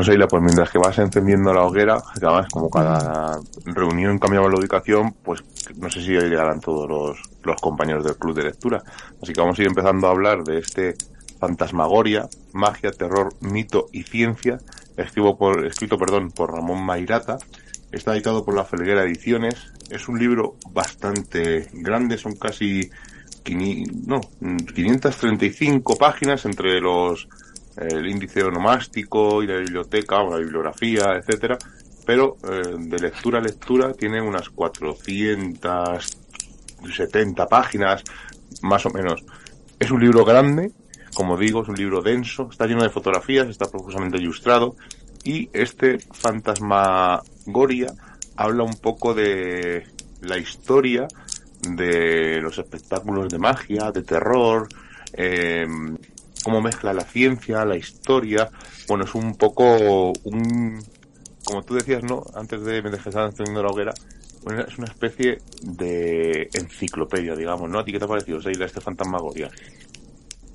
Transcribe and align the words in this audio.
Bueno, 0.00 0.12
Seila, 0.12 0.28
pues 0.28 0.42
mientras 0.42 0.70
que 0.70 0.78
vas 0.78 0.98
encendiendo 0.98 1.52
la 1.52 1.62
hoguera, 1.62 2.02
además 2.16 2.46
como 2.50 2.70
cada 2.70 3.38
reunión 3.66 4.18
cambiaba 4.18 4.48
la 4.48 4.58
ubicación, 4.58 5.12
pues 5.22 5.44
no 5.76 5.90
sé 5.90 6.00
si 6.00 6.12
llegarán 6.12 6.58
todos 6.58 6.88
los, 6.88 7.18
los 7.42 7.60
compañeros 7.60 8.02
del 8.04 8.16
club 8.16 8.34
de 8.34 8.44
lectura. 8.44 8.82
Así 9.22 9.34
que 9.34 9.40
vamos 9.42 9.58
a 9.58 9.60
ir 9.60 9.68
empezando 9.68 10.06
a 10.06 10.12
hablar 10.12 10.42
de 10.42 10.60
este 10.60 10.94
Fantasmagoria, 11.38 12.30
Magia, 12.54 12.92
Terror, 12.92 13.34
Mito 13.40 13.88
y 13.92 14.04
Ciencia, 14.04 14.56
escrito 14.96 15.36
por, 15.36 15.66
escrito, 15.66 15.98
perdón, 15.98 16.30
por 16.30 16.50
Ramón 16.50 16.82
Mairata. 16.82 17.36
Está 17.92 18.14
editado 18.14 18.42
por 18.42 18.54
la 18.54 18.64
Felguera 18.64 19.04
Ediciones. 19.04 19.70
Es 19.90 20.08
un 20.08 20.18
libro 20.18 20.56
bastante 20.72 21.68
grande, 21.74 22.16
son 22.16 22.36
casi 22.36 22.88
no, 24.06 24.22
535 24.40 25.96
páginas 25.96 26.46
entre 26.46 26.80
los 26.80 27.28
el 27.80 28.06
índice 28.06 28.44
onomástico 28.44 29.42
y 29.42 29.46
la 29.46 29.56
biblioteca, 29.56 30.20
o 30.20 30.30
la 30.30 30.38
bibliografía, 30.38 31.16
etcétera, 31.16 31.58
pero 32.04 32.36
eh, 32.44 32.76
de 32.78 32.98
lectura 32.98 33.38
a 33.38 33.42
lectura 33.42 33.92
tiene 33.92 34.20
unas 34.20 34.50
470 34.50 37.46
páginas, 37.46 38.02
más 38.62 38.84
o 38.86 38.90
menos. 38.90 39.24
Es 39.78 39.90
un 39.90 40.00
libro 40.00 40.24
grande, 40.24 40.72
como 41.14 41.36
digo, 41.36 41.62
es 41.62 41.68
un 41.68 41.76
libro 41.76 42.02
denso, 42.02 42.48
está 42.50 42.66
lleno 42.66 42.82
de 42.82 42.90
fotografías, 42.90 43.48
está 43.48 43.70
profusamente 43.70 44.18
ilustrado, 44.18 44.74
y 45.24 45.48
este 45.52 45.98
Fantasmagoria 45.98 47.92
habla 48.36 48.64
un 48.64 48.74
poco 48.74 49.14
de 49.14 49.86
la 50.22 50.38
historia 50.38 51.06
de 51.62 52.40
los 52.40 52.58
espectáculos 52.58 53.28
de 53.28 53.38
magia, 53.38 53.92
de 53.92 54.02
terror, 54.02 54.66
eh, 55.12 55.66
cómo 56.42 56.60
mezcla 56.60 56.92
la 56.92 57.04
ciencia, 57.04 57.64
la 57.64 57.76
historia. 57.76 58.48
Bueno, 58.88 59.04
es 59.04 59.14
un 59.14 59.34
poco 59.36 60.12
un, 60.24 60.82
como 61.44 61.62
tú 61.62 61.74
decías, 61.74 62.02
¿no? 62.04 62.22
Antes 62.34 62.64
de 62.64 62.82
me 62.82 62.90
dejes 62.90 63.14
encendiendo 63.14 63.62
la 63.62 63.70
hoguera, 63.70 63.92
bueno, 64.42 64.62
es 64.62 64.78
una 64.78 64.86
especie 64.86 65.38
de 65.62 66.48
enciclopedia, 66.54 67.34
digamos, 67.34 67.68
¿no? 67.68 67.78
¿A 67.78 67.84
ti 67.84 67.92
qué 67.92 67.98
te 67.98 68.04
ha 68.04 68.08
parecido, 68.08 68.40
Seila, 68.40 68.66
este 68.66 68.80
Fantasmagoria? 68.80 69.50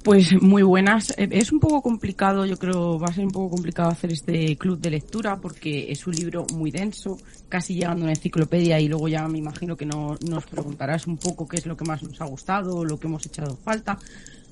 Pues 0.04 0.40
muy 0.40 0.62
buenas. 0.62 1.12
Eh, 1.18 1.28
es 1.32 1.52
un 1.52 1.60
poco 1.60 1.82
complicado, 1.82 2.46
yo 2.46 2.58
creo, 2.58 3.00
va 3.00 3.08
a 3.08 3.14
ser 3.14 3.26
un 3.26 3.32
poco 3.32 3.56
complicado 3.56 3.90
hacer 3.90 4.12
este 4.12 4.56
club 4.56 4.80
de 4.80 4.92
lectura 4.92 5.38
porque 5.38 5.92
es 5.92 6.06
un 6.06 6.14
libro 6.14 6.46
muy 6.54 6.70
denso, 6.70 7.18
casi 7.50 7.74
llegando 7.74 8.04
a 8.04 8.06
una 8.06 8.14
enciclopedia 8.14 8.80
y 8.80 8.88
luego 8.88 9.08
ya 9.08 9.28
me 9.28 9.40
imagino 9.40 9.76
que 9.76 9.88
no, 9.88 10.16
nos 10.30 10.46
preguntarás 10.46 11.08
un 11.08 11.18
poco 11.18 11.48
qué 11.48 11.58
es 11.58 11.66
lo 11.66 11.76
que 11.76 11.86
más 11.86 12.04
nos 12.04 12.22
ha 12.22 12.26
gustado, 12.26 12.86
lo 12.86 13.00
que 13.00 13.08
hemos 13.08 13.26
echado 13.26 13.56
falta 13.58 13.98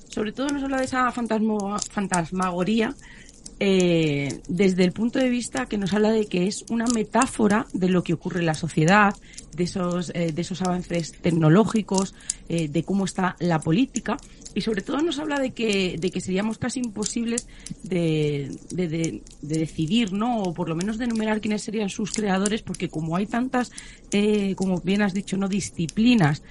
sobre 0.08 0.32
todo 0.32 0.48
nos 0.48 0.62
habla 0.62 0.78
de 0.78 0.84
esa 0.84 1.10
fantasmo, 1.12 1.76
fantasmagoría 1.90 2.94
eh, 3.60 4.40
desde 4.48 4.84
el 4.84 4.92
punto 4.92 5.18
de 5.18 5.28
vista 5.28 5.66
que 5.66 5.78
nos 5.78 5.92
habla 5.92 6.10
de 6.10 6.26
que 6.26 6.46
es 6.46 6.64
una 6.70 6.86
metáfora 6.86 7.66
de 7.72 7.88
lo 7.88 8.02
que 8.02 8.12
ocurre 8.12 8.40
en 8.40 8.46
la 8.46 8.54
sociedad, 8.54 9.14
de 9.56 9.64
esos, 9.64 10.10
eh, 10.14 10.32
de 10.32 10.42
esos 10.42 10.62
avances 10.62 11.12
tecnológicos, 11.12 12.14
eh, 12.48 12.68
de 12.68 12.82
cómo 12.82 13.04
está 13.04 13.36
la 13.40 13.60
política 13.60 14.16
y 14.54 14.60
sobre 14.60 14.82
todo 14.82 15.00
nos 15.00 15.18
habla 15.18 15.40
de 15.40 15.52
que, 15.52 15.96
de 15.98 16.10
que 16.10 16.20
seríamos 16.20 16.58
casi 16.58 16.80
imposibles 16.80 17.48
de, 17.82 18.56
de, 18.70 18.88
de, 18.88 19.22
decidir, 19.40 20.12
¿no? 20.12 20.42
O 20.42 20.54
por 20.54 20.68
lo 20.68 20.76
menos 20.76 20.96
de 20.96 21.06
enumerar 21.06 21.40
quiénes 21.40 21.62
serían 21.62 21.88
sus 21.88 22.12
creadores, 22.12 22.62
porque 22.62 22.88
como 22.88 23.16
hay 23.16 23.26
tantas, 23.26 23.72
eh, 24.12 24.54
como 24.54 24.80
bien 24.80 25.02
has 25.02 25.12
dicho, 25.12 25.36
no 25.36 25.48
disciplinas, 25.48 26.42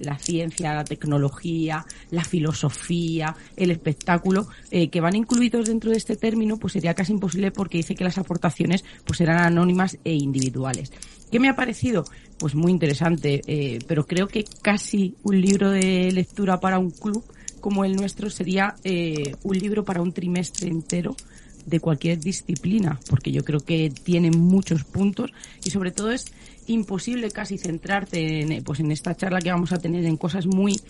la 0.00 0.18
ciencia, 0.18 0.74
la 0.74 0.84
tecnología, 0.84 1.84
la 2.10 2.24
filosofía, 2.24 3.36
el 3.56 3.70
espectáculo, 3.70 4.48
que 4.70 5.00
van 5.00 5.14
incluidos 5.14 5.66
dentro 5.66 5.90
de 5.90 5.96
este 5.96 6.16
término, 6.16 6.58
pues 6.58 6.72
sería 6.72 6.94
casi 6.94 7.12
imposible 7.12 7.50
porque 7.50 7.78
dice 7.78 7.94
que 7.94 8.04
las 8.04 8.18
aportaciones 8.18 8.84
pues 9.04 9.18
serán 9.18 9.38
anónimas 9.38 9.98
e 10.04 10.14
individuales. 10.14 10.92
¿Qué 11.30 11.38
me 11.40 11.48
ha 11.48 11.56
parecido? 11.56 12.04
Pues 12.38 12.54
muy 12.54 12.70
interesante, 12.70 13.42
eh, 13.46 13.80
pero 13.86 14.06
creo 14.06 14.28
que 14.28 14.44
casi 14.62 15.16
un 15.24 15.40
libro 15.40 15.70
de 15.70 16.12
lectura 16.12 16.60
para 16.60 16.78
un 16.78 16.90
club 16.90 17.24
como 17.60 17.84
el 17.84 17.96
nuestro 17.96 18.30
sería 18.30 18.76
eh, 18.84 19.34
un 19.42 19.58
libro 19.58 19.84
para 19.84 20.00
un 20.00 20.12
trimestre 20.12 20.68
entero 20.68 21.16
de 21.66 21.80
cualquier 21.80 22.18
disciplina, 22.18 22.98
porque 23.10 23.30
yo 23.30 23.44
creo 23.44 23.60
que 23.60 23.90
tiene 23.90 24.30
muchos 24.30 24.84
puntos 24.84 25.32
y 25.64 25.70
sobre 25.70 25.90
todo 25.90 26.10
es 26.12 26.26
imposible 26.66 27.30
casi 27.30 27.58
centrarte 27.58 28.40
en, 28.40 28.64
pues 28.64 28.80
en 28.80 28.90
esta 28.90 29.14
charla 29.14 29.40
que 29.40 29.50
vamos 29.50 29.72
a 29.72 29.78
tener 29.78 30.04
en 30.04 30.16
cosas 30.16 30.46
muy 30.46 30.80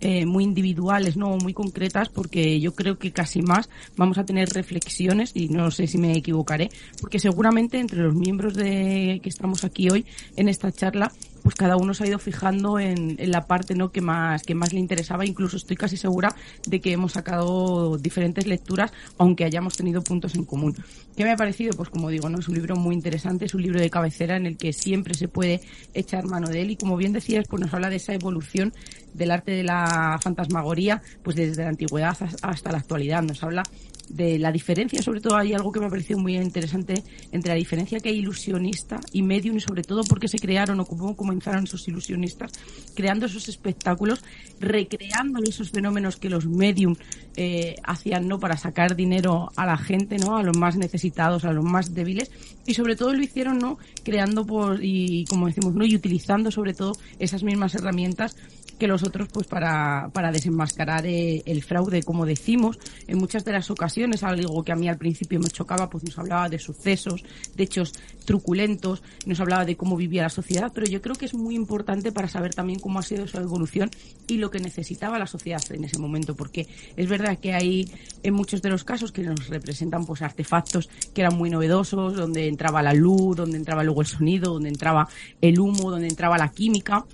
eh, 0.00 0.26
muy 0.26 0.44
individuales, 0.44 1.16
no 1.16 1.36
muy 1.36 1.54
concretas, 1.54 2.08
porque 2.08 2.60
yo 2.60 2.74
creo 2.74 2.98
que 2.98 3.12
casi 3.12 3.42
más 3.42 3.68
vamos 3.96 4.18
a 4.18 4.24
tener 4.24 4.50
reflexiones 4.50 5.32
y 5.34 5.48
no 5.48 5.70
sé 5.70 5.86
si 5.86 5.98
me 5.98 6.16
equivocaré, 6.16 6.68
porque 7.00 7.18
seguramente 7.18 7.78
entre 7.78 8.00
los 8.00 8.14
miembros 8.14 8.54
de 8.54 9.20
que 9.22 9.28
estamos 9.28 9.64
aquí 9.64 9.88
hoy 9.90 10.04
en 10.36 10.48
esta 10.48 10.70
charla 10.72 11.12
pues 11.46 11.54
cada 11.54 11.76
uno 11.76 11.94
se 11.94 12.02
ha 12.02 12.08
ido 12.08 12.18
fijando 12.18 12.80
en, 12.80 13.14
en, 13.20 13.30
la 13.30 13.46
parte 13.46 13.76
no 13.76 13.92
que 13.92 14.00
más 14.00 14.42
que 14.42 14.56
más 14.56 14.72
le 14.72 14.80
interesaba. 14.80 15.24
Incluso 15.24 15.56
estoy 15.56 15.76
casi 15.76 15.96
segura 15.96 16.34
de 16.66 16.80
que 16.80 16.90
hemos 16.90 17.12
sacado 17.12 17.98
diferentes 17.98 18.48
lecturas 18.48 18.92
aunque 19.16 19.44
hayamos 19.44 19.76
tenido 19.76 20.02
puntos 20.02 20.34
en 20.34 20.44
común. 20.44 20.74
Qué 21.16 21.22
me 21.22 21.30
ha 21.30 21.36
parecido 21.36 21.76
pues 21.76 21.88
como 21.88 22.10
digo 22.10 22.28
no 22.28 22.40
es 22.40 22.48
un 22.48 22.56
libro 22.56 22.74
muy 22.74 22.96
interesante 22.96 23.44
es 23.44 23.54
un 23.54 23.62
libro 23.62 23.78
de 23.78 23.90
cabecera 23.90 24.36
en 24.36 24.44
el 24.44 24.56
que 24.56 24.72
siempre 24.72 25.14
se 25.14 25.28
puede 25.28 25.60
echar 25.94 26.24
mano 26.24 26.48
de 26.48 26.62
él. 26.62 26.72
Y 26.72 26.76
como 26.76 26.96
bien 26.96 27.12
decías 27.12 27.46
pues 27.48 27.62
nos 27.62 27.72
habla 27.72 27.90
de 27.90 27.96
esa 27.96 28.12
evolución 28.12 28.74
del 29.14 29.30
arte 29.30 29.52
de 29.52 29.62
la 29.62 30.18
fantasmagoría 30.20 31.00
pues 31.22 31.36
desde 31.36 31.62
la 31.62 31.68
antigüedad 31.68 32.16
hasta 32.42 32.72
la 32.72 32.78
actualidad. 32.78 33.22
Nos 33.22 33.44
habla 33.44 33.62
de 34.08 34.38
la 34.38 34.52
diferencia, 34.52 35.02
sobre 35.02 35.20
todo 35.20 35.36
hay 35.36 35.52
algo 35.52 35.72
que 35.72 35.80
me 35.80 35.86
ha 35.86 35.90
parecido 35.90 36.18
muy 36.18 36.36
interesante 36.36 37.02
entre 37.32 37.50
la 37.50 37.56
diferencia 37.56 38.00
que 38.00 38.08
hay 38.08 38.18
ilusionista 38.18 39.00
y 39.12 39.22
medium 39.22 39.56
y 39.56 39.60
sobre 39.60 39.82
todo 39.82 40.02
porque 40.04 40.28
se 40.28 40.38
crearon 40.38 40.80
o 40.80 40.84
cómo 40.84 41.16
comenzaron 41.16 41.64
esos 41.64 41.86
ilusionistas 41.88 42.52
creando 42.94 43.26
esos 43.26 43.48
espectáculos, 43.48 44.24
recreando 44.58 45.40
esos 45.42 45.70
fenómenos 45.70 46.16
que 46.16 46.30
los 46.30 46.46
medium 46.46 46.96
eh, 47.36 47.76
hacían 47.84 48.26
no 48.26 48.40
para 48.40 48.56
sacar 48.56 48.96
dinero 48.96 49.50
a 49.54 49.66
la 49.66 49.76
gente, 49.76 50.18
no 50.18 50.36
a 50.36 50.42
los 50.42 50.56
más 50.56 50.76
necesitados, 50.76 51.44
a 51.44 51.52
los 51.52 51.64
más 51.64 51.94
débiles. 51.94 52.30
Y 52.66 52.74
sobre 52.74 52.96
todo 52.96 53.12
lo 53.12 53.22
hicieron 53.22 53.58
no 53.58 53.78
creando 54.02 54.44
por 54.46 54.82
y 54.82 55.24
como 55.26 55.46
decimos 55.46 55.74
no 55.74 55.84
y 55.84 55.94
utilizando 55.94 56.50
sobre 56.50 56.74
todo 56.74 56.92
esas 57.18 57.42
mismas 57.42 57.74
herramientas 57.74 58.36
que 58.78 58.86
los 58.86 59.02
otros 59.02 59.28
pues 59.32 59.46
para, 59.46 60.10
para 60.12 60.30
desenmascarar 60.30 61.06
eh, 61.06 61.42
el 61.46 61.62
fraude, 61.62 62.02
como 62.02 62.26
decimos. 62.26 62.78
En 63.06 63.18
muchas 63.18 63.44
de 63.44 63.52
las 63.52 63.70
ocasiones, 63.70 64.22
algo 64.22 64.62
que 64.62 64.72
a 64.72 64.76
mí 64.76 64.88
al 64.88 64.98
principio 64.98 65.40
me 65.40 65.48
chocaba, 65.48 65.88
pues 65.88 66.04
nos 66.04 66.18
hablaba 66.18 66.48
de 66.48 66.58
sucesos, 66.58 67.24
de 67.54 67.64
hechos 67.64 67.92
truculentos, 68.24 69.02
nos 69.24 69.40
hablaba 69.40 69.64
de 69.64 69.76
cómo 69.76 69.96
vivía 69.96 70.22
la 70.22 70.28
sociedad, 70.28 70.72
pero 70.74 70.86
yo 70.86 71.00
creo 71.00 71.14
que 71.14 71.26
es 71.26 71.34
muy 71.34 71.54
importante 71.54 72.12
para 72.12 72.28
saber 72.28 72.54
también 72.54 72.80
cómo 72.80 72.98
ha 72.98 73.02
sido 73.02 73.26
su 73.26 73.38
evolución 73.38 73.90
y 74.26 74.38
lo 74.38 74.50
que 74.50 74.58
necesitaba 74.58 75.18
la 75.18 75.26
sociedad 75.26 75.62
en 75.70 75.84
ese 75.84 75.98
momento, 75.98 76.34
porque 76.34 76.66
es 76.96 77.08
verdad 77.08 77.38
que 77.38 77.54
hay 77.54 77.90
en 78.22 78.34
muchos 78.34 78.62
de 78.62 78.70
los 78.70 78.84
casos 78.84 79.12
que 79.12 79.22
nos 79.22 79.48
representan 79.48 80.04
pues 80.04 80.22
artefactos 80.22 80.88
que 81.14 81.20
eran 81.20 81.36
muy 81.36 81.50
novedosos, 81.50 82.14
donde 82.14 82.48
entraba 82.48 82.82
la 82.82 82.92
luz, 82.92 83.36
donde 83.36 83.56
entraba 83.56 83.84
luego 83.84 84.00
el 84.00 84.06
sonido, 84.06 84.54
donde 84.54 84.68
entraba 84.68 85.08
el 85.40 85.60
humo, 85.60 85.90
donde 85.90 86.08
entraba 86.08 86.36
la 86.36 86.48
química 86.48 87.04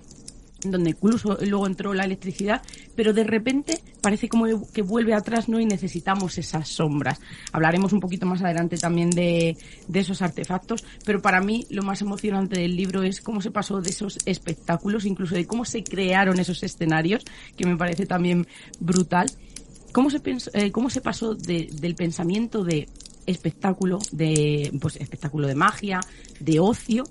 donde 0.65 0.91
incluso 0.91 1.39
luego 1.41 1.67
entró 1.67 1.95
la 1.95 2.05
electricidad, 2.05 2.63
pero 2.95 3.13
de 3.13 3.25
repente 3.25 3.81
parece 4.01 4.29
como 4.29 4.47
que 4.73 4.83
vuelve 4.83 5.15
atrás, 5.15 5.49
¿no? 5.49 5.61
Y 5.61 5.67
necesitamos 5.67 6.39
esas 6.39 6.69
sombras. 6.69 7.21
Hablaremos 7.53 7.93
un 7.93 8.01
poquito 8.01 8.27
más 8.27 8.43
adelante 8.43 8.77
también 8.77 9.11
de, 9.11 9.57
de 9.89 10.01
esos 10.01 10.23
artefactos, 10.23 10.85
pero 11.05 11.23
para 11.23 11.41
mí 11.41 11.67
lo 11.71 11.83
más 11.83 12.01
emocionante 12.01 12.61
del 12.61 12.77
libro 12.77 13.03
es 13.03 13.21
cómo 13.21 13.41
se 13.41 13.51
pasó 13.51 13.81
de 13.81 13.91
esos 13.91 14.19
espectáculos, 14.25 15.05
incluso 15.05 15.35
de 15.35 15.47
cómo 15.47 15.65
se 15.65 15.83
crearon 15.85 16.39
esos 16.39 16.63
escenarios, 16.63 17.25
que 17.57 17.67
me 17.67 17.77
parece 17.77 18.07
también 18.07 18.47
brutal. 18.81 19.31
¿Cómo 19.93 20.09
se, 20.09 20.23
eh, 20.55 20.73
cómo 20.73 20.89
se 20.89 21.03
pasó 21.03 21.35
del 21.35 21.95
pensamiento 21.95 22.65
de 22.65 22.89
espectáculo, 23.27 23.99
de 24.11 24.73
pues 24.81 24.97
espectáculo 24.97 25.47
de 25.47 25.55
magia, 25.55 26.01
de 26.41 26.61
ocio, 26.61 27.05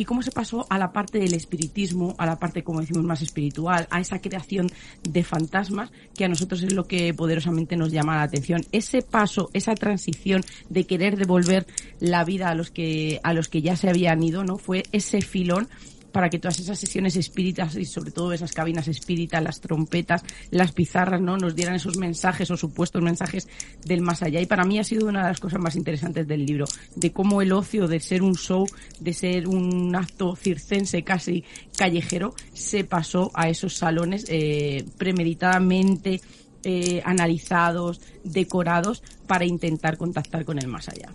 y 0.00 0.06
cómo 0.06 0.22
se 0.22 0.30
pasó 0.30 0.66
a 0.70 0.78
la 0.78 0.92
parte 0.92 1.18
del 1.18 1.34
espiritismo, 1.34 2.14
a 2.16 2.24
la 2.24 2.38
parte, 2.38 2.64
como 2.64 2.80
decimos, 2.80 3.04
más 3.04 3.20
espiritual, 3.20 3.86
a 3.90 4.00
esa 4.00 4.18
creación 4.18 4.70
de 5.02 5.22
fantasmas, 5.22 5.90
que 6.16 6.24
a 6.24 6.28
nosotros 6.28 6.62
es 6.62 6.72
lo 6.72 6.84
que 6.84 7.12
poderosamente 7.12 7.76
nos 7.76 7.92
llama 7.92 8.16
la 8.16 8.22
atención. 8.22 8.62
Ese 8.72 9.02
paso, 9.02 9.50
esa 9.52 9.74
transición 9.74 10.40
de 10.70 10.86
querer 10.86 11.18
devolver 11.18 11.66
la 11.98 12.24
vida 12.24 12.48
a 12.48 12.54
los 12.54 12.70
que, 12.70 13.20
a 13.22 13.34
los 13.34 13.50
que 13.50 13.60
ya 13.60 13.76
se 13.76 13.90
habían 13.90 14.22
ido, 14.22 14.42
¿no? 14.42 14.56
Fue 14.56 14.84
ese 14.90 15.20
filón 15.20 15.68
para 16.12 16.28
que 16.28 16.38
todas 16.38 16.58
esas 16.60 16.78
sesiones 16.78 17.16
espíritas 17.16 17.76
y 17.76 17.84
sobre 17.84 18.10
todo 18.10 18.32
esas 18.32 18.52
cabinas 18.52 18.88
espíritas, 18.88 19.42
las 19.42 19.60
trompetas, 19.60 20.22
las 20.50 20.72
pizarras, 20.72 21.20
¿no? 21.20 21.36
Nos 21.36 21.54
dieran 21.54 21.74
esos 21.74 21.96
mensajes 21.96 22.50
o 22.50 22.56
supuestos 22.56 23.02
mensajes 23.02 23.48
del 23.84 24.02
más 24.02 24.22
allá. 24.22 24.40
Y 24.40 24.46
para 24.46 24.64
mí 24.64 24.78
ha 24.78 24.84
sido 24.84 25.08
una 25.08 25.22
de 25.22 25.28
las 25.28 25.40
cosas 25.40 25.60
más 25.60 25.76
interesantes 25.76 26.26
del 26.26 26.44
libro, 26.44 26.66
de 26.96 27.12
cómo 27.12 27.42
el 27.42 27.52
ocio 27.52 27.88
de 27.88 28.00
ser 28.00 28.22
un 28.22 28.36
show, 28.36 28.66
de 28.98 29.12
ser 29.12 29.48
un 29.48 29.94
acto 29.94 30.36
circense 30.36 31.02
casi 31.02 31.44
callejero, 31.76 32.34
se 32.52 32.84
pasó 32.84 33.30
a 33.34 33.48
esos 33.48 33.76
salones 33.76 34.26
eh, 34.28 34.84
premeditadamente 34.98 36.20
eh, 36.62 37.00
analizados, 37.04 38.00
decorados 38.22 39.02
para 39.26 39.46
intentar 39.46 39.96
contactar 39.96 40.44
con 40.44 40.58
el 40.58 40.68
más 40.68 40.88
allá. 40.88 41.10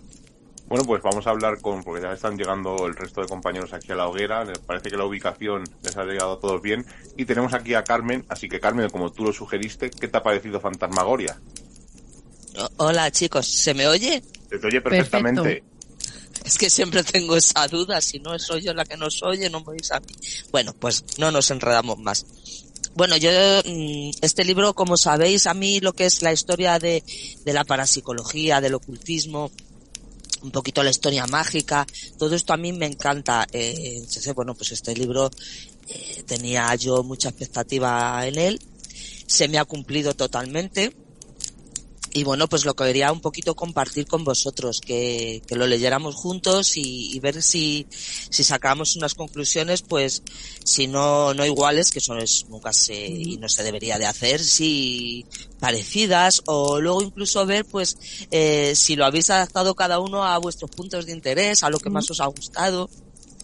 Bueno, 0.68 0.84
pues 0.84 1.00
vamos 1.02 1.26
a 1.26 1.30
hablar 1.30 1.60
con, 1.60 1.84
porque 1.84 2.02
ya 2.02 2.12
están 2.12 2.36
llegando 2.36 2.86
el 2.86 2.96
resto 2.96 3.20
de 3.20 3.28
compañeros 3.28 3.72
aquí 3.72 3.92
a 3.92 3.94
la 3.94 4.08
hoguera, 4.08 4.44
parece 4.66 4.90
que 4.90 4.96
la 4.96 5.04
ubicación 5.04 5.62
les 5.82 5.96
ha 5.96 6.04
llegado 6.04 6.32
a 6.32 6.40
todos 6.40 6.60
bien, 6.60 6.84
y 7.16 7.24
tenemos 7.24 7.54
aquí 7.54 7.74
a 7.74 7.84
Carmen, 7.84 8.24
así 8.28 8.48
que 8.48 8.58
Carmen, 8.58 8.90
como 8.90 9.12
tú 9.12 9.24
lo 9.24 9.32
sugeriste, 9.32 9.90
¿qué 9.90 10.08
te 10.08 10.16
ha 10.16 10.22
parecido 10.24 10.60
Fantasmagoria? 10.60 11.38
Hola 12.78 13.10
chicos, 13.12 13.46
¿se 13.46 13.74
me 13.74 13.86
oye? 13.86 14.22
Se 14.50 14.58
te 14.58 14.66
oye 14.66 14.80
perfectamente. 14.80 15.62
Es 16.44 16.58
que 16.58 16.70
siempre 16.70 17.02
tengo 17.02 17.36
esa 17.36 17.66
duda, 17.66 18.00
si 18.00 18.20
no 18.20 18.38
soy 18.38 18.62
yo 18.62 18.72
la 18.72 18.84
que 18.84 18.96
nos 18.96 19.20
oye, 19.24 19.50
no 19.50 19.62
me 19.62 19.72
oís 19.72 19.90
a 19.90 19.98
mí. 19.98 20.06
Bueno, 20.52 20.72
pues 20.78 21.04
no 21.18 21.32
nos 21.32 21.50
enredamos 21.50 21.98
más. 21.98 22.24
Bueno, 22.94 23.16
yo, 23.16 23.30
mm, 23.64 24.10
este 24.22 24.44
libro, 24.44 24.72
como 24.72 24.96
sabéis, 24.96 25.48
a 25.48 25.54
mí 25.54 25.80
lo 25.80 25.92
que 25.92 26.06
es 26.06 26.22
la 26.22 26.32
historia 26.32 26.78
de, 26.78 27.02
de 27.44 27.52
la 27.52 27.64
parapsicología, 27.64 28.60
del 28.60 28.74
ocultismo, 28.74 29.50
un 30.42 30.50
poquito 30.50 30.82
la 30.82 30.90
historia 30.90 31.26
mágica, 31.26 31.86
todo 32.18 32.34
esto 32.34 32.52
a 32.52 32.56
mí 32.56 32.72
me 32.72 32.86
encanta. 32.86 33.46
Eh, 33.52 34.04
bueno, 34.34 34.54
pues 34.54 34.72
este 34.72 34.94
libro 34.94 35.30
eh, 35.88 36.22
tenía 36.26 36.74
yo 36.74 37.02
mucha 37.02 37.28
expectativa 37.28 38.26
en 38.26 38.38
él, 38.38 38.60
se 39.26 39.48
me 39.48 39.58
ha 39.58 39.64
cumplido 39.64 40.14
totalmente 40.14 41.05
y 42.16 42.24
bueno, 42.24 42.48
pues 42.48 42.64
lo 42.64 42.72
que 42.72 42.84
quería 42.84 43.12
un 43.12 43.20
poquito 43.20 43.54
compartir 43.54 44.06
con 44.06 44.24
vosotros, 44.24 44.80
que, 44.80 45.42
que 45.46 45.54
lo 45.54 45.66
leyéramos 45.66 46.14
juntos 46.14 46.78
y, 46.78 47.14
y, 47.14 47.20
ver 47.20 47.42
si, 47.42 47.86
si 47.90 48.42
sacamos 48.42 48.96
unas 48.96 49.14
conclusiones, 49.14 49.82
pues, 49.82 50.22
si 50.64 50.86
no, 50.86 51.34
no 51.34 51.44
iguales, 51.44 51.90
que 51.90 51.98
eso 51.98 52.16
es, 52.16 52.46
nunca 52.48 52.72
se, 52.72 52.94
y 53.06 53.36
no 53.36 53.50
se 53.50 53.62
debería 53.62 53.98
de 53.98 54.06
hacer, 54.06 54.42
si 54.42 55.26
parecidas, 55.60 56.40
o 56.46 56.80
luego 56.80 57.02
incluso 57.02 57.44
ver, 57.44 57.66
pues, 57.66 57.98
eh, 58.30 58.72
si 58.74 58.96
lo 58.96 59.04
habéis 59.04 59.28
adaptado 59.28 59.74
cada 59.74 59.98
uno 59.98 60.24
a 60.24 60.38
vuestros 60.38 60.70
puntos 60.70 61.04
de 61.04 61.12
interés, 61.12 61.64
a 61.64 61.68
lo 61.68 61.78
que 61.78 61.90
más 61.90 62.10
os 62.10 62.20
ha 62.20 62.26
gustado. 62.28 62.88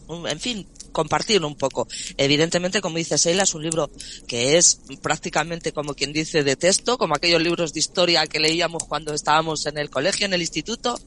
En 0.09 0.41
fin, 0.41 0.67
compartirlo 0.93 1.49
un 1.49 1.57
poco. 1.57 1.89
Evidentemente, 2.17 2.81
como 2.81 2.99
dice 2.99 3.19
Seila, 3.19 3.43
es 3.43 3.55
un 3.55 3.63
libro 3.63 3.91
que 4.27 4.57
es 4.59 4.81
prácticamente 5.03 5.73
como 5.73 5.95
quien 5.95 6.13
dice 6.13 6.45
de 6.45 6.57
texto, 6.57 6.99
como 6.99 7.15
aquellos 7.15 7.43
libros 7.43 7.73
de 7.73 7.81
historia 7.81 8.27
que 8.27 8.39
leíamos 8.39 8.85
cuando 8.85 9.15
estábamos 9.15 9.67
en 9.67 9.79
el 9.79 9.91
colegio, 9.91 10.27
en 10.27 10.35
el 10.35 10.43
instituto, 10.43 10.99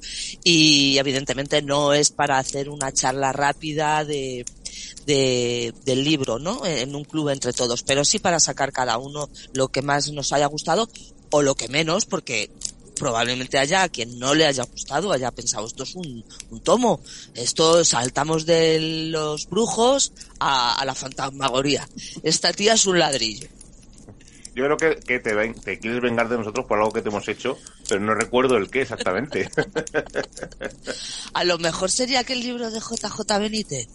y 0.44 0.98
evidentemente 0.98 1.62
no 1.62 1.94
es 1.94 2.12
para 2.12 2.38
hacer 2.38 2.70
una 2.70 2.92
charla 2.92 3.32
rápida 3.32 4.04
de, 4.04 4.46
de, 5.06 5.74
del 5.86 6.04
libro, 6.04 6.40
¿no? 6.40 6.66
En 6.66 6.96
un 6.96 7.04
club 7.04 7.30
entre 7.30 7.54
todos, 7.54 7.84
pero 7.84 8.04
sí 8.04 8.20
para 8.20 8.40
sacar 8.40 8.72
cada 8.72 8.98
uno 8.98 9.30
lo 9.54 9.70
que 9.70 9.82
más 9.82 10.12
nos 10.12 10.34
haya 10.34 10.48
gustado 10.48 10.90
o 11.32 11.42
lo 11.42 11.56
que 11.56 11.68
menos, 11.68 12.06
porque 12.06 12.50
probablemente 12.96 13.58
haya 13.58 13.84
a 13.84 13.90
quien 13.90 14.18
no 14.18 14.34
le 14.34 14.46
haya 14.46 14.64
gustado, 14.64 15.12
haya 15.12 15.32
pensado 15.32 15.68
esto 15.68 15.84
es 15.84 15.96
un, 15.96 16.24
un 16.50 16.60
tomo, 16.62 17.02
esto 17.34 17.84
saltamos 17.86 18.46
de 18.46 19.10
los 19.12 19.48
brujos 19.50 20.14
a, 20.40 20.80
a, 20.80 20.86
la 20.86 20.96
fantasmagoría. 20.96 21.88
Esta 22.24 22.54
tía 22.54 22.74
es 22.74 22.86
un 22.86 23.00
ladrillo. 23.00 23.48
Yo 24.56 24.64
creo 24.64 24.78
que, 24.78 24.96
que 25.02 25.20
te, 25.20 25.36
ven, 25.36 25.54
te, 25.54 25.78
quieres 25.80 26.02
vengar 26.02 26.30
de 26.30 26.38
nosotros 26.38 26.66
por 26.66 26.80
algo 26.80 26.94
que 26.94 27.02
te 27.02 27.10
hemos 27.10 27.28
hecho, 27.28 27.58
pero 27.90 28.00
no 28.00 28.16
recuerdo 28.16 28.56
el 28.56 28.70
qué 28.70 28.84
exactamente. 28.84 29.50
a 31.34 31.44
lo 31.44 31.58
mejor 31.58 31.92
sería 31.92 32.22
aquel 32.22 32.40
libro 32.40 32.72
de 32.72 32.80
JJ 32.80 33.38
Benítez. 33.38 33.90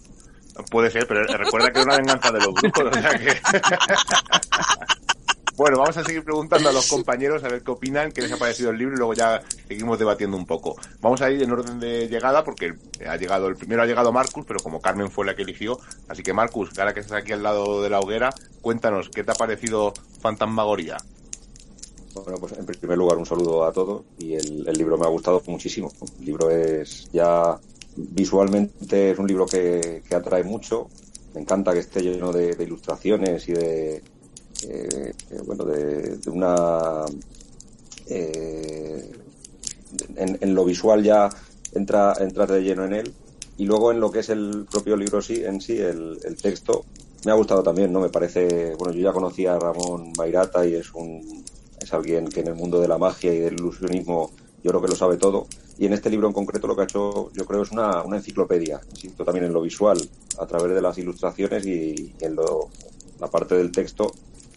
Puede 0.69 0.91
ser, 0.91 1.07
pero 1.07 1.23
recuerda 1.23 1.71
que 1.71 1.79
es 1.79 1.85
una 1.85 1.97
venganza 1.97 2.31
de 2.31 2.39
los 2.39 2.53
brujos, 2.53 2.83
o 2.83 2.93
sea 2.93 3.17
que... 3.17 3.41
Bueno, 5.61 5.77
vamos 5.77 5.95
a 5.95 6.03
seguir 6.03 6.23
preguntando 6.23 6.69
a 6.69 6.71
los 6.71 6.87
compañeros 6.89 7.43
a 7.43 7.47
ver 7.47 7.61
qué 7.61 7.69
opinan, 7.69 8.11
qué 8.11 8.23
les 8.23 8.31
ha 8.31 8.37
parecido 8.37 8.71
el 8.71 8.79
libro 8.79 8.95
y 8.95 8.97
luego 8.97 9.13
ya 9.13 9.43
seguimos 9.67 9.99
debatiendo 9.99 10.35
un 10.35 10.47
poco. 10.47 10.75
Vamos 11.01 11.21
a 11.21 11.29
ir 11.29 11.43
en 11.43 11.51
orden 11.51 11.79
de 11.79 12.07
llegada 12.07 12.43
porque 12.43 12.73
ha 13.07 13.15
llegado, 13.15 13.47
el 13.47 13.55
primero 13.55 13.83
ha 13.83 13.85
llegado 13.85 14.11
Marcus, 14.11 14.43
pero 14.47 14.59
como 14.59 14.81
Carmen 14.81 15.11
fue 15.11 15.23
la 15.23 15.35
que 15.35 15.43
eligió, 15.43 15.77
así 16.07 16.23
que 16.23 16.33
Marcus, 16.33 16.71
ahora 16.79 16.95
que 16.95 17.01
estás 17.01 17.21
aquí 17.21 17.31
al 17.31 17.43
lado 17.43 17.83
de 17.83 17.91
la 17.91 17.99
hoguera, 17.99 18.33
cuéntanos, 18.59 19.09
¿qué 19.09 19.23
te 19.23 19.33
ha 19.33 19.35
parecido 19.35 19.93
Fantasmagoría? 20.19 20.97
Bueno, 22.15 22.39
pues 22.39 22.53
en 22.53 22.65
primer 22.65 22.97
lugar 22.97 23.19
un 23.19 23.27
saludo 23.27 23.63
a 23.63 23.71
todos 23.71 24.01
y 24.17 24.33
el, 24.33 24.67
el 24.67 24.75
libro 24.75 24.97
me 24.97 25.05
ha 25.05 25.09
gustado 25.09 25.43
muchísimo. 25.45 25.91
El 26.21 26.25
libro 26.25 26.49
es 26.49 27.07
ya 27.11 27.55
visualmente 27.95 29.11
es 29.11 29.19
un 29.19 29.27
libro 29.27 29.45
que, 29.45 30.01
que 30.09 30.15
atrae 30.15 30.43
mucho. 30.43 30.87
Me 31.35 31.41
encanta 31.41 31.71
que 31.71 31.81
esté 31.81 32.01
lleno 32.01 32.31
de, 32.31 32.55
de 32.55 32.63
ilustraciones 32.63 33.47
y 33.47 33.53
de, 33.53 34.01
eh, 34.63 35.13
bueno, 35.45 35.65
de, 35.65 36.19
una 36.27 37.05
eh, 38.07 39.11
en, 40.15 40.37
en, 40.41 40.55
lo 40.55 40.65
visual 40.65 41.03
ya 41.03 41.29
entra, 41.73 42.13
entra 42.19 42.45
de 42.45 42.61
lleno 42.61 42.85
en 42.85 42.93
él 42.93 43.13
y 43.57 43.65
luego 43.65 43.91
en 43.91 43.99
lo 43.99 44.11
que 44.11 44.19
es 44.19 44.29
el 44.29 44.65
propio 44.69 44.95
libro 44.95 45.21
sí, 45.21 45.43
en 45.43 45.61
sí, 45.61 45.77
el, 45.77 46.17
texto, 46.41 46.85
me 47.25 47.31
ha 47.31 47.35
gustado 47.35 47.61
también, 47.61 47.93
¿no? 47.93 47.99
Me 47.99 48.09
parece, 48.09 48.73
bueno, 48.75 48.93
yo 48.93 49.01
ya 49.01 49.13
conocía 49.13 49.53
a 49.53 49.59
Ramón 49.59 50.13
Bairata 50.13 50.65
y 50.65 50.75
es 50.75 50.91
un, 50.93 51.43
es 51.79 51.93
alguien 51.93 52.27
que 52.27 52.39
en 52.39 52.47
el 52.47 52.55
mundo 52.55 52.79
de 52.79 52.87
la 52.87 52.97
magia 52.97 53.33
y 53.33 53.39
del 53.39 53.53
ilusionismo 53.53 54.31
yo 54.63 54.71
creo 54.71 54.81
que 54.81 54.87
lo 54.87 54.95
sabe 54.95 55.17
todo. 55.17 55.47
Y 55.77 55.85
en 55.85 55.93
este 55.93 56.09
libro 56.09 56.27
en 56.27 56.33
concreto 56.33 56.67
lo 56.67 56.75
que 56.75 56.81
ha 56.81 56.85
hecho, 56.85 57.31
yo 57.33 57.45
creo, 57.45 57.63
es 57.63 57.71
una, 57.71 58.03
una 58.03 58.17
enciclopedia, 58.17 58.81
insisto, 58.89 59.23
también 59.23 59.45
en 59.45 59.53
lo 59.53 59.61
visual, 59.61 59.99
a 60.39 60.45
través 60.45 60.73
de 60.73 60.81
las 60.81 60.97
ilustraciones 60.97 61.65
y, 61.65 62.15
y 62.19 62.25
en 62.25 62.35
lo, 62.35 62.69
la 63.19 63.27
parte 63.27 63.55
del 63.55 63.71
texto, 63.71 64.11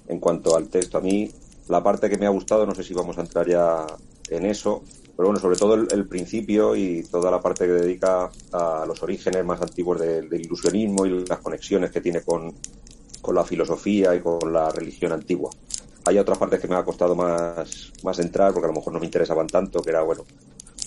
en 0.09 0.21
cuanto 0.21 0.57
al 0.57 0.69
texto, 0.69 0.99
a 0.99 1.01
mí 1.01 1.31
la 1.69 1.83
parte 1.83 2.11
que 2.11 2.19
me 2.19 2.27
ha 2.27 2.31
gustado, 2.31 2.67
no 2.67 2.75
sé 2.75 2.83
si 2.83 2.95
vamos 2.95 3.17
a 3.19 3.23
entrar 3.23 3.49
ya 3.49 3.87
en 4.29 4.47
eso, 4.47 4.83
pero 5.17 5.29
bueno, 5.29 5.41
sobre 5.41 5.57
todo 5.57 5.75
el, 5.75 6.09
principio 6.09 6.75
y 6.75 7.05
toda 7.05 7.31
la 7.31 7.41
parte 7.41 7.67
que 7.67 7.73
dedica 7.73 8.31
a 8.53 8.85
los 8.87 9.03
orígenes 9.03 9.45
más 9.45 9.61
antiguos 9.61 10.01
del, 10.01 10.29
del 10.29 10.41
ilusionismo 10.41 11.07
y 11.07 11.25
las 11.25 11.39
conexiones 11.39 11.91
que 11.93 12.01
tiene 12.01 12.23
con, 12.23 12.53
con 13.25 13.35
la 13.35 13.45
filosofía 13.45 14.15
y 14.15 14.21
con 14.21 14.53
la 14.53 14.71
religión 14.71 15.13
antigua. 15.13 15.51
Hay 16.07 16.19
otras 16.19 16.37
partes 16.37 16.61
que 16.61 16.69
me 16.69 16.75
ha 16.75 16.85
costado 16.85 17.15
más, 17.15 17.93
más 18.03 18.19
entrar 18.19 18.53
porque 18.53 18.67
a 18.67 18.73
lo 18.73 18.75
mejor 18.75 18.93
no 18.93 18.99
me 18.99 19.07
interesaban 19.07 19.47
tanto, 19.47 19.81
que 19.81 19.91
era, 19.91 20.03
bueno, 20.03 20.25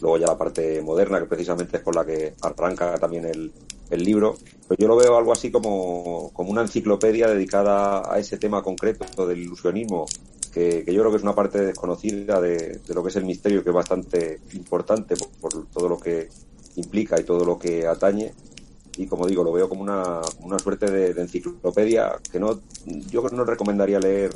luego 0.02 0.18
ya 0.18 0.28
la 0.28 0.38
parte 0.38 0.82
moderna, 0.82 1.20
que 1.20 1.26
precisamente 1.26 1.78
es 1.78 1.84
con 1.84 1.96
la 1.96 2.06
que 2.06 2.36
arranca 2.42 2.98
también 3.00 3.26
el, 3.26 3.52
el 3.90 4.04
libro, 4.04 4.38
pues 4.68 4.80
yo 4.80 4.88
lo 4.88 4.96
veo 4.96 5.18
algo 5.18 5.32
así 5.32 5.52
como, 5.52 6.32
como 6.34 6.52
una 6.52 6.62
enciclopedia 6.62 7.28
dedicada 7.28 8.14
a 8.14 8.20
ese 8.20 8.38
tema 8.38 8.64
concreto 8.64 9.26
del 9.28 9.40
ilusionismo, 9.40 10.06
que, 10.54 10.84
yo 10.88 11.02
creo 11.02 11.12
que 11.12 11.18
es 11.18 11.24
una 11.24 11.36
parte 11.36 11.62
desconocida 11.62 12.42
de, 12.42 12.80
lo 12.94 13.04
que 13.04 13.10
es 13.10 13.16
el 13.16 13.26
misterio, 13.26 13.64
que 13.64 13.70
es 13.70 13.76
bastante 13.76 14.40
importante 14.54 15.16
por, 15.40 15.68
todo 15.68 15.88
lo 15.88 16.00
que 16.00 16.30
implica 16.76 17.20
y 17.20 17.24
todo 17.24 17.46
lo 17.46 17.58
que 17.60 17.88
atañe. 17.88 18.34
Y 18.98 19.06
como 19.06 19.28
digo, 19.28 19.44
lo 19.44 19.52
veo 19.52 19.70
como 19.70 19.84
una, 19.84 20.22
una 20.42 20.58
suerte 20.58 20.90
de, 20.90 21.22
enciclopedia 21.22 22.18
que 22.32 22.40
no, 22.40 22.60
yo 23.10 23.22
no 23.30 23.46
recomendaría 23.46 24.00
leer 24.00 24.34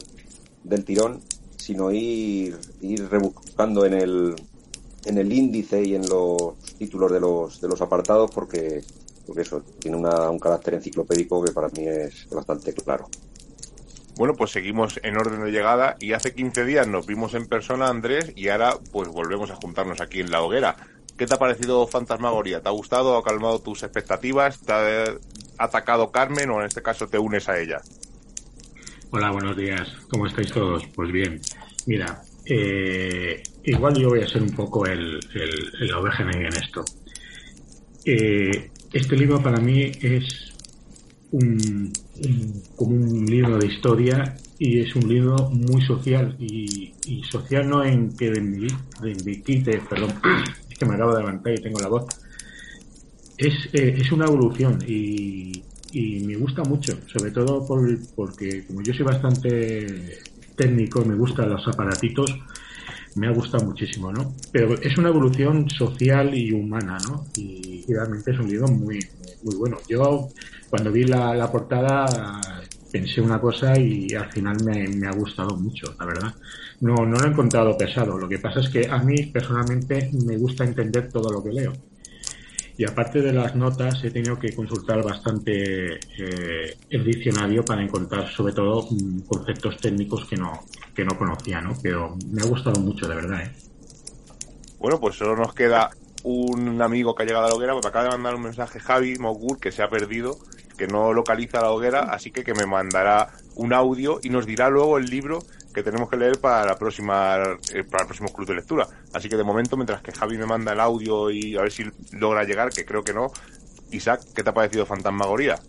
del 0.63 0.85
tirón, 0.85 1.21
sino 1.57 1.91
ir, 1.91 2.57
ir 2.81 3.09
rebuscando 3.09 3.85
en 3.85 3.93
el, 3.93 4.35
en 5.05 5.17
el 5.17 5.33
índice 5.33 5.83
y 5.83 5.95
en 5.95 6.07
los 6.07 6.55
títulos 6.77 7.11
de 7.11 7.19
los, 7.19 7.61
de 7.61 7.67
los 7.67 7.81
apartados 7.81 8.29
porque, 8.31 8.83
porque 9.25 9.41
eso 9.41 9.63
tiene 9.79 9.97
un 9.97 10.39
carácter 10.39 10.75
enciclopédico 10.75 11.43
que 11.43 11.51
para 11.51 11.69
mí 11.69 11.87
es 11.87 12.27
bastante 12.29 12.73
claro. 12.73 13.07
Bueno, 14.15 14.35
pues 14.35 14.51
seguimos 14.51 14.99
en 15.03 15.17
orden 15.17 15.43
de 15.43 15.51
llegada 15.51 15.95
y 15.99 16.13
hace 16.13 16.33
15 16.33 16.65
días 16.65 16.87
nos 16.87 17.07
vimos 17.07 17.33
en 17.33 17.47
persona, 17.47 17.87
Andrés, 17.87 18.33
y 18.35 18.49
ahora 18.49 18.77
pues 18.91 19.07
volvemos 19.09 19.49
a 19.51 19.55
juntarnos 19.55 20.01
aquí 20.01 20.19
en 20.19 20.31
la 20.31 20.41
hoguera. 20.41 20.75
¿Qué 21.17 21.25
te 21.25 21.35
ha 21.35 21.39
parecido 21.39 21.87
Fantasmagoría? 21.87 22.61
¿Te 22.61 22.69
ha 22.69 22.71
gustado? 22.71 23.17
¿Ha 23.17 23.23
calmado 23.23 23.59
tus 23.59 23.83
expectativas? 23.83 24.59
¿Te 24.59 24.73
ha 24.73 25.05
atacado 25.57 26.11
Carmen 26.11 26.49
o 26.49 26.59
en 26.59 26.67
este 26.67 26.81
caso 26.81 27.07
te 27.07 27.19
unes 27.19 27.47
a 27.47 27.59
ella? 27.59 27.81
Hola, 29.11 29.31
buenos 29.31 29.55
días. 29.55 29.87
¿Cómo 30.09 30.27
estáis 30.27 30.51
todos? 30.51 30.85
Pues 30.95 31.11
bien. 31.11 31.39
Mira, 31.85 32.21
eh, 32.45 33.41
igual 33.63 33.95
yo 33.95 34.09
voy 34.09 34.21
a 34.21 34.27
ser 34.27 34.41
un 34.41 34.51
poco 34.51 34.85
el, 34.85 35.19
el, 35.33 35.71
el 35.81 35.93
oveja 35.93 36.23
en 36.23 36.45
esto. 36.47 36.83
Eh, 38.05 38.71
este 38.93 39.15
libro 39.15 39.41
para 39.41 39.59
mí 39.59 39.91
es 40.01 40.53
un, 41.31 41.91
como 42.75 42.95
un 42.95 43.25
libro 43.25 43.57
de 43.57 43.67
historia 43.67 44.37
y 44.59 44.79
es 44.79 44.95
un 44.95 45.07
libro 45.07 45.49
muy 45.49 45.81
social 45.81 46.35
y, 46.39 46.93
social 47.29 47.67
no 47.67 47.83
en 47.83 48.15
que 48.15 48.29
de 48.29 49.41
quite, 49.41 49.79
perdón, 49.89 50.13
es 50.69 50.77
que 50.77 50.85
me 50.85 50.95
acabo 50.95 51.13
de 51.13 51.21
levantar 51.21 51.53
y 51.53 51.61
tengo 51.61 51.79
la 51.79 51.87
voz. 51.87 52.05
Es, 53.37 53.53
eh, 53.73 53.95
es 53.97 54.11
una 54.11 54.25
evolución 54.25 54.79
y, 54.85 55.63
y, 55.93 56.19
me 56.25 56.35
gusta 56.35 56.63
mucho, 56.63 56.97
sobre 57.07 57.31
todo 57.31 57.65
por, 57.65 57.81
porque 58.15 58.65
como 58.67 58.81
yo 58.83 58.93
soy 58.93 59.05
bastante 59.05 60.19
técnico, 60.55 61.03
me 61.05 61.15
gustan 61.15 61.49
los 61.49 61.67
aparatitos, 61.67 62.29
me 63.15 63.27
ha 63.27 63.31
gustado 63.31 63.65
muchísimo, 63.65 64.11
¿no? 64.11 64.33
Pero 64.51 64.75
es 64.75 64.97
una 64.97 65.09
evolución 65.09 65.69
social 65.69 66.33
y 66.33 66.51
humana, 66.51 66.97
¿no? 67.07 67.25
Y, 67.35 67.85
realmente 67.87 68.31
es 68.31 68.39
un 68.39 68.47
libro 68.47 68.67
muy, 68.67 68.99
muy 69.43 69.55
bueno. 69.55 69.77
Yo 69.89 70.29
cuando 70.69 70.91
vi 70.91 71.03
la, 71.03 71.51
portada 71.51 72.05
pensé 72.91 73.19
una 73.19 73.41
cosa 73.41 73.77
y 73.77 74.13
al 74.13 74.31
final 74.31 74.57
me, 74.63 74.87
me, 74.87 75.07
ha 75.07 75.11
gustado 75.11 75.57
mucho, 75.57 75.93
la 75.99 76.05
verdad. 76.05 76.33
No, 76.79 76.95
no 77.05 77.17
lo 77.17 77.25
he 77.25 77.29
encontrado 77.29 77.77
pesado. 77.77 78.17
Lo 78.17 78.29
que 78.29 78.39
pasa 78.39 78.61
es 78.61 78.69
que 78.69 78.87
a 78.87 78.99
mí 78.99 79.25
personalmente 79.27 80.09
me 80.25 80.37
gusta 80.37 80.63
entender 80.63 81.09
todo 81.09 81.31
lo 81.31 81.43
que 81.43 81.51
leo. 81.51 81.73
Y 82.77 82.85
aparte 82.85 83.21
de 83.21 83.33
las 83.33 83.55
notas, 83.55 84.03
he 84.03 84.11
tenido 84.11 84.39
que 84.39 84.55
consultar 84.55 85.03
bastante 85.03 85.95
eh, 85.95 86.77
el 86.89 87.03
diccionario 87.03 87.63
para 87.63 87.83
encontrar, 87.83 88.27
sobre 88.29 88.53
todo, 88.53 88.87
mm, 88.89 89.21
conceptos 89.21 89.77
técnicos 89.77 90.25
que 90.27 90.37
no, 90.37 90.51
que 90.95 91.05
no 91.05 91.17
conocía, 91.17 91.61
¿no? 91.61 91.73
Pero 91.81 92.15
me 92.31 92.41
ha 92.41 92.45
gustado 92.45 92.79
mucho, 92.81 93.07
de 93.07 93.15
verdad, 93.15 93.41
¿eh? 93.43 93.51
Bueno, 94.79 94.99
pues 94.99 95.15
solo 95.15 95.35
nos 95.35 95.53
queda 95.53 95.91
un 96.23 96.81
amigo 96.81 97.13
que 97.13 97.23
ha 97.23 97.25
llegado 97.25 97.45
a 97.45 97.49
la 97.49 97.55
hoguera, 97.55 97.73
me 97.73 97.79
acaba 97.79 98.05
de 98.05 98.11
mandar 98.11 98.35
un 98.35 98.43
mensaje 98.43 98.79
Javi 98.79 99.17
Mogur 99.17 99.59
que 99.59 99.71
se 99.71 99.83
ha 99.83 99.89
perdido, 99.89 100.37
que 100.77 100.87
no 100.87 101.13
localiza 101.13 101.61
la 101.61 101.71
hoguera, 101.71 102.01
así 102.01 102.31
que 102.31 102.43
que 102.43 102.53
me 102.53 102.65
mandará 102.65 103.29
un 103.55 103.73
audio 103.73 104.19
y 104.23 104.29
nos 104.29 104.45
dirá 104.45 104.69
luego 104.69 104.97
el 104.97 105.05
libro 105.05 105.39
que 105.73 105.83
tenemos 105.83 106.09
que 106.09 106.17
leer 106.17 106.39
para 106.39 106.65
la 106.65 106.77
próxima 106.77 107.37
eh, 107.73 107.83
para 107.83 108.03
el 108.03 108.07
próximo 108.07 108.31
club 108.33 108.47
de 108.47 108.55
lectura. 108.55 108.87
Así 109.13 109.29
que 109.29 109.37
de 109.37 109.43
momento, 109.43 109.77
mientras 109.77 110.01
que 110.01 110.11
Javi 110.11 110.37
me 110.37 110.45
manda 110.45 110.73
el 110.73 110.79
audio 110.79 111.29
y 111.31 111.55
a 111.55 111.61
ver 111.61 111.71
si 111.71 111.85
logra 112.11 112.43
llegar, 112.43 112.71
que 112.71 112.85
creo 112.85 113.03
que 113.03 113.13
no, 113.13 113.31
Isaac, 113.91 114.21
¿qué 114.35 114.43
te 114.43 114.49
ha 114.49 114.53
parecido 114.53 114.85
Fantasmagoría? 114.85 115.59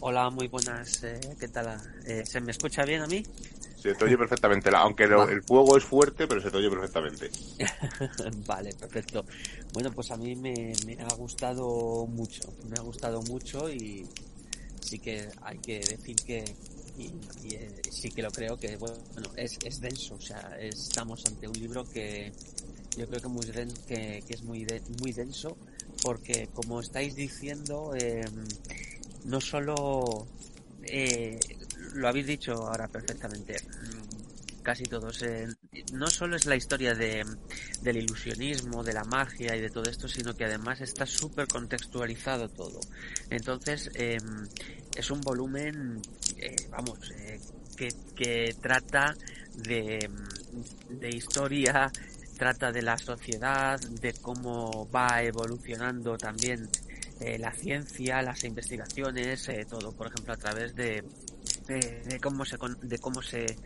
Hola, 0.00 0.30
muy 0.30 0.48
buenas. 0.48 1.02
Eh, 1.04 1.20
¿Qué 1.38 1.48
tal? 1.48 1.78
Eh, 2.06 2.24
¿Se 2.24 2.40
me 2.40 2.52
escucha 2.52 2.84
bien 2.84 3.02
a 3.02 3.06
mí? 3.06 3.22
Se 3.76 3.94
te 3.94 4.04
oye 4.04 4.18
perfectamente, 4.18 4.70
aunque 4.74 5.04
el 5.04 5.42
fuego 5.42 5.76
es 5.76 5.84
fuerte, 5.84 6.26
pero 6.26 6.40
se 6.40 6.50
te 6.50 6.56
oye 6.58 6.68
perfectamente. 6.68 7.30
vale, 8.46 8.74
perfecto. 8.74 9.24
Bueno, 9.72 9.90
pues 9.90 10.10
a 10.10 10.16
mí 10.16 10.36
me, 10.36 10.72
ha 10.98 11.14
gustado 11.14 12.06
mucho, 12.06 12.42
me 12.68 12.78
ha 12.78 12.82
gustado 12.82 13.22
mucho 13.22 13.70
y 13.70 14.06
sí 14.80 14.98
que 14.98 15.28
hay 15.42 15.58
que 15.58 15.80
decir 15.80 16.16
que 16.16 16.44
y, 17.00 17.54
eh, 17.54 17.80
sí 17.90 18.10
que 18.10 18.22
lo 18.22 18.30
creo 18.30 18.56
que 18.56 18.76
bueno 18.76 18.96
es, 19.36 19.58
es 19.64 19.80
denso, 19.80 20.14
o 20.14 20.20
sea, 20.20 20.56
estamos 20.60 21.24
ante 21.26 21.48
un 21.48 21.54
libro 21.54 21.84
que 21.84 22.32
yo 22.96 23.06
creo 23.06 23.20
que, 23.20 23.28
muy 23.28 23.46
que, 23.86 24.24
es 24.28 24.42
muy, 24.42 24.66
muy 25.00 25.12
denso 25.12 25.56
porque 26.02 26.48
como 26.52 26.80
estáis 26.80 27.14
diciendo, 27.14 27.92
em, 27.94 28.46
no 29.24 29.40
solo 29.40 30.26
eh, 30.84 31.38
lo 31.94 32.08
habéis 32.08 32.26
dicho 32.26 32.52
ahora 32.52 32.88
perfectamente, 32.88 33.56
mm, 33.62 34.62
casi 34.62 34.84
todos. 34.84 35.22
Eh, 35.22 35.46
no 35.92 36.08
solo 36.08 36.36
es 36.36 36.46
la 36.46 36.56
historia 36.56 36.94
de, 36.94 37.24
del 37.82 37.96
ilusionismo, 37.96 38.82
de 38.82 38.92
la 38.92 39.04
magia 39.04 39.56
y 39.56 39.60
de 39.60 39.70
todo 39.70 39.84
esto, 39.90 40.08
sino 40.08 40.34
que 40.34 40.44
además 40.44 40.80
está 40.80 41.06
súper 41.06 41.48
contextualizado 41.48 42.48
todo. 42.48 42.80
Entonces, 43.30 43.90
em, 43.94 44.46
es 44.94 45.10
un 45.10 45.20
volumen, 45.20 46.00
eh, 46.40 46.56
vamos, 46.70 46.98
eh, 47.10 47.38
que, 48.14 48.54
trata 48.60 49.14
de, 49.54 50.08
de 50.88 51.08
historia, 51.10 51.90
trata 52.38 52.72
de 52.72 52.82
la 52.82 52.96
sociedad, 52.96 53.78
de 53.78 54.14
cómo 54.14 54.88
va 54.90 55.22
evolucionando 55.22 56.16
también 56.16 56.68
eh, 57.20 57.38
la 57.38 57.52
ciencia, 57.52 58.22
las 58.22 58.44
investigaciones, 58.44 59.50
todo, 59.68 59.92
por 59.92 60.06
ejemplo, 60.06 60.32
a 60.32 60.36
través 60.36 60.74
de, 60.74 61.04
de, 61.68 62.18
cómo 62.20 62.44
se, 62.44 62.56
de 62.82 62.98
cómo 62.98 63.20
se 63.20 63.56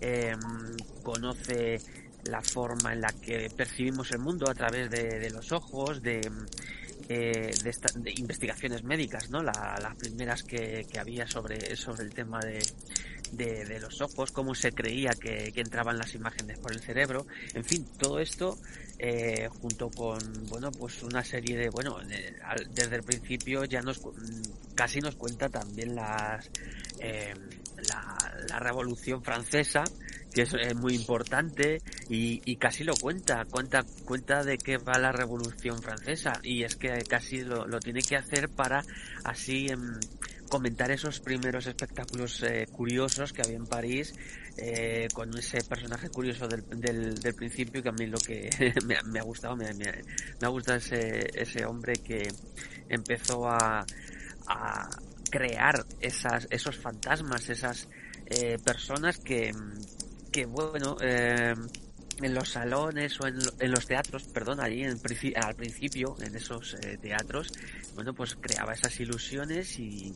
eh, 0.00 0.36
conoce 1.02 1.80
la 2.24 2.42
forma 2.42 2.92
en 2.92 3.00
la 3.00 3.12
que 3.12 3.50
percibimos 3.56 4.12
el 4.12 4.20
mundo 4.20 4.48
a 4.48 4.54
través 4.54 4.90
de 4.90 5.30
los 5.30 5.50
ojos, 5.52 6.02
de, 6.02 6.20
eh, 7.12 7.50
de, 7.64 8.00
de, 8.02 8.12
investigaciones 8.18 8.84
médicas, 8.84 9.30
¿no? 9.30 9.42
La, 9.42 9.76
las 9.82 9.96
primeras 9.96 10.44
que, 10.44 10.86
que, 10.88 11.00
había 11.00 11.26
sobre, 11.26 11.74
sobre 11.74 12.04
el 12.04 12.14
tema 12.14 12.38
de, 12.38 12.60
de, 13.32 13.64
de 13.64 13.80
los 13.80 14.00
ojos, 14.00 14.32
cómo 14.32 14.54
se 14.54 14.72
creía 14.72 15.10
que, 15.10 15.52
que, 15.52 15.60
entraban 15.60 15.98
las 15.98 16.14
imágenes 16.14 16.58
por 16.58 16.72
el 16.72 16.80
cerebro, 16.80 17.26
en 17.54 17.64
fin, 17.64 17.86
todo 17.98 18.18
esto 18.18 18.58
eh, 18.98 19.48
junto 19.60 19.90
con 19.90 20.18
bueno 20.48 20.70
pues 20.72 21.02
una 21.02 21.24
serie 21.24 21.56
de 21.56 21.70
bueno 21.70 21.96
desde 22.74 22.96
el 22.96 23.02
principio 23.02 23.64
ya 23.64 23.80
nos 23.80 23.98
casi 24.74 25.00
nos 25.00 25.16
cuenta 25.16 25.48
también 25.48 25.94
las 25.94 26.50
eh, 26.98 27.32
la, 27.88 28.18
la, 28.50 28.58
revolución 28.58 29.24
francesa 29.24 29.84
que 30.32 30.42
es 30.42 30.54
eh, 30.54 30.74
muy 30.74 30.94
importante 30.94 31.80
y, 32.08 32.40
y, 32.44 32.56
casi 32.56 32.84
lo 32.84 32.94
cuenta 32.94 33.44
cuenta 33.46 33.84
cuenta 34.04 34.44
de 34.44 34.58
qué 34.58 34.78
va 34.78 34.98
la 34.98 35.12
revolución 35.12 35.80
francesa. 35.82 36.32
Y 36.42 36.62
es 36.62 36.76
que 36.76 36.90
casi 37.08 37.42
lo, 37.42 37.66
lo 37.66 37.80
tiene 37.80 38.02
que 38.02 38.16
hacer 38.16 38.48
para 38.48 38.82
así 39.24 39.66
eh, 39.66 39.76
comentar 40.50 40.90
esos 40.90 41.20
primeros 41.20 41.66
espectáculos 41.66 42.42
eh, 42.42 42.66
curiosos 42.70 43.32
que 43.32 43.40
había 43.40 43.56
en 43.56 43.66
París 43.66 44.12
eh, 44.58 45.08
con 45.14 45.34
ese 45.38 45.62
personaje 45.62 46.10
curioso 46.10 46.46
del, 46.48 46.64
del, 46.68 47.34
principio 47.34 47.82
que 47.82 47.88
a 47.88 47.92
mí 47.92 48.06
lo 48.06 48.18
que 48.18 48.50
me, 48.84 48.96
me 49.06 49.20
ha 49.20 49.22
gustado, 49.22 49.56
me, 49.56 49.72
me, 49.74 49.86
me, 50.40 50.46
ha 50.46 50.48
gustado 50.48 50.76
ese, 50.76 51.30
ese 51.40 51.64
hombre 51.64 51.94
que 51.94 52.28
empezó 52.88 53.48
a, 53.48 53.86
a 54.48 54.90
crear 55.30 55.86
esas, 56.00 56.46
esos 56.50 56.76
fantasmas, 56.76 57.48
esas 57.48 57.88
eh, 58.26 58.58
personas 58.64 59.18
que, 59.18 59.52
que 60.32 60.46
bueno, 60.46 60.96
eh, 61.00 61.54
en 62.22 62.34
los 62.34 62.50
salones 62.50 63.20
o 63.20 63.26
en, 63.26 63.38
en, 63.58 63.70
los 63.70 63.86
teatros, 63.86 64.24
perdón, 64.24 64.60
allí 64.60 64.84
en, 64.84 64.98
al 65.36 65.54
principio, 65.54 66.16
en 66.20 66.34
esos 66.34 66.74
eh, 66.82 66.98
teatros, 67.00 67.52
bueno, 67.94 68.14
pues 68.14 68.36
creaba 68.36 68.72
esas 68.72 68.98
ilusiones 69.00 69.78
y, 69.78 70.12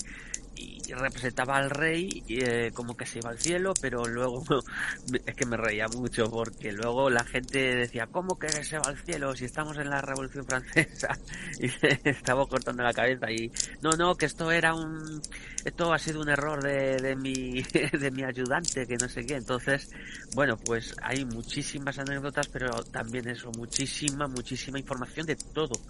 y 0.56 0.92
representaba 0.92 1.56
al 1.56 1.70
rey 1.70 2.22
eh, 2.28 2.70
como 2.74 2.96
que 2.96 3.06
se 3.06 3.18
iba 3.18 3.30
al 3.30 3.38
cielo, 3.38 3.74
pero 3.80 4.04
luego 4.06 4.44
es 5.26 5.34
que 5.34 5.46
me 5.46 5.56
reía 5.56 5.86
mucho 5.88 6.30
porque 6.30 6.72
luego 6.72 7.10
la 7.10 7.24
gente 7.24 7.74
decía, 7.76 8.06
¿cómo 8.06 8.38
que 8.38 8.48
se 8.48 8.78
va 8.78 8.84
al 8.86 8.98
cielo 8.98 9.34
si 9.34 9.44
estamos 9.46 9.76
en 9.78 9.90
la 9.90 10.00
Revolución 10.00 10.44
Francesa? 10.44 11.18
Y 11.60 11.66
estaba 12.08 12.46
cortando 12.46 12.82
la 12.82 12.92
cabeza 12.92 13.30
y 13.30 13.50
no, 13.80 13.92
no, 13.92 14.14
que 14.16 14.26
esto 14.26 14.50
era 14.50 14.74
un, 14.74 15.20
esto 15.64 15.92
ha 15.92 15.98
sido 15.98 16.20
un 16.20 16.28
error 16.28 16.62
de, 16.62 16.96
de 16.96 17.16
mi, 17.16 17.62
de 17.62 18.10
mi 18.10 18.22
ayudante, 18.22 18.86
que 18.86 18.96
no 18.96 19.08
sé 19.08 19.24
qué. 19.24 19.36
Entonces, 19.36 19.90
bueno, 20.34 20.56
pues 20.56 20.94
hay 21.02 21.24
muchísimas 21.24 21.98
anécdotas, 21.98 22.48
pero 22.48 22.70
también 22.84 23.28
eso, 23.28 23.50
muchísima, 23.56 24.26
muchísima 24.26 24.78
información 24.78 25.26
de 25.26 25.36
todo, 25.36 25.80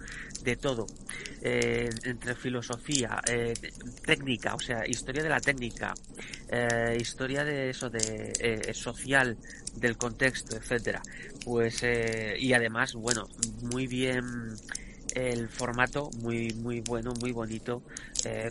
de 0.43 0.55
todo, 0.55 0.85
eh, 1.41 1.89
entre 2.03 2.35
filosofía, 2.35 3.21
eh, 3.27 3.53
técnica, 4.03 4.54
o 4.55 4.59
sea, 4.59 4.87
historia 4.87 5.21
de 5.21 5.29
la 5.29 5.39
técnica, 5.39 5.93
eh, 6.49 6.97
historia 6.99 7.43
de 7.43 7.69
eso, 7.69 7.89
de 7.89 8.33
eh, 8.39 8.73
social, 8.73 9.37
del 9.75 9.97
contexto, 9.97 10.55
etcétera. 10.55 11.01
Pues, 11.43 11.83
eh, 11.83 12.35
y 12.39 12.53
además, 12.53 12.93
bueno, 12.93 13.27
muy 13.61 13.87
bien 13.87 14.23
el 15.13 15.47
formato 15.47 16.09
muy 16.19 16.49
muy 16.55 16.81
bueno 16.81 17.13
muy 17.21 17.31
bonito 17.31 17.83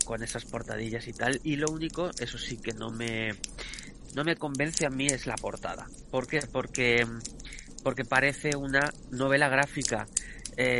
con 0.03 0.23
esas 0.23 0.45
portadillas 0.45 1.07
y 1.07 1.13
tal 1.13 1.39
y 1.43 1.57
lo 1.57 1.67
único 1.69 2.09
eso 2.17 2.39
sí 2.39 2.57
que 2.57 2.73
no 2.73 2.89
me 2.89 3.35
no 4.15 4.23
me 4.23 4.35
convence 4.35 4.83
a 4.83 4.89
mí 4.89 5.05
es 5.05 5.27
la 5.27 5.35
portada 5.35 5.85
¿por 6.09 6.25
qué? 6.25 6.39
porque 6.51 7.05
porque 7.83 8.03
parece 8.03 8.55
una 8.55 8.91
novela 9.11 9.47
gráfica 9.47 10.07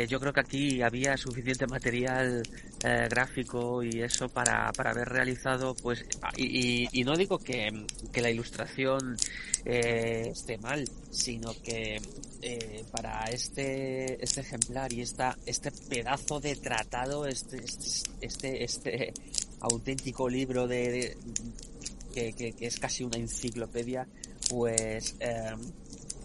yo 0.08 0.18
creo 0.18 0.32
que 0.32 0.40
aquí 0.40 0.82
había 0.82 1.16
suficiente 1.16 1.68
material 1.68 2.42
eh, 2.86 3.08
gráfico 3.10 3.82
y 3.82 4.00
eso 4.00 4.28
para, 4.28 4.70
para 4.72 4.92
haber 4.92 5.08
realizado 5.08 5.74
pues 5.74 6.04
y, 6.36 6.84
y, 6.84 6.88
y 6.92 7.02
no 7.02 7.16
digo 7.16 7.36
que, 7.38 7.68
que 8.12 8.22
la 8.22 8.30
ilustración 8.30 9.16
eh, 9.64 10.28
esté 10.30 10.56
mal 10.58 10.84
sino 11.10 11.52
que 11.64 12.00
eh, 12.42 12.84
para 12.92 13.24
este 13.24 14.22
este 14.22 14.40
ejemplar 14.42 14.92
y 14.92 15.00
esta 15.00 15.36
este 15.46 15.72
pedazo 15.72 16.38
de 16.38 16.54
tratado 16.54 17.26
este 17.26 17.60
este 18.20 18.62
este, 18.62 19.12
auténtico 19.60 20.28
libro 20.28 20.68
de, 20.68 21.16
que, 22.14 22.32
que, 22.34 22.54
es 22.60 22.78
casi 22.78 23.02
una 23.02 23.16
enciclopedia 23.16 24.06
pues 24.48 25.16
eh, 25.18 25.56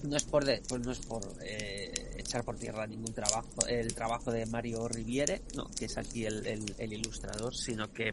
no 0.03 0.15
es 0.15 0.23
por 0.23 0.45
de, 0.45 0.61
pues 0.67 0.81
no 0.81 0.91
es 0.91 0.99
por 0.99 1.23
eh, 1.43 2.00
por 2.39 2.57
tierra 2.57 2.87
ningún 2.87 3.13
trabajo 3.13 3.49
el 3.67 3.93
trabajo 3.93 4.31
de 4.31 4.45
Mario 4.45 4.87
Riviere 4.87 5.41
no 5.55 5.65
que 5.77 5.85
es 5.85 5.97
aquí 5.97 6.25
el, 6.25 6.45
el, 6.47 6.93
ilustrador 6.93 7.53
sino 7.53 7.91
que 7.91 8.11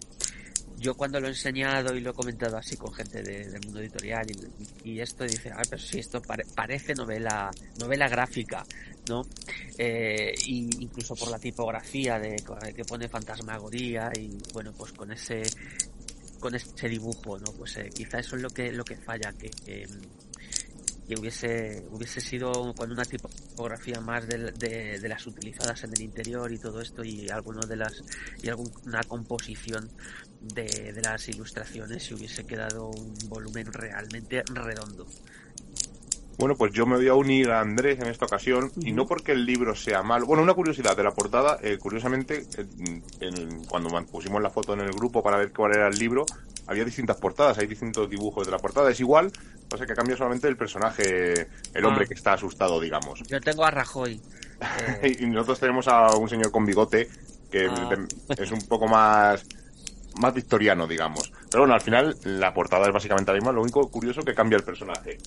yo 0.79 0.95
cuando 0.95 1.19
lo 1.21 1.27
he 1.27 1.31
enseñado 1.31 1.95
y 1.95 2.01
lo 2.01 2.11
he 2.11 2.15
comentado 2.15 2.57
así 2.57 2.77
con 2.77 2.93
gente 2.93 3.23
de, 3.23 3.49
del 3.49 3.61
mundo 3.65 3.81
editorial 3.81 4.27
y, 4.85 5.01
esto 5.01 5.25
dice, 5.25 5.51
ah, 5.53 5.63
pero 5.69 5.81
si 5.83 5.99
esto 5.99 6.21
pare, 6.23 6.45
parece 6.55 6.95
novela, 6.95 7.51
novela 7.81 8.09
gráfica, 8.09 8.65
¿no? 9.09 9.23
Eh, 9.77 10.33
y 10.47 10.69
incluso 10.83 11.15
por 11.17 11.31
la 11.31 11.39
tipografía 11.39 12.19
de 12.19 12.37
que 12.75 12.85
pone 12.85 13.09
fantasmagoría 13.09 14.11
y 14.17 14.39
bueno, 14.53 14.73
pues 14.73 14.93
con 14.93 15.11
ese 15.11 15.43
con 16.39 16.55
ese 16.55 16.89
dibujo, 16.89 17.39
¿no? 17.39 17.53
Pues 17.53 17.77
eh, 17.79 17.91
quizá 17.93 18.19
eso 18.21 18.37
es 18.37 18.43
lo 18.43 18.51
que 18.51 18.71
lo 18.71 18.85
que 18.85 18.97
falla, 18.97 19.33
que, 19.33 19.51
que 19.51 19.87
que 21.09 21.19
hubiese 21.19 21.85
hubiese 21.91 22.21
sido 22.21 22.75
con 22.75 22.93
una 22.93 23.05
tipografía 23.05 24.01
más 24.01 24.29
de, 24.29 24.53
de, 24.53 25.01
de, 25.01 25.09
las 25.09 25.27
utilizadas 25.27 25.83
en 25.85 25.93
el 25.95 26.03
interior 26.03 26.53
y 26.53 26.59
todo 26.59 26.81
esto 26.81 27.03
y 27.03 27.29
alguno 27.31 27.61
de 27.67 27.77
las 27.77 28.05
y 28.43 28.49
alguna 28.49 29.03
composición 29.05 29.91
de, 30.41 30.93
de 30.93 31.01
las 31.03 31.29
ilustraciones 31.29 32.05
si 32.05 32.15
hubiese 32.15 32.45
quedado 32.47 32.89
un 32.89 33.15
volumen 33.29 33.73
realmente 33.73 34.43
redondo. 34.53 35.07
Bueno, 36.39 36.55
pues 36.55 36.73
yo 36.73 36.87
me 36.87 36.97
voy 36.97 37.09
a 37.09 37.15
unir 37.15 37.51
a 37.51 37.61
Andrés 37.61 37.99
en 37.99 38.07
esta 38.07 38.27
ocasión 38.27 38.71
y 38.81 38.93
no 38.93 39.07
porque 39.07 39.33
el 39.33 39.45
libro 39.45 39.75
sea 39.75 40.05
malo. 40.05 40.25
Bueno, 40.25 40.45
una 40.45 40.55
curiosidad 40.55 40.97
de 40.97 41.03
la 41.03 41.11
portada, 41.11 41.59
eh, 41.63 41.79
curiosamente, 41.79 42.47
en, 42.57 43.03
en, 43.19 43.65
cuando 43.65 43.89
pusimos 44.07 44.41
la 44.41 44.49
foto 44.49 44.75
en 44.75 44.81
el 44.81 44.93
grupo 44.93 45.21
para 45.21 45.37
ver 45.37 45.53
cuál 45.53 45.75
era 45.75 45.89
el 45.89 45.99
libro, 45.99 46.25
había 46.69 46.85
distintas 46.85 47.17
portadas, 47.17 47.59
hay 47.59 47.67
distintos 47.67 48.09
dibujos 48.09 48.47
de 48.47 48.53
la 48.53 48.59
portada. 48.59 48.91
Es 48.91 49.01
igual, 49.01 49.33
pasa 49.69 49.87
que 49.87 49.95
cambia 49.95 50.17
solamente 50.17 50.47
el 50.49 50.57
personaje, 50.57 51.49
el 51.75 51.85
hombre 51.85 52.05
ah. 52.05 52.09
que 52.09 52.15
está 52.15 52.35
asustado, 52.35 52.79
digamos. 52.79 53.23
Yo 53.27 53.41
tengo 53.41 53.65
a 53.65 53.71
Rajoy. 53.71 54.21
Eh... 55.03 55.17
y 55.21 55.27
nosotros 55.27 55.61
tenemos 55.61 55.89
a 55.89 56.15
un 56.17 56.29
señor 56.29 56.51
con 56.51 56.67
bigote 56.67 57.09
que 57.51 57.67
ah. 57.67 58.07
es 58.37 58.51
un 58.53 58.61
poco 58.69 58.87
más 58.87 59.45
más 60.21 60.35
victoriano, 60.35 60.87
digamos. 60.87 61.33
Pero 61.51 61.63
bueno, 61.63 61.75
al 61.75 61.81
final 61.81 62.17
la 62.25 62.53
portada 62.53 62.87
es 62.87 62.93
básicamente 62.93 63.31
la 63.31 63.37
misma, 63.37 63.53
lo 63.53 63.63
único 63.63 63.89
curioso 63.89 64.23
que 64.23 64.35
cambia 64.35 64.57
el 64.57 64.65
personaje. 64.65 65.19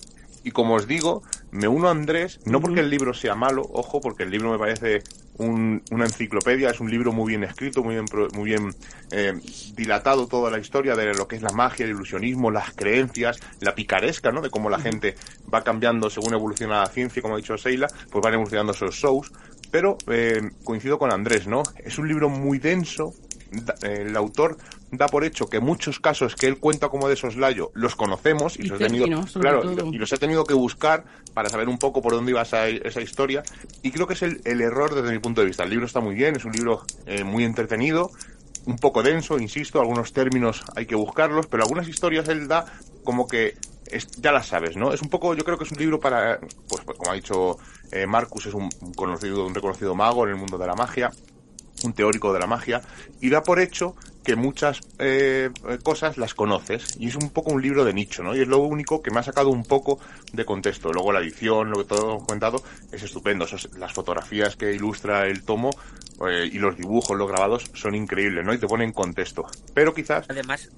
Y 0.44 0.52
como 0.52 0.76
os 0.76 0.88
digo, 0.88 1.22
me 1.52 1.68
uno 1.68 1.88
a 1.88 1.92
Andrés, 1.92 2.40
no 2.46 2.62
porque 2.62 2.80
el 2.80 2.90
libro 2.90 3.14
sea 3.14 3.36
malo, 3.36 3.62
ojo, 3.72 4.02
porque 4.02 4.24
el 4.24 4.32
libro 4.32 4.52
me 4.52 4.58
parece 4.58 5.04
un, 5.38 5.84
una 5.92 6.06
enciclopedia, 6.06 6.70
es 6.70 6.80
un 6.80 6.90
libro 6.90 7.12
muy 7.12 7.30
bien 7.30 7.44
escrito, 7.44 7.84
muy 7.84 7.96
bien, 7.96 8.06
muy 8.34 8.46
bien 8.46 8.76
eh, 9.12 9.34
dilatado 9.76 10.28
toda 10.28 10.52
la 10.52 10.60
historia 10.60 10.96
de 10.96 11.14
lo 11.14 11.28
que 11.28 11.36
es 11.36 11.42
la 11.42 11.52
magia, 11.52 11.86
el 11.86 11.92
ilusionismo, 11.92 12.52
las 12.52 12.72
creencias, 12.72 13.40
la 13.60 13.76
picaresca, 13.76 14.32
¿no? 14.32 14.42
De 14.42 14.50
cómo 14.50 14.70
la 14.70 14.80
gente 14.80 15.16
va 15.54 15.64
cambiando 15.64 16.10
según 16.10 16.34
evoluciona 16.34 16.82
la 16.82 16.88
ciencia, 16.88 17.22
como 17.22 17.36
ha 17.36 17.38
dicho 17.38 17.58
Seila, 17.58 17.88
pues 18.10 18.24
van 18.24 18.34
evolucionando 18.34 18.74
esos 18.74 18.96
shows. 18.96 19.32
Pero 19.72 19.98
eh, 20.08 20.42
coincido 20.64 21.00
con 21.00 21.14
Andrés, 21.14 21.48
¿no? 21.48 21.64
Es 21.78 21.98
un 21.98 22.08
libro 22.08 22.30
muy 22.30 22.60
denso, 22.60 23.14
el 23.82 24.16
autor 24.16 24.58
da 24.92 25.08
por 25.08 25.24
hecho 25.24 25.48
que 25.48 25.60
muchos 25.60 26.00
casos 26.00 26.36
que 26.36 26.48
él 26.48 26.58
cuenta 26.58 26.90
como 26.90 27.08
de 27.08 27.16
soslayo 27.16 27.72
los 27.74 27.96
conocemos 27.96 28.58
y, 28.58 28.64
y 28.64 28.66
los, 28.68 28.82
he 28.82 28.86
tenido, 28.86 29.26
claro, 29.40 29.64
y, 29.92 29.98
los 29.98 30.12
he 30.12 30.18
tenido 30.18 30.44
que 30.44 30.54
buscar 30.54 31.06
para 31.34 31.50
saber 31.50 31.70
un 31.70 31.78
poco 31.78 32.02
por 32.02 32.14
dónde 32.14 32.32
iba 32.32 32.42
esa, 32.42 32.68
esa 32.68 33.02
historia 33.02 33.44
y 33.82 33.92
creo 33.92 34.08
que 34.08 34.14
es 34.14 34.22
el, 34.22 34.42
el, 34.46 34.62
error 34.62 34.94
desde 34.96 35.12
mi 35.12 35.20
punto 35.20 35.42
de 35.42 35.48
vista. 35.48 35.64
El 35.64 35.70
libro 35.70 35.86
está 35.86 36.00
muy 36.00 36.16
bien, 36.16 36.36
es 36.36 36.46
un 36.46 36.52
libro 36.54 36.84
eh, 37.06 37.24
muy 37.24 37.44
entretenido, 37.44 38.12
un 38.66 38.78
poco 38.78 39.04
denso, 39.04 39.40
insisto, 39.40 39.80
algunos 39.80 40.14
términos 40.14 40.64
hay 40.76 40.86
que 40.86 40.96
buscarlos, 40.96 41.48
pero 41.48 41.64
algunas 41.64 41.88
historias 41.88 42.28
él 42.28 42.48
da 42.48 42.66
como 43.04 43.28
que 43.28 43.56
es, 43.88 44.08
ya 44.22 44.32
las 44.32 44.48
sabes, 44.48 44.78
¿no? 44.78 44.94
Es 44.94 45.02
un 45.02 45.10
poco, 45.10 45.36
yo 45.36 45.44
creo 45.44 45.58
que 45.58 45.66
es 45.66 45.72
un 45.72 45.78
libro 45.78 46.00
para, 46.00 46.40
pues 46.70 46.84
como 46.84 47.12
ha 47.12 47.16
dicho 47.16 47.58
eh, 47.92 48.06
Marcus, 48.06 48.46
es 48.46 48.54
un 48.54 48.70
conocido, 48.96 49.46
un 49.46 49.54
reconocido 49.54 49.96
mago 49.96 50.24
en 50.26 50.32
el 50.32 50.38
mundo 50.38 50.58
de 50.58 50.68
la 50.68 50.76
magia, 50.76 51.12
un 51.84 51.94
teórico 51.94 52.34
de 52.34 52.40
la 52.40 52.48
magia, 52.48 52.82
y 53.20 53.30
da 53.30 53.44
por 53.44 53.60
hecho 53.60 53.96
que 54.24 54.36
muchas 54.36 54.82
eh, 55.00 55.50
cosas 55.84 56.18
las 56.18 56.34
conoces 56.34 56.96
y 57.00 57.08
es 57.08 57.16
un 57.16 57.32
poco 57.32 57.52
un 57.52 57.62
libro 57.62 57.84
de 57.84 57.94
nicho, 57.94 58.22
¿no? 58.24 58.36
Y 58.36 58.42
es 58.42 58.48
lo 58.48 58.60
único 58.60 59.02
que 59.02 59.12
me 59.12 59.20
ha 59.20 59.24
sacado 59.24 59.50
un 59.50 59.64
poco 59.64 60.00
de 60.32 60.46
contexto. 60.46 60.92
Luego 60.92 61.12
la 61.12 61.22
edición, 61.22 61.72
lo 61.72 61.80
que 61.80 61.86
todo 61.86 62.12
hemos 62.12 62.26
comentado, 62.26 62.64
es 62.92 63.02
estupendo. 63.02 63.46
las 63.78 63.94
fotografías 63.94 64.56
que 64.56 64.74
ilustra 64.74 65.28
el 65.28 65.44
tomo 65.44 65.72
eh, 66.30 66.50
y 66.52 66.60
los 66.60 66.78
dibujos, 66.78 67.18
los 67.18 67.28
grabados 67.28 67.70
son 67.74 67.96
increíbles, 67.96 68.46
¿no? 68.46 68.54
Y 68.54 68.60
te 68.60 68.68
ponen 68.68 68.90
en 68.90 68.94
contexto. 68.94 69.46
Pero 69.74 69.94
quizás... 69.94 70.26
Además, 70.30 70.70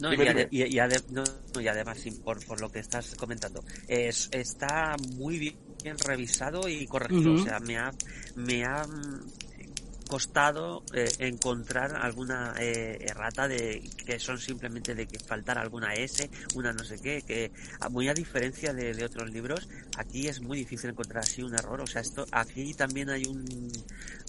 no, 0.00 0.12
y, 0.12 0.26
ade 0.26 0.48
y, 0.50 0.64
y, 0.64 0.78
ade 0.78 1.00
no, 1.10 1.22
y, 1.60 1.68
además, 1.68 2.04
por, 2.24 2.44
por, 2.44 2.60
lo 2.60 2.70
que 2.70 2.80
estás 2.80 3.14
comentando, 3.14 3.64
es, 3.86 4.28
está 4.32 4.96
muy 5.16 5.38
bien 5.38 5.98
revisado 5.98 6.68
y 6.68 6.86
corregido. 6.86 7.32
Uh 7.32 7.36
-huh. 7.36 7.40
O 7.40 7.44
sea, 7.44 7.60
me 7.60 7.78
ha, 7.78 7.92
me 8.36 8.64
ha 8.64 8.86
costado 10.12 10.84
eh, 10.92 11.10
encontrar 11.20 11.96
alguna 11.96 12.52
eh, 12.60 12.98
errata 13.00 13.48
de 13.48 13.80
que 14.04 14.18
son 14.18 14.38
simplemente 14.38 14.94
de 14.94 15.06
que 15.06 15.18
faltara 15.18 15.62
alguna 15.62 15.94
S, 15.94 16.28
una 16.54 16.70
no 16.70 16.84
sé 16.84 16.98
qué, 16.98 17.22
que 17.22 17.50
muy 17.90 18.10
a 18.10 18.12
diferencia 18.12 18.74
de, 18.74 18.92
de, 18.92 19.06
otros 19.06 19.30
libros, 19.30 19.66
aquí 19.96 20.28
es 20.28 20.42
muy 20.42 20.58
difícil 20.58 20.90
encontrar 20.90 21.22
así 21.22 21.42
un 21.42 21.54
error. 21.54 21.80
O 21.80 21.86
sea, 21.86 22.02
esto 22.02 22.26
aquí 22.30 22.74
también 22.74 23.08
hay 23.08 23.24
un 23.24 23.72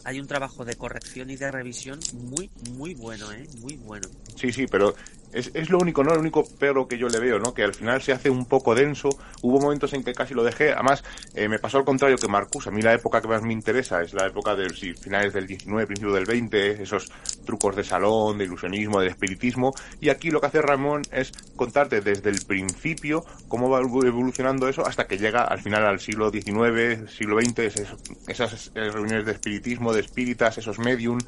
hay 0.06 0.22
un 0.22 0.28
trabajo 0.28 0.64
de 0.64 0.78
corrección 0.78 1.30
y 1.30 1.36
de 1.36 1.52
revisión 1.52 2.00
muy 2.14 2.50
muy 2.78 2.94
bueno, 2.94 3.30
eh, 3.34 3.46
muy 3.60 3.76
bueno. 3.76 4.08
Sí, 4.38 4.54
sí, 4.54 4.68
pero 4.68 4.96
es, 5.34 5.52
es, 5.54 5.70
lo 5.70 5.80
único, 5.80 6.04
¿no? 6.04 6.14
El 6.14 6.20
único 6.20 6.44
pero 6.60 6.88
que 6.88 6.98
yo 6.98 7.08
le 7.08 7.20
veo, 7.20 7.40
¿no? 7.40 7.54
Que 7.54 7.64
al 7.64 7.74
final 7.74 8.02
se 8.02 8.12
hace 8.12 8.30
un 8.30 8.46
poco 8.46 8.76
denso. 8.76 9.10
Hubo 9.42 9.60
momentos 9.60 9.94
en 9.94 10.04
que 10.04 10.14
casi 10.14 10.34
lo 10.34 10.44
dejé. 10.44 10.72
Además, 10.72 11.04
eh, 11.34 11.48
me 11.48 11.60
pasó 11.60 11.78
al 11.78 11.86
contrario 11.86 12.18
que 12.18 12.28
Marcus. 12.28 12.68
A 12.68 12.72
mí 12.72 12.82
la 12.82 12.94
época 12.94 13.22
que 13.22 13.28
más 13.28 13.42
me 13.42 13.54
interesa 13.54 14.02
es 14.02 14.14
la 14.14 14.28
época 14.28 14.56
de 14.56 14.70
sí, 14.70 14.94
finales 14.94 15.34
del 15.34 15.48
19, 15.48 15.88
principio 15.88 16.14
del 16.14 16.26
20, 16.26 16.84
esos 16.84 17.12
trucos 17.46 17.76
de 17.76 17.84
salón, 17.84 18.38
de 18.38 18.46
ilusionismo, 18.46 19.00
de 19.00 19.08
espiritismo. 19.08 19.74
Y 20.00 20.10
aquí 20.10 20.30
lo 20.30 20.40
que 20.40 20.48
hace 20.48 20.62
Ramón 20.62 21.02
es 21.12 21.32
contarte 21.56 22.02
desde 22.02 22.30
el 22.30 22.44
principio 22.46 23.26
cómo 23.48 23.70
va 23.70 23.80
evolucionando 23.80 24.68
eso 24.68 24.86
hasta 24.86 25.08
que 25.08 25.18
llega 25.18 25.44
al 25.44 25.62
final 25.62 25.86
al 25.86 26.00
siglo 26.00 26.32
XIX, 26.32 27.10
siglo 27.12 27.40
XX, 27.40 27.60
esas, 27.60 27.96
esas 28.28 28.72
reuniones 28.74 29.26
de 29.26 29.32
espiritismo, 29.32 29.94
de 29.94 30.02
espíritas, 30.02 30.58
esos 30.58 30.80
medium, 30.80 31.20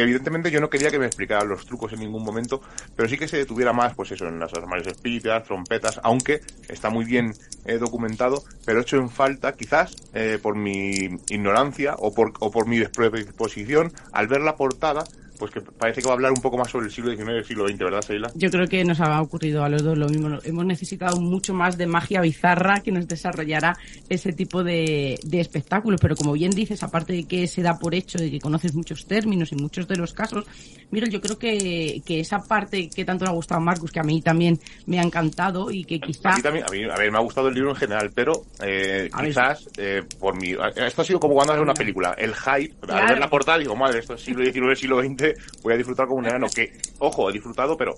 que 0.00 0.04
evidentemente 0.04 0.50
yo 0.50 0.62
no 0.62 0.70
quería 0.70 0.90
que 0.90 0.98
me 0.98 1.04
explicaran 1.04 1.46
los 1.46 1.66
trucos 1.66 1.92
en 1.92 2.00
ningún 2.00 2.24
momento, 2.24 2.62
pero 2.96 3.06
sí 3.06 3.18
que 3.18 3.28
se 3.28 3.36
detuviera 3.36 3.74
más, 3.74 3.94
pues 3.94 4.10
eso, 4.12 4.26
en 4.26 4.38
las 4.38 4.54
armarios 4.54 4.86
espíritas, 4.86 5.44
trompetas, 5.44 6.00
aunque 6.02 6.40
está 6.70 6.88
muy 6.88 7.04
bien 7.04 7.34
eh, 7.66 7.76
documentado, 7.76 8.42
pero 8.64 8.80
hecho 8.80 8.96
en 8.96 9.10
falta, 9.10 9.52
quizás, 9.52 9.94
eh, 10.14 10.38
por 10.40 10.56
mi 10.56 11.18
ignorancia 11.28 11.96
o 11.98 12.14
por, 12.14 12.32
o 12.40 12.50
por 12.50 12.66
mi 12.66 12.78
despredisposición, 12.78 13.92
al 14.12 14.26
ver 14.26 14.40
la 14.40 14.56
portada, 14.56 15.04
pues 15.40 15.50
que 15.50 15.62
parece 15.62 16.02
que 16.02 16.06
va 16.06 16.12
a 16.12 16.16
hablar 16.16 16.32
un 16.32 16.42
poco 16.42 16.58
más 16.58 16.70
sobre 16.70 16.86
el 16.86 16.92
siglo 16.92 17.10
XIX 17.10 17.30
y 17.30 17.38
el 17.38 17.44
siglo 17.44 17.66
XX, 17.66 17.78
¿verdad, 17.78 18.02
Seila? 18.02 18.30
Yo 18.34 18.50
creo 18.50 18.66
que 18.68 18.84
nos 18.84 19.00
ha 19.00 19.20
ocurrido 19.22 19.64
a 19.64 19.70
los 19.70 19.82
dos 19.82 19.96
lo 19.96 20.06
mismo. 20.06 20.38
Hemos 20.44 20.66
necesitado 20.66 21.18
mucho 21.18 21.54
más 21.54 21.78
de 21.78 21.86
magia 21.86 22.20
bizarra 22.20 22.80
que 22.80 22.92
nos 22.92 23.08
desarrollara 23.08 23.76
ese 24.10 24.32
tipo 24.34 24.62
de, 24.62 25.18
de 25.24 25.40
espectáculos. 25.40 25.98
Pero 26.00 26.14
como 26.14 26.34
bien 26.34 26.50
dices, 26.50 26.82
aparte 26.82 27.14
de 27.14 27.24
que 27.24 27.46
se 27.46 27.62
da 27.62 27.78
por 27.78 27.94
hecho 27.94 28.18
de 28.18 28.30
que 28.30 28.38
conoces 28.38 28.74
muchos 28.74 29.06
términos 29.06 29.50
y 29.52 29.56
muchos 29.56 29.88
de 29.88 29.96
los 29.96 30.12
casos, 30.12 30.44
Mira, 30.90 31.06
yo 31.08 31.20
creo 31.20 31.38
que, 31.38 32.02
que 32.04 32.20
esa 32.20 32.40
parte 32.40 32.90
que 32.90 33.04
tanto 33.04 33.24
le 33.24 33.30
ha 33.30 33.34
gustado 33.34 33.60
a 33.60 33.64
Marcus, 33.64 33.92
que 33.92 34.00
a 34.00 34.02
mí 34.02 34.20
también 34.22 34.58
me 34.86 34.98
ha 34.98 35.02
encantado 35.02 35.70
y 35.70 35.84
que 35.84 36.00
quizás... 36.00 36.34
A 36.34 36.36
mí 36.36 36.42
también, 36.42 36.64
a, 36.68 36.72
mí, 36.72 36.84
a 36.84 36.96
ver, 36.96 37.12
me 37.12 37.18
ha 37.18 37.20
gustado 37.20 37.48
el 37.48 37.54
libro 37.54 37.70
en 37.70 37.76
general, 37.76 38.10
pero 38.12 38.32
eh, 38.60 39.08
quizás 39.22 39.68
eh, 39.76 40.02
por 40.18 40.36
mi... 40.40 40.56
Esto 40.74 41.02
ha 41.02 41.04
sido 41.04 41.20
como 41.20 41.34
cuando 41.34 41.52
haces 41.52 41.62
una 41.62 41.74
película. 41.74 42.14
El 42.18 42.34
hype, 42.34 42.74
al 42.88 43.06
ver 43.06 43.18
la 43.20 43.30
portada 43.30 43.58
digo, 43.58 43.76
madre, 43.76 44.00
esto 44.00 44.14
es 44.14 44.22
siglo 44.22 44.44
XIX, 44.44 44.78
siglo 44.78 45.00
XX, 45.00 45.29
voy 45.62 45.74
a 45.74 45.76
disfrutar 45.76 46.06
como 46.06 46.18
un 46.18 46.26
enano. 46.26 46.48
Que, 46.48 46.72
ojo, 46.98 47.30
he 47.30 47.32
disfrutado, 47.32 47.76
pero 47.76 47.96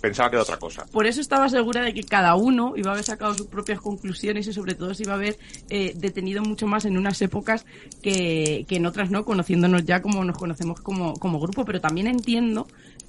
pensaba 0.00 0.30
que 0.30 0.36
era 0.36 0.42
otra 0.42 0.58
cosa. 0.58 0.86
Por 0.86 1.06
eso 1.06 1.20
estaba 1.20 1.48
segura 1.48 1.82
de 1.82 1.94
que 1.94 2.04
cada 2.04 2.34
uno 2.36 2.74
iba 2.76 2.90
a 2.90 2.92
haber 2.94 3.04
sacado 3.04 3.34
sus 3.34 3.46
propias 3.46 3.80
conclusiones 3.80 4.46
y 4.46 4.52
sobre 4.52 4.74
todo 4.74 4.94
se 4.94 5.04
iba 5.04 5.12
a 5.12 5.16
haber 5.16 5.38
eh, 5.70 5.92
detenido 5.96 6.42
mucho 6.42 6.66
más 6.66 6.84
en 6.84 6.96
unas 6.96 7.20
épocas 7.22 7.66
que, 8.02 8.64
que 8.68 8.76
en 8.76 8.86
otras 8.86 9.10
no, 9.10 9.24
conociéndonos 9.24 9.84
ya 9.84 10.02
como 10.02 10.24
nos 10.24 10.38
conocemos 10.38 10.80
como, 10.80 11.14
como 11.14 11.40
grupo, 11.40 11.64
pero 11.64 11.80
también 11.80 12.06
entiendo 12.06 12.66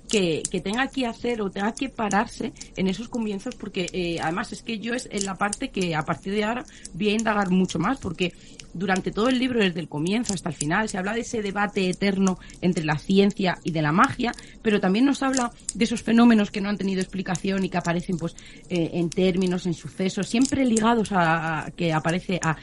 que, 0.07 0.43
que, 0.49 0.61
tenga 0.61 0.87
que 0.87 1.05
hacer 1.05 1.41
o 1.41 1.49
tenga 1.49 1.73
que 1.73 1.89
pararse 1.89 2.53
en 2.75 2.87
esos 2.87 3.09
comienzos 3.09 3.55
porque 3.55 3.87
eh, 3.93 4.19
además 4.21 4.51
es 4.53 4.61
que 4.61 4.79
yo 4.79 4.93
es 4.93 5.07
en 5.11 5.25
la 5.25 5.35
parte 5.35 5.69
que 5.69 5.95
a 5.95 6.03
partir 6.03 6.33
de 6.33 6.43
ahora 6.43 6.65
voy 6.93 7.09
a 7.09 7.13
indagar 7.13 7.49
mucho 7.49 7.79
más 7.79 7.97
porque 7.99 8.33
durante 8.77 9.11
todo 9.11 9.29
el 9.29 9.39
libro, 9.39 9.59
desde 9.59 9.79
el 9.79 9.89
comienzo 9.89 10.33
hasta 10.33 10.49
el 10.49 10.55
final, 10.55 10.87
se 10.87 10.97
habla 10.97 11.13
de 11.13 11.21
ese 11.21 11.41
debate 11.41 11.89
eterno 11.89 12.37
entre 12.61 12.85
la 12.85 12.97
ciencia 12.97 13.57
y 13.63 13.71
de 13.71 13.81
la 13.81 13.91
magia, 13.91 14.33
pero 14.61 14.79
también 14.79 15.05
nos 15.05 15.23
habla 15.23 15.51
de 15.73 15.83
esos 15.83 16.03
fenómenos 16.03 16.51
que 16.51 16.61
no 16.61 16.69
han 16.69 16.77
tenido 16.77 17.01
explicación 17.01 17.65
y 17.65 17.69
que 17.69 17.77
aparecen 17.77 18.17
pues 18.17 18.35
eh, 18.69 18.91
en 18.93 19.09
términos, 19.09 19.65
en 19.65 19.73
sucesos, 19.73 20.27
siempre 20.27 20.63
ligados 20.65 21.11
a, 21.11 21.65
a 21.65 21.71
que 21.71 21.91
aparece 21.91 22.39
a 22.43 22.55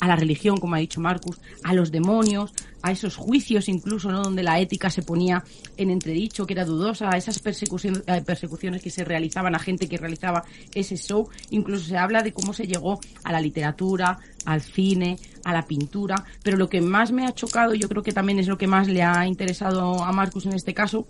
a 0.00 0.08
la 0.08 0.16
religión, 0.16 0.56
como 0.56 0.74
ha 0.74 0.78
dicho 0.78 1.00
Marcus, 1.00 1.38
a 1.62 1.74
los 1.74 1.92
demonios, 1.92 2.52
a 2.82 2.90
esos 2.92 3.16
juicios 3.16 3.68
incluso, 3.68 4.10
¿no? 4.10 4.22
Donde 4.22 4.42
la 4.42 4.58
ética 4.58 4.90
se 4.90 5.02
ponía 5.02 5.44
en 5.76 5.90
entredicho, 5.90 6.46
que 6.46 6.54
era 6.54 6.64
dudosa, 6.64 7.10
a 7.10 7.16
esas 7.16 7.38
persecuciones, 7.38 8.02
eh, 8.06 8.22
persecuciones 8.24 8.82
que 8.82 8.90
se 8.90 9.04
realizaban 9.04 9.54
a 9.54 9.58
gente 9.58 9.88
que 9.88 9.98
realizaba 9.98 10.44
ese 10.74 10.96
show. 10.96 11.28
Incluso 11.50 11.86
se 11.86 11.98
habla 11.98 12.22
de 12.22 12.32
cómo 12.32 12.52
se 12.52 12.66
llegó 12.66 12.98
a 13.24 13.32
la 13.32 13.40
literatura, 13.40 14.18
al 14.46 14.62
cine, 14.62 15.18
a 15.44 15.52
la 15.52 15.62
pintura. 15.62 16.24
Pero 16.42 16.56
lo 16.56 16.68
que 16.68 16.80
más 16.80 17.12
me 17.12 17.26
ha 17.26 17.32
chocado, 17.32 17.74
yo 17.74 17.88
creo 17.88 18.02
que 18.02 18.12
también 18.12 18.38
es 18.38 18.48
lo 18.48 18.58
que 18.58 18.66
más 18.66 18.88
le 18.88 19.02
ha 19.02 19.26
interesado 19.26 20.02
a 20.02 20.12
Marcus 20.12 20.46
en 20.46 20.54
este 20.54 20.74
caso, 20.74 21.06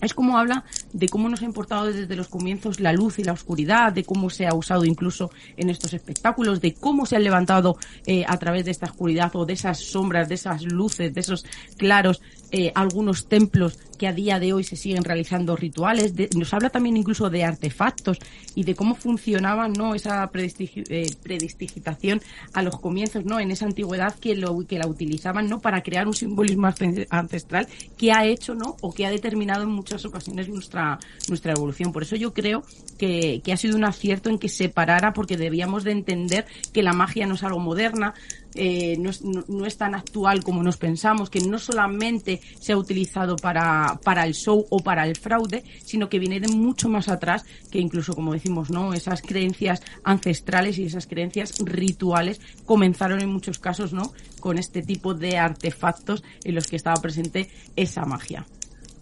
es 0.00 0.14
como 0.14 0.38
habla 0.38 0.64
de 0.92 1.08
cómo 1.08 1.28
nos 1.28 1.42
ha 1.42 1.44
importado 1.44 1.86
desde 1.86 2.16
los 2.16 2.28
comienzos 2.28 2.80
la 2.80 2.92
luz 2.92 3.18
y 3.18 3.24
la 3.24 3.32
oscuridad, 3.32 3.92
de 3.92 4.04
cómo 4.04 4.30
se 4.30 4.46
ha 4.46 4.54
usado 4.54 4.84
incluso 4.84 5.30
en 5.56 5.70
estos 5.70 5.92
espectáculos, 5.92 6.60
de 6.60 6.74
cómo 6.74 7.06
se 7.06 7.16
han 7.16 7.24
levantado 7.24 7.76
eh, 8.06 8.24
a 8.26 8.36
través 8.38 8.64
de 8.64 8.70
esta 8.70 8.86
oscuridad 8.86 9.34
o 9.34 9.44
de 9.44 9.54
esas 9.54 9.78
sombras, 9.78 10.28
de 10.28 10.36
esas 10.36 10.62
luces, 10.62 11.12
de 11.12 11.20
esos 11.20 11.44
claros, 11.76 12.20
eh, 12.50 12.72
algunos 12.74 13.28
templos 13.28 13.78
que 13.98 14.06
a 14.06 14.12
día 14.12 14.38
de 14.38 14.52
hoy 14.52 14.64
se 14.64 14.76
siguen 14.76 15.04
realizando 15.04 15.56
rituales. 15.56 16.14
nos 16.34 16.54
habla 16.54 16.70
también 16.70 16.96
incluso 16.96 17.28
de 17.28 17.44
artefactos 17.44 18.18
y 18.54 18.64
de 18.64 18.74
cómo 18.74 18.94
funcionaba 18.94 19.68
no 19.68 19.94
esa 19.94 20.30
eh, 20.32 21.10
predistigitación 21.22 22.22
a 22.54 22.62
los 22.62 22.78
comienzos, 22.78 23.24
no 23.24 23.40
en 23.40 23.50
esa 23.50 23.66
antigüedad 23.66 24.14
que 24.14 24.34
lo 24.36 24.56
que 24.66 24.78
la 24.78 24.86
utilizaban 24.86 25.48
no 25.48 25.60
para 25.60 25.82
crear 25.82 26.06
un 26.06 26.14
simbolismo 26.14 26.68
ancestral 27.10 27.68
que 27.96 28.12
ha 28.12 28.24
hecho 28.24 28.54
no 28.54 28.76
o 28.80 28.94
que 28.94 29.04
ha 29.04 29.10
determinado 29.10 29.64
en 29.64 29.70
muchas 29.70 30.04
ocasiones 30.04 30.48
nuestra 30.48 30.98
nuestra 31.28 31.52
evolución. 31.52 31.92
Por 31.92 32.04
eso 32.04 32.16
yo 32.16 32.32
creo 32.32 32.62
que, 32.98 33.42
que 33.44 33.52
ha 33.52 33.56
sido 33.56 33.76
un 33.76 33.84
acierto 33.84 34.30
en 34.30 34.38
que 34.38 34.48
se 34.48 34.68
parara 34.68 35.12
porque 35.12 35.36
debíamos 35.36 35.84
de 35.84 35.92
entender 35.92 36.46
que 36.72 36.82
la 36.82 36.92
magia 36.92 37.26
no 37.26 37.34
es 37.34 37.42
algo 37.42 37.58
moderna, 37.58 38.14
eh, 38.54 38.96
no, 38.98 39.10
es, 39.10 39.22
no, 39.22 39.66
es, 39.66 39.76
tan 39.76 39.94
actual 39.94 40.42
como 40.42 40.62
nos 40.62 40.76
pensamos, 40.76 41.30
que 41.30 41.40
no 41.40 41.58
solamente 41.58 42.40
se 42.58 42.72
ha 42.72 42.76
utilizado 42.76 43.36
para, 43.36 44.00
para 44.02 44.24
el 44.24 44.34
show 44.34 44.66
o 44.70 44.80
para 44.80 45.06
el 45.06 45.16
fraude, 45.16 45.64
sino 45.84 46.08
que 46.08 46.18
viene 46.18 46.40
de 46.40 46.48
mucho 46.48 46.88
más 46.88 47.08
atrás, 47.08 47.44
que 47.70 47.78
incluso, 47.78 48.14
como 48.14 48.32
decimos, 48.32 48.70
¿no? 48.70 48.94
Esas 48.94 49.22
creencias 49.22 49.82
ancestrales 50.02 50.78
y 50.78 50.84
esas 50.84 51.06
creencias 51.06 51.54
rituales 51.58 52.40
comenzaron 52.64 53.20
en 53.20 53.30
muchos 53.30 53.58
casos, 53.58 53.92
¿no? 53.92 54.12
Con 54.40 54.58
este 54.58 54.82
tipo 54.82 55.14
de 55.14 55.38
artefactos 55.38 56.24
en 56.44 56.54
los 56.54 56.66
que 56.66 56.76
estaba 56.76 57.00
presente 57.00 57.50
esa 57.76 58.04
magia. 58.04 58.46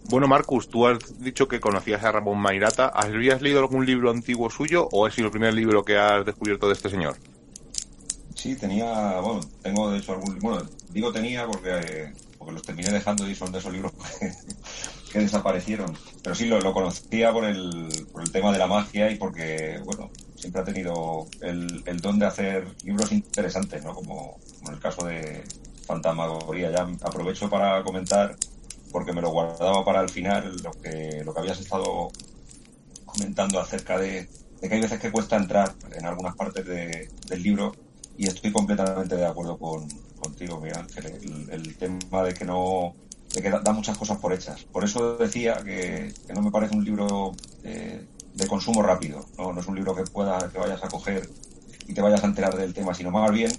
Bueno, 0.09 0.29
Marcus, 0.29 0.69
tú 0.69 0.87
has 0.87 1.21
dicho 1.21 1.49
que 1.49 1.59
conocías 1.59 2.05
a 2.05 2.13
Ramón 2.13 2.39
Mairata. 2.39 2.93
¿Habías 2.95 3.43
leído 3.43 3.59
algún 3.59 3.85
libro 3.85 4.11
antiguo 4.11 4.51
suyo 4.51 4.89
o 4.93 5.09
es 5.09 5.19
el 5.19 5.31
primer 5.31 5.53
libro 5.53 5.85
que 5.85 5.97
has 5.97 6.25
descubierto 6.25 6.69
de 6.69 6.75
este 6.75 6.89
señor? 6.89 7.17
Sí, 8.47 8.55
tenía, 8.55 9.19
bueno, 9.19 9.41
tengo 9.61 9.91
de 9.91 9.99
hecho 9.99 10.13
algún, 10.13 10.39
bueno, 10.39 10.63
digo 10.91 11.13
tenía 11.13 11.49
porque, 11.49 12.13
porque 12.39 12.53
los 12.53 12.63
terminé 12.63 12.93
dejando 12.93 13.29
y 13.29 13.35
son 13.35 13.51
de 13.51 13.59
esos 13.59 13.73
libros 13.73 13.91
que, 15.13 15.19
desaparecieron. 15.19 15.93
Pero 16.23 16.37
sí, 16.37 16.45
lo, 16.45 16.61
lo, 16.61 16.73
conocía 16.73 17.33
por 17.33 17.45
el, 17.45 18.07
por 18.13 18.23
el 18.23 18.31
tema 18.31 18.53
de 18.53 18.59
la 18.59 18.69
magia 18.69 19.11
y 19.11 19.17
porque, 19.17 19.81
bueno, 19.85 20.13
siempre 20.37 20.63
ha 20.63 20.65
tenido 20.65 21.27
el, 21.41 21.83
el 21.87 21.99
don 21.99 22.21
de 22.21 22.27
hacer 22.27 22.69
libros 22.85 23.11
interesantes, 23.11 23.83
¿no? 23.83 23.93
Como, 23.93 24.39
como 24.59 24.69
en 24.69 24.75
el 24.75 24.81
caso 24.81 25.05
de 25.05 25.43
Fantasmagoría. 25.85 26.71
Ya 26.71 26.83
aprovecho 27.03 27.51
para 27.51 27.83
comentar, 27.83 28.37
porque 28.93 29.13
me 29.13 29.23
lo 29.23 29.31
guardaba 29.31 29.85
para 29.85 30.03
el 30.03 30.09
final, 30.09 30.57
lo 30.63 30.71
que, 30.71 31.25
lo 31.25 31.35
que 31.35 31.41
habías 31.41 31.59
estado 31.59 32.13
comentando 33.05 33.59
acerca 33.59 33.99
de, 33.99 34.29
de 34.61 34.69
que 34.69 34.75
hay 34.77 34.83
veces 34.83 35.01
que 35.01 35.11
cuesta 35.11 35.35
entrar 35.35 35.75
en 35.93 36.07
algunas 36.07 36.37
partes 36.37 36.65
de, 36.65 37.11
del 37.27 37.43
libro 37.43 37.73
y 38.19 38.27
estoy 38.27 38.53
completamente 38.53 39.17
de 39.17 39.27
acuerdo 39.27 39.59
con, 39.59 39.89
contigo, 40.19 40.61
Miguel 40.61 40.79
Ángel. 40.79 41.07
El, 41.51 41.77
tema 41.77 42.23
de 42.23 42.35
que 42.35 42.45
no 42.45 42.95
de 43.35 43.43
que 43.43 43.51
da, 43.51 43.73
muchas 43.73 43.99
cosas 43.99 44.19
por 44.19 44.33
hechas. 44.33 44.65
Por 44.65 44.85
eso 44.85 45.17
decía 45.17 45.57
que, 45.65 46.13
no 46.35 46.43
me 46.43 46.51
parece 46.51 46.75
un 46.75 46.85
libro 46.85 47.33
eh, 47.65 48.07
de 48.35 48.47
consumo 48.47 48.83
rápido. 48.83 49.27
¿no? 49.37 49.53
no 49.53 49.61
es 49.61 49.67
un 49.67 49.75
libro 49.75 49.95
que 49.95 50.05
pueda 50.05 50.39
que 50.51 50.59
vayas 50.59 50.83
a 50.83 50.89
coger 50.89 51.29
y 51.87 51.95
te 51.95 52.01
vayas 52.01 52.23
a 52.25 52.27
enterar 52.27 52.57
del 52.57 52.75
tema, 52.75 52.95
sino 52.95 53.11
más 53.11 53.31
bien 53.31 53.53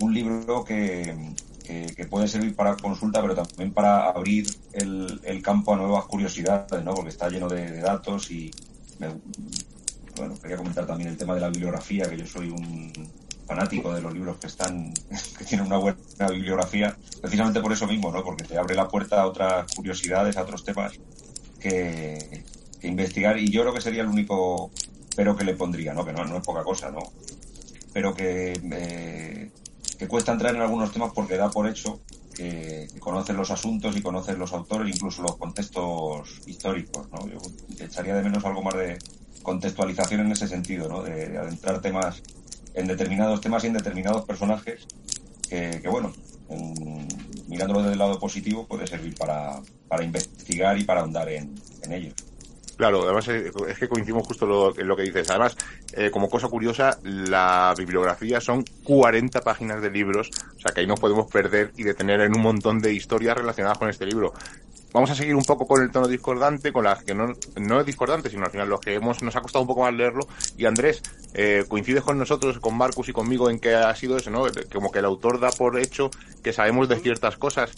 un 0.00 0.14
libro 0.14 0.64
que, 0.64 1.34
que, 1.64 2.06
puede 2.06 2.28
servir 2.28 2.54
para 2.54 2.76
consulta, 2.76 3.20
pero 3.20 3.34
también 3.34 3.72
para 3.72 4.10
abrir 4.10 4.46
el, 4.72 5.20
el 5.24 5.42
campo 5.42 5.74
a 5.74 5.76
nuevas 5.76 6.04
curiosidades, 6.06 6.84
¿no? 6.84 6.94
porque 6.94 7.10
está 7.10 7.28
lleno 7.28 7.48
de, 7.48 7.80
datos 7.80 8.30
y 8.30 8.50
bueno, 10.16 10.34
quería 10.40 10.56
comentar 10.56 10.86
también 10.86 11.10
el 11.10 11.16
tema 11.16 11.34
de 11.34 11.40
la 11.40 11.50
bibliografía, 11.50 12.08
que 12.08 12.16
yo 12.16 12.26
soy 12.26 12.48
un, 12.48 12.92
fanático 13.46 13.94
de 13.94 14.00
los 14.00 14.12
libros 14.12 14.38
que 14.38 14.46
están, 14.46 14.92
que 15.38 15.44
tienen 15.44 15.66
una 15.66 15.78
buena 15.78 15.98
bibliografía, 16.30 16.96
precisamente 17.20 17.60
por 17.60 17.72
eso 17.72 17.86
mismo, 17.86 18.10
¿no? 18.10 18.22
Porque 18.22 18.44
te 18.44 18.58
abre 18.58 18.74
la 18.74 18.88
puerta 18.88 19.22
a 19.22 19.26
otras 19.26 19.72
curiosidades, 19.74 20.36
a 20.36 20.42
otros 20.42 20.64
temas 20.64 20.92
que, 21.60 22.44
investigar. 22.82 23.38
Y 23.38 23.50
yo 23.50 23.62
creo 23.62 23.74
que 23.74 23.80
sería 23.80 24.02
el 24.02 24.08
único 24.08 24.70
pero 25.16 25.34
que 25.34 25.44
le 25.44 25.54
pondría, 25.54 25.94
¿no? 25.94 26.04
Que 26.04 26.12
no, 26.12 26.24
no 26.24 26.36
es 26.36 26.42
poca 26.44 26.62
cosa, 26.62 26.90
¿no? 26.90 27.00
Pero 27.92 28.14
que, 28.14 28.52
eh, 28.52 29.50
que 29.98 30.08
cuesta 30.08 30.32
entrar 30.32 30.54
en 30.54 30.60
algunos 30.60 30.92
temas 30.92 31.10
porque 31.14 31.38
da 31.38 31.50
por 31.50 31.66
hecho 31.66 32.00
que, 32.34 32.86
conoces 33.00 33.34
los 33.34 33.50
asuntos 33.50 33.96
y 33.96 34.02
conoces 34.02 34.36
los 34.36 34.52
autores, 34.52 34.94
incluso 34.94 35.22
los 35.22 35.36
contextos 35.36 36.42
históricos, 36.46 37.08
¿no? 37.10 37.26
Yo 37.26 37.38
echaría 37.80 38.14
de 38.14 38.22
menos 38.22 38.44
algo 38.44 38.62
más 38.62 38.74
de 38.74 38.98
contextualización 39.42 40.20
en 40.20 40.32
ese 40.32 40.48
sentido, 40.48 40.88
¿no? 40.88 41.02
de 41.02 41.38
adentrar 41.38 41.80
temas 41.80 42.20
en 42.76 42.86
determinados 42.86 43.40
temas 43.40 43.64
y 43.64 43.66
en 43.66 43.72
determinados 43.72 44.24
personajes 44.24 44.86
que, 45.48 45.88
bueno, 45.88 46.12
mirándolo 47.48 47.80
desde 47.80 47.92
el 47.92 47.98
lado 47.98 48.18
positivo 48.18 48.66
puede 48.66 48.86
servir 48.86 49.14
para, 49.16 49.60
para 49.88 50.04
investigar 50.04 50.78
y 50.78 50.84
para 50.84 51.00
ahondar 51.00 51.28
en, 51.28 51.54
en 51.82 51.92
ellos. 51.92 52.14
Claro, 52.76 53.04
además 53.04 53.26
es, 53.28 53.78
que 53.78 53.88
coincidimos 53.88 54.26
justo 54.26 54.44
lo, 54.44 54.78
en 54.78 54.86
lo 54.86 54.96
que 54.96 55.02
dices. 55.02 55.30
Además, 55.30 55.56
eh, 55.94 56.10
como 56.10 56.28
cosa 56.28 56.48
curiosa, 56.48 56.98
la 57.02 57.74
bibliografía 57.76 58.40
son 58.40 58.64
40 58.84 59.40
páginas 59.40 59.80
de 59.80 59.90
libros, 59.90 60.30
o 60.56 60.60
sea 60.60 60.74
que 60.74 60.80
ahí 60.80 60.86
nos 60.86 61.00
podemos 61.00 61.30
perder 61.30 61.72
y 61.76 61.84
detener 61.84 62.20
en 62.20 62.36
un 62.36 62.42
montón 62.42 62.80
de 62.80 62.92
historias 62.92 63.36
relacionadas 63.36 63.78
con 63.78 63.88
este 63.88 64.04
libro 64.04 64.34
vamos 64.96 65.10
a 65.10 65.14
seguir 65.14 65.34
un 65.34 65.44
poco 65.44 65.66
con 65.66 65.82
el 65.82 65.90
tono 65.90 66.08
discordante, 66.08 66.72
con 66.72 66.84
las 66.84 67.04
que 67.04 67.14
no, 67.14 67.26
no 67.60 67.80
es 67.80 67.84
discordante, 67.84 68.30
sino 68.30 68.46
al 68.46 68.50
final 68.50 68.66
los 68.66 68.80
que 68.80 68.94
hemos, 68.94 69.22
nos 69.22 69.36
ha 69.36 69.42
costado 69.42 69.60
un 69.60 69.68
poco 69.68 69.82
más 69.82 69.92
leerlo. 69.92 70.26
Y 70.56 70.64
Andrés, 70.64 71.02
eh, 71.34 71.64
coincides 71.68 72.02
con 72.02 72.16
nosotros, 72.16 72.58
con 72.60 72.78
Marcus 72.78 73.10
y 73.10 73.12
conmigo 73.12 73.50
en 73.50 73.58
que 73.58 73.74
ha 73.74 73.94
sido 73.94 74.16
eso, 74.16 74.30
¿no? 74.30 74.46
Como 74.72 74.90
que 74.90 75.00
el 75.00 75.04
autor 75.04 75.38
da 75.38 75.50
por 75.50 75.78
hecho 75.78 76.10
que 76.42 76.54
sabemos 76.54 76.88
de 76.88 76.96
ciertas 76.96 77.36
cosas. 77.36 77.72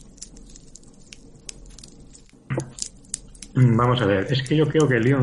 Vamos 3.57 4.01
a 4.01 4.07
ver, 4.07 4.33
es 4.33 4.41
que 4.49 4.57
yo 4.57 4.69
creo 4.69 4.87
que 4.87 4.99
el 4.99 5.03
lío. 5.03 5.19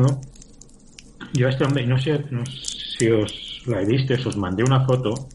Yo 1.32 1.46
a 1.46 1.50
este 1.50 1.64
hombre, 1.64 1.86
no 1.86 1.98
sé, 1.98 2.26
no 2.30 2.44
si 2.44 3.08
os 3.10 3.62
la 3.64 3.80
visto, 3.80 4.12
os 4.28 4.36
mandé 4.36 4.62
una 4.62 4.84
foto 4.84 5.28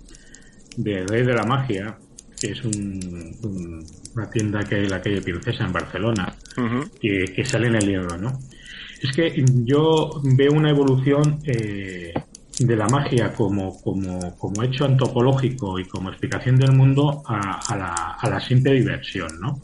de 0.77 1.07
Rey 1.07 1.25
de 1.25 1.33
la 1.33 1.43
Magia, 1.43 1.97
que 2.41 2.51
es 2.51 2.63
un, 2.63 3.85
una 4.15 4.29
tienda 4.31 4.63
que 4.63 4.75
hay 4.75 4.83
en 4.85 4.89
la 4.89 5.01
calle 5.01 5.21
Princesa 5.21 5.63
en 5.63 5.71
Barcelona, 5.71 6.35
que, 6.99 7.25
que, 7.35 7.45
sale 7.45 7.67
en 7.67 7.75
el 7.75 7.85
libro, 7.85 8.17
¿no? 8.17 8.39
Es 8.99 9.15
que 9.15 9.43
yo 9.63 10.09
veo 10.23 10.51
una 10.51 10.71
evolución 10.71 11.39
eh, 11.45 12.13
de 12.59 12.75
la 12.75 12.87
magia 12.87 13.31
como, 13.33 13.79
como, 13.81 14.35
como 14.37 14.63
hecho 14.63 14.85
antropológico 14.85 15.79
y 15.79 15.85
como 15.85 16.09
explicación 16.09 16.57
del 16.57 16.71
mundo 16.71 17.21
a, 17.27 17.59
a, 17.59 17.77
la, 17.77 17.93
a 18.19 18.29
la 18.29 18.39
simple 18.39 18.73
diversión, 18.73 19.39
¿no? 19.39 19.59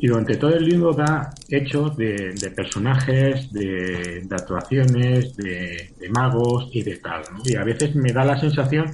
Y 0.00 0.06
durante 0.06 0.36
todo 0.36 0.54
el 0.54 0.64
libro 0.64 0.92
da 0.94 1.34
hechos 1.48 1.96
de, 1.96 2.32
de 2.32 2.50
personajes, 2.52 3.52
de, 3.52 4.22
de 4.24 4.34
actuaciones, 4.34 5.36
de, 5.36 5.92
de, 5.98 6.08
magos 6.10 6.70
y 6.72 6.82
de 6.82 6.98
tal. 6.98 7.22
¿no? 7.32 7.42
Y 7.44 7.56
a 7.56 7.64
veces 7.64 7.96
me 7.96 8.12
da 8.12 8.24
la 8.24 8.38
sensación 8.38 8.86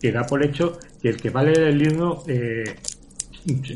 que 0.00 0.12
da 0.12 0.22
por 0.22 0.44
hecho 0.44 0.78
que 1.00 1.08
el 1.08 1.16
que 1.16 1.30
va 1.30 1.40
a 1.40 1.44
leer 1.44 1.68
el 1.68 1.78
libro, 1.78 2.24
eh, 2.26 2.64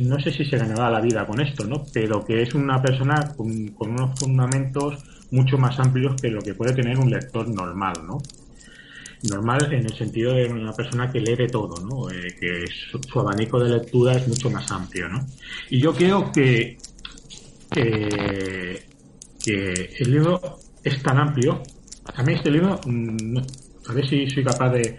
no 0.01 0.21
sé 0.21 0.33
si 0.33 0.45
se 0.45 0.59
ganará 0.59 0.91
la 0.91 1.01
vida 1.01 1.27
con 1.27 1.41
esto, 1.41 1.65
¿no? 1.65 1.85
Pero 1.93 2.25
que 2.25 2.43
es 2.43 2.55
una 2.55 2.81
persona 2.83 3.33
con, 3.37 3.75
unos 3.79 4.19
fundamentos 4.19 5.03
mucho 5.31 5.59
más 5.59 5.79
amplios 5.79 6.21
que 6.21 6.29
lo 6.29 6.41
que 6.41 6.55
puede 6.55 6.75
tener 6.75 6.99
un 6.99 7.11
lector 7.11 7.49
normal, 7.49 7.95
¿no? 8.07 8.19
normal 9.23 9.73
en 9.73 9.87
el 9.87 9.95
sentido 9.97 10.35
de 10.35 10.45
una 10.49 10.75
persona 10.75 11.11
que 11.11 11.19
lee 11.19 11.35
de 11.35 11.47
todo, 11.47 11.83
¿no? 11.83 12.11
Eh, 12.11 12.37
que 12.39 12.67
su, 12.69 13.19
abanico 13.19 13.59
de 13.59 13.71
lectura 13.71 14.13
es 14.13 14.29
mucho 14.29 14.51
más 14.51 14.71
amplio, 14.71 15.09
¿no? 15.09 15.27
Y 15.71 15.81
yo 15.81 15.95
creo 15.95 16.31
que, 16.31 16.77
que, 17.71 18.83
que 19.43 19.95
el 19.99 20.11
libro 20.11 20.59
es 20.83 21.03
tan 21.03 21.19
amplio. 21.19 21.63
A 22.15 22.23
mí 22.23 22.35
este 22.35 22.51
libro, 22.51 22.79
mmm, 22.85 23.39
a 23.89 23.93
ver 23.95 24.07
si 24.07 24.29
soy 24.29 24.45
capaz 24.45 24.71
de, 24.73 24.99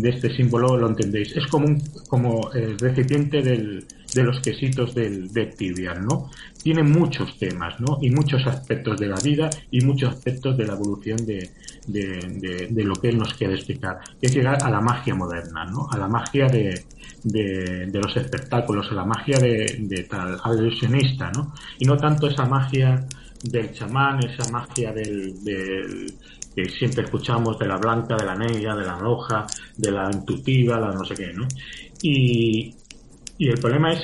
de 0.00 0.10
este 0.10 0.34
símbolo 0.36 0.76
lo 0.76 0.88
entendéis. 0.88 1.36
Es 1.36 1.46
como 1.46 1.66
un, 1.66 1.82
como 2.08 2.52
el 2.52 2.78
recipiente 2.78 3.42
del, 3.42 3.84
de 4.14 4.22
los 4.22 4.40
quesitos 4.40 4.94
del, 4.94 5.32
de 5.32 5.46
Tibian, 5.46 6.04
¿no? 6.04 6.30
Tiene 6.62 6.82
muchos 6.82 7.38
temas, 7.38 7.78
¿no? 7.80 7.98
Y 8.02 8.10
muchos 8.10 8.46
aspectos 8.46 8.98
de 8.98 9.06
la 9.06 9.16
vida 9.16 9.48
y 9.70 9.80
muchos 9.82 10.14
aspectos 10.14 10.56
de 10.56 10.66
la 10.66 10.74
evolución 10.74 11.24
de, 11.24 11.50
de, 11.86 12.06
de, 12.40 12.68
de 12.70 12.84
lo 12.84 12.94
que 12.94 13.08
él 13.08 13.18
nos 13.18 13.34
quiere 13.34 13.54
explicar. 13.54 14.00
Que 14.20 14.26
es 14.26 14.34
llegar 14.34 14.62
a 14.62 14.70
la 14.70 14.80
magia 14.80 15.14
moderna, 15.14 15.64
¿no? 15.64 15.88
A 15.90 15.96
la 15.96 16.08
magia 16.08 16.46
de, 16.46 16.84
de, 17.22 17.86
de 17.86 18.00
los 18.00 18.16
espectáculos, 18.16 18.90
a 18.90 18.94
la 18.94 19.04
magia 19.04 19.38
de, 19.38 19.76
de 19.80 20.02
tal, 20.04 20.38
al 20.42 20.58
ilusionista, 20.58 21.30
¿no? 21.32 21.54
Y 21.78 21.84
no 21.84 21.96
tanto 21.96 22.26
esa 22.26 22.46
magia 22.46 23.06
del 23.42 23.72
chamán, 23.72 24.20
esa 24.24 24.50
magia 24.50 24.92
del, 24.92 25.42
del, 25.44 26.14
que 26.54 26.68
siempre 26.70 27.04
escuchamos 27.04 27.58
de 27.58 27.66
la 27.66 27.76
blanca, 27.76 28.16
de 28.16 28.24
la 28.24 28.34
negra, 28.34 28.74
de 28.74 28.84
la 28.84 28.96
roja, 28.96 29.46
de 29.76 29.90
la 29.90 30.10
intuitiva, 30.12 30.78
la 30.78 30.92
no 30.92 31.04
sé 31.04 31.14
qué, 31.14 31.32
¿no? 31.32 31.46
Y, 32.02 32.74
y 33.38 33.48
el 33.48 33.58
problema 33.58 33.92
es 33.92 34.00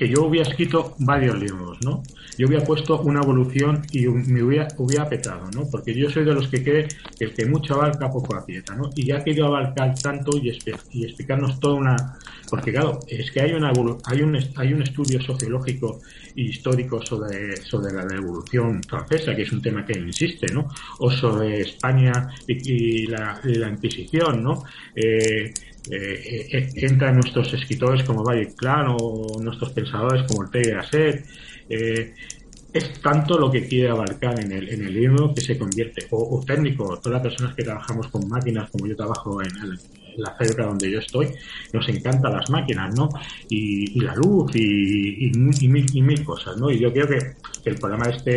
que 0.00 0.08
yo 0.08 0.24
hubiera 0.24 0.48
escrito 0.48 0.94
varios 1.00 1.38
libros, 1.38 1.76
¿no? 1.84 2.02
Yo 2.38 2.46
hubiera 2.46 2.64
puesto 2.64 3.02
una 3.02 3.20
evolución 3.20 3.82
y 3.92 4.06
me 4.06 4.42
hubiera, 4.42 4.66
hubiera 4.78 5.06
petado, 5.06 5.50
¿no? 5.54 5.68
Porque 5.70 5.94
yo 5.94 6.08
soy 6.08 6.24
de 6.24 6.32
los 6.32 6.48
que 6.48 6.64
cree 6.64 6.88
que 7.18 7.26
el 7.26 7.34
que 7.34 7.44
mucho 7.44 7.74
abarca 7.74 8.10
poco 8.10 8.34
aprieta, 8.34 8.74
¿no? 8.74 8.88
Y 8.96 9.04
ya 9.04 9.22
querido 9.22 9.48
abarcar 9.48 9.94
tanto 9.96 10.38
y, 10.38 10.58
y 10.92 11.04
explicarnos 11.04 11.60
toda 11.60 11.74
una... 11.74 12.18
Porque 12.48 12.72
claro, 12.72 13.00
es 13.06 13.30
que 13.30 13.42
hay, 13.42 13.52
una, 13.52 13.72
hay, 14.06 14.22
un, 14.22 14.38
hay 14.56 14.72
un 14.72 14.82
estudio 14.82 15.20
sociológico 15.20 16.00
e 16.34 16.44
histórico 16.44 17.02
sobre, 17.02 17.58
sobre 17.58 17.92
la 17.92 18.04
evolución 18.16 18.82
francesa, 18.82 19.36
que 19.36 19.42
es 19.42 19.52
un 19.52 19.60
tema 19.60 19.84
que 19.84 19.98
insiste, 19.98 20.46
¿no? 20.50 20.66
O 21.00 21.10
sobre 21.10 21.60
España 21.60 22.26
y, 22.46 23.02
y, 23.02 23.06
la, 23.06 23.38
la, 23.44 23.68
Inquisición, 23.68 24.42
¿no? 24.42 24.64
Eh, 24.96 25.52
eh, 25.90 26.46
eh, 26.52 26.70
entran 26.76 27.16
nuestros 27.16 27.52
escritores 27.52 28.04
como 28.04 28.22
Valle 28.22 28.54
Clan 28.54 28.94
o 29.00 29.40
nuestros 29.42 29.72
pensadores 29.72 30.22
como 30.28 30.40
Ortega 30.40 30.68
y 30.68 30.74
Gasset. 30.74 31.26
Eh, 31.68 32.14
es 32.72 33.00
tanto 33.00 33.36
lo 33.36 33.50
que 33.50 33.66
quiere 33.66 33.88
abarcar 33.88 34.38
en 34.38 34.52
el, 34.52 34.68
en 34.68 34.86
el 34.86 34.94
libro 34.94 35.34
que 35.34 35.40
se 35.40 35.58
convierte, 35.58 36.06
o, 36.10 36.40
técnico, 36.46 37.00
todas 37.00 37.20
las 37.20 37.22
personas 37.22 37.56
que 37.56 37.64
trabajamos 37.64 38.06
con 38.08 38.28
máquinas, 38.28 38.70
como 38.70 38.86
yo 38.86 38.94
trabajo 38.94 39.42
en, 39.42 39.50
el, 39.64 39.78
la 40.18 40.30
fábrica 40.36 40.66
donde 40.66 40.88
yo 40.88 41.00
estoy, 41.00 41.28
nos 41.72 41.88
encantan 41.88 42.32
las 42.32 42.48
máquinas, 42.48 42.94
¿no? 42.94 43.08
Y, 43.48 44.00
la 44.00 44.14
luz 44.14 44.54
y, 44.54 45.32
mil, 45.34 45.86
y, 45.92 46.02
mil, 46.02 46.24
cosas, 46.24 46.56
¿no? 46.58 46.70
Y 46.70 46.78
yo 46.78 46.92
creo 46.92 47.08
que, 47.08 47.18
que 47.64 47.70
el 47.70 47.76
problema 47.76 48.06
de 48.06 48.16
este, 48.16 48.30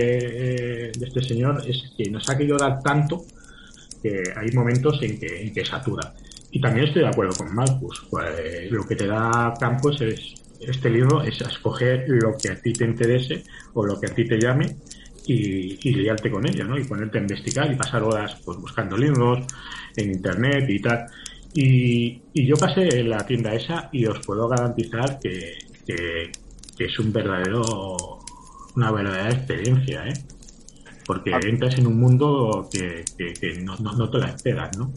de 0.99 1.05
este 1.05 1.21
señor 1.21 1.61
es 1.67 1.93
que 1.95 2.09
nos 2.09 2.27
ha 2.27 2.35
querido 2.35 2.57
dar 2.57 2.81
tanto 2.81 3.23
que 4.01 4.23
hay 4.35 4.51
momentos 4.51 4.99
en 5.03 5.19
que, 5.19 5.43
en 5.43 5.53
que 5.53 5.63
satura. 5.63 6.11
Y 6.55 6.61
también 6.61 6.85
estoy 6.85 7.01
de 7.01 7.07
acuerdo 7.07 7.33
con 7.35 7.53
Marcus. 7.55 8.05
Pues, 8.11 8.71
lo 8.71 8.85
que 8.85 8.95
te 8.95 9.07
da 9.07 9.55
Campos 9.59 9.99
es 10.01 10.35
este 10.59 10.89
libro 10.89 11.23
es 11.23 11.41
escoger 11.41 12.05
lo 12.07 12.37
que 12.37 12.51
a 12.51 12.61
ti 12.61 12.71
te 12.71 12.85
interese 12.85 13.43
o 13.73 13.83
lo 13.83 13.99
que 13.99 14.05
a 14.05 14.13
ti 14.13 14.25
te 14.25 14.39
llame 14.39 14.77
y, 15.25 15.79
y 15.81 15.95
liarte 15.95 16.29
con 16.29 16.47
ello, 16.47 16.63
¿no? 16.65 16.77
Y 16.77 16.83
ponerte 16.83 17.17
a 17.17 17.21
investigar 17.21 17.71
y 17.71 17.75
pasar 17.75 18.03
horas 18.03 18.39
pues, 18.45 18.59
buscando 18.59 18.95
libros 18.95 19.39
en 19.97 20.11
internet 20.11 20.69
y 20.69 20.79
tal. 20.79 21.07
Y, 21.55 22.21
y 22.33 22.45
yo 22.45 22.55
pasé 22.55 22.99
en 22.99 23.09
la 23.09 23.25
tienda 23.25 23.55
esa 23.55 23.89
y 23.91 24.05
os 24.05 24.23
puedo 24.23 24.47
garantizar 24.47 25.19
que, 25.19 25.57
que, 25.87 26.31
que 26.77 26.85
es 26.85 26.99
un 26.99 27.11
verdadero, 27.11 28.19
una 28.75 28.91
verdadera 28.91 29.31
experiencia, 29.31 30.07
¿eh? 30.07 30.13
Porque 31.03 31.31
entras 31.31 31.79
en 31.79 31.87
un 31.87 31.99
mundo 31.99 32.69
que, 32.71 33.03
que, 33.17 33.33
que 33.33 33.59
no, 33.59 33.75
no, 33.77 33.91
no 33.93 34.09
te 34.09 34.19
la 34.19 34.27
esperas, 34.27 34.77
¿no? 34.77 34.93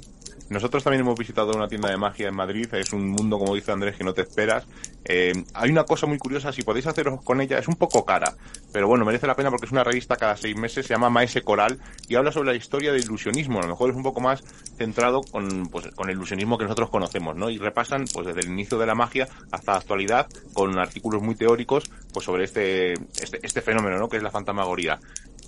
Nosotros 0.49 0.85
también 0.85 1.01
hemos 1.01 1.19
visitado 1.19 1.53
una 1.53 1.67
tienda 1.67 1.91
de 1.91 1.97
magia 1.97 2.29
en 2.29 2.35
Madrid, 2.35 2.73
es 2.75 2.93
un 2.93 3.09
mundo, 3.09 3.39
como 3.39 3.55
dice 3.55 3.73
Andrés, 3.73 3.97
que 3.97 4.05
no 4.05 4.15
te 4.15 4.23
esperas. 4.23 4.65
Eh, 5.05 5.33
hay 5.55 5.71
una 5.71 5.85
cosa 5.85 6.07
muy 6.07 6.19
curiosa, 6.19 6.53
si 6.53 6.63
podéis 6.63 6.87
haceros 6.87 7.21
con 7.23 7.41
ella, 7.41 7.59
es 7.59 7.67
un 7.67 7.75
poco 7.75 8.05
cara, 8.05 8.35
pero 8.73 8.87
bueno, 8.87 9.05
merece 9.05 9.27
la 9.27 9.35
pena 9.35 9.51
porque 9.51 9.67
es 9.67 9.73
una 9.73 9.83
revista 9.83 10.17
cada 10.17 10.37
seis 10.37 10.57
meses, 10.57 10.87
se 10.87 10.95
llama 10.95 11.11
Maese 11.11 11.43
Coral 11.43 11.79
y 12.09 12.15
habla 12.15 12.31
sobre 12.31 12.51
la 12.51 12.57
historia 12.57 12.93
del 12.93 13.03
ilusionismo. 13.03 13.59
A 13.59 13.63
lo 13.63 13.69
mejor 13.69 13.91
es 13.91 13.97
un 13.97 14.03
poco 14.03 14.21
más 14.21 14.45
centrado 14.77 15.21
con, 15.23 15.67
pues, 15.67 15.89
con 15.95 16.09
el 16.09 16.17
ilusionismo 16.17 16.59
que 16.59 16.65
nosotros 16.65 16.91
conocemos, 16.91 17.35
¿no? 17.35 17.51
Y 17.51 17.59
repasan, 17.59 18.05
pues 18.13 18.27
desde 18.27 18.41
el 18.41 18.49
inicio 18.49 18.79
de 18.79 18.87
la 18.87 18.95
magia 18.95 19.29
hasta 19.51 19.73
la 19.73 19.79
actualidad, 19.79 20.29
con 20.53 20.79
artículos 20.79 21.23
muy 21.23 21.35
teóricos, 21.35 21.91
pues 22.13 22.25
sobre 22.25 22.45
este, 22.45 22.93
este, 22.93 23.41
este 23.43 23.63
fenómeno, 23.63 23.99
¿no? 23.99 24.09
Que 24.09 24.19
es 24.19 24.23
la 24.23 24.31
fantasmagoría. 24.31 25.01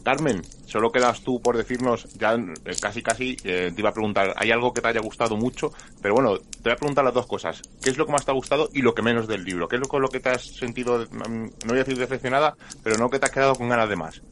Carmen, 0.09 0.41
solo 0.65 0.91
quedas 0.91 1.21
tú 1.21 1.39
por 1.39 1.55
decirnos, 1.55 2.09
ya 2.15 2.35
casi 2.81 3.03
casi 3.03 3.37
eh, 3.45 3.71
te 3.75 3.79
iba 3.83 3.91
a 3.91 3.93
preguntar, 3.93 4.33
¿hay 4.39 4.51
algo 4.51 4.73
que 4.73 4.81
te 4.81 4.89
haya 4.89 5.03
gustado 5.03 5.37
mucho? 5.37 5.71
Pero 6.01 6.15
bueno, 6.15 6.39
te 6.39 6.63
voy 6.63 6.73
a 6.73 6.77
preguntar 6.77 7.05
las 7.05 7.13
dos 7.13 7.27
cosas. 7.27 7.61
¿Qué 7.83 7.91
es 7.91 7.99
lo 7.99 8.07
que 8.07 8.13
más 8.13 8.25
te 8.25 8.31
ha 8.31 8.35
gustado 8.35 8.71
y 8.73 8.81
lo 8.81 8.95
que 8.95 9.03
menos 9.03 9.29
del 9.29 9.45
libro? 9.45 9.69
¿Qué 9.69 9.77
es 9.77 9.83
lo 9.83 9.99
lo 10.01 10.09
que 10.09 10.21
te 10.21 10.31
has 10.31 10.47
sentido, 10.47 11.05
no 11.13 11.51
voy 11.67 11.77
a 11.77 11.85
decir 11.85 11.99
decepcionada, 11.99 12.57
pero 12.83 12.97
no 12.97 13.11
que 13.11 13.19
te 13.19 13.27
has 13.27 13.33
quedado 13.33 13.55
con 13.55 13.69
ganas 13.69 13.91
de 13.91 13.97
más? 13.97 14.23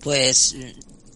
Pues 0.00 0.56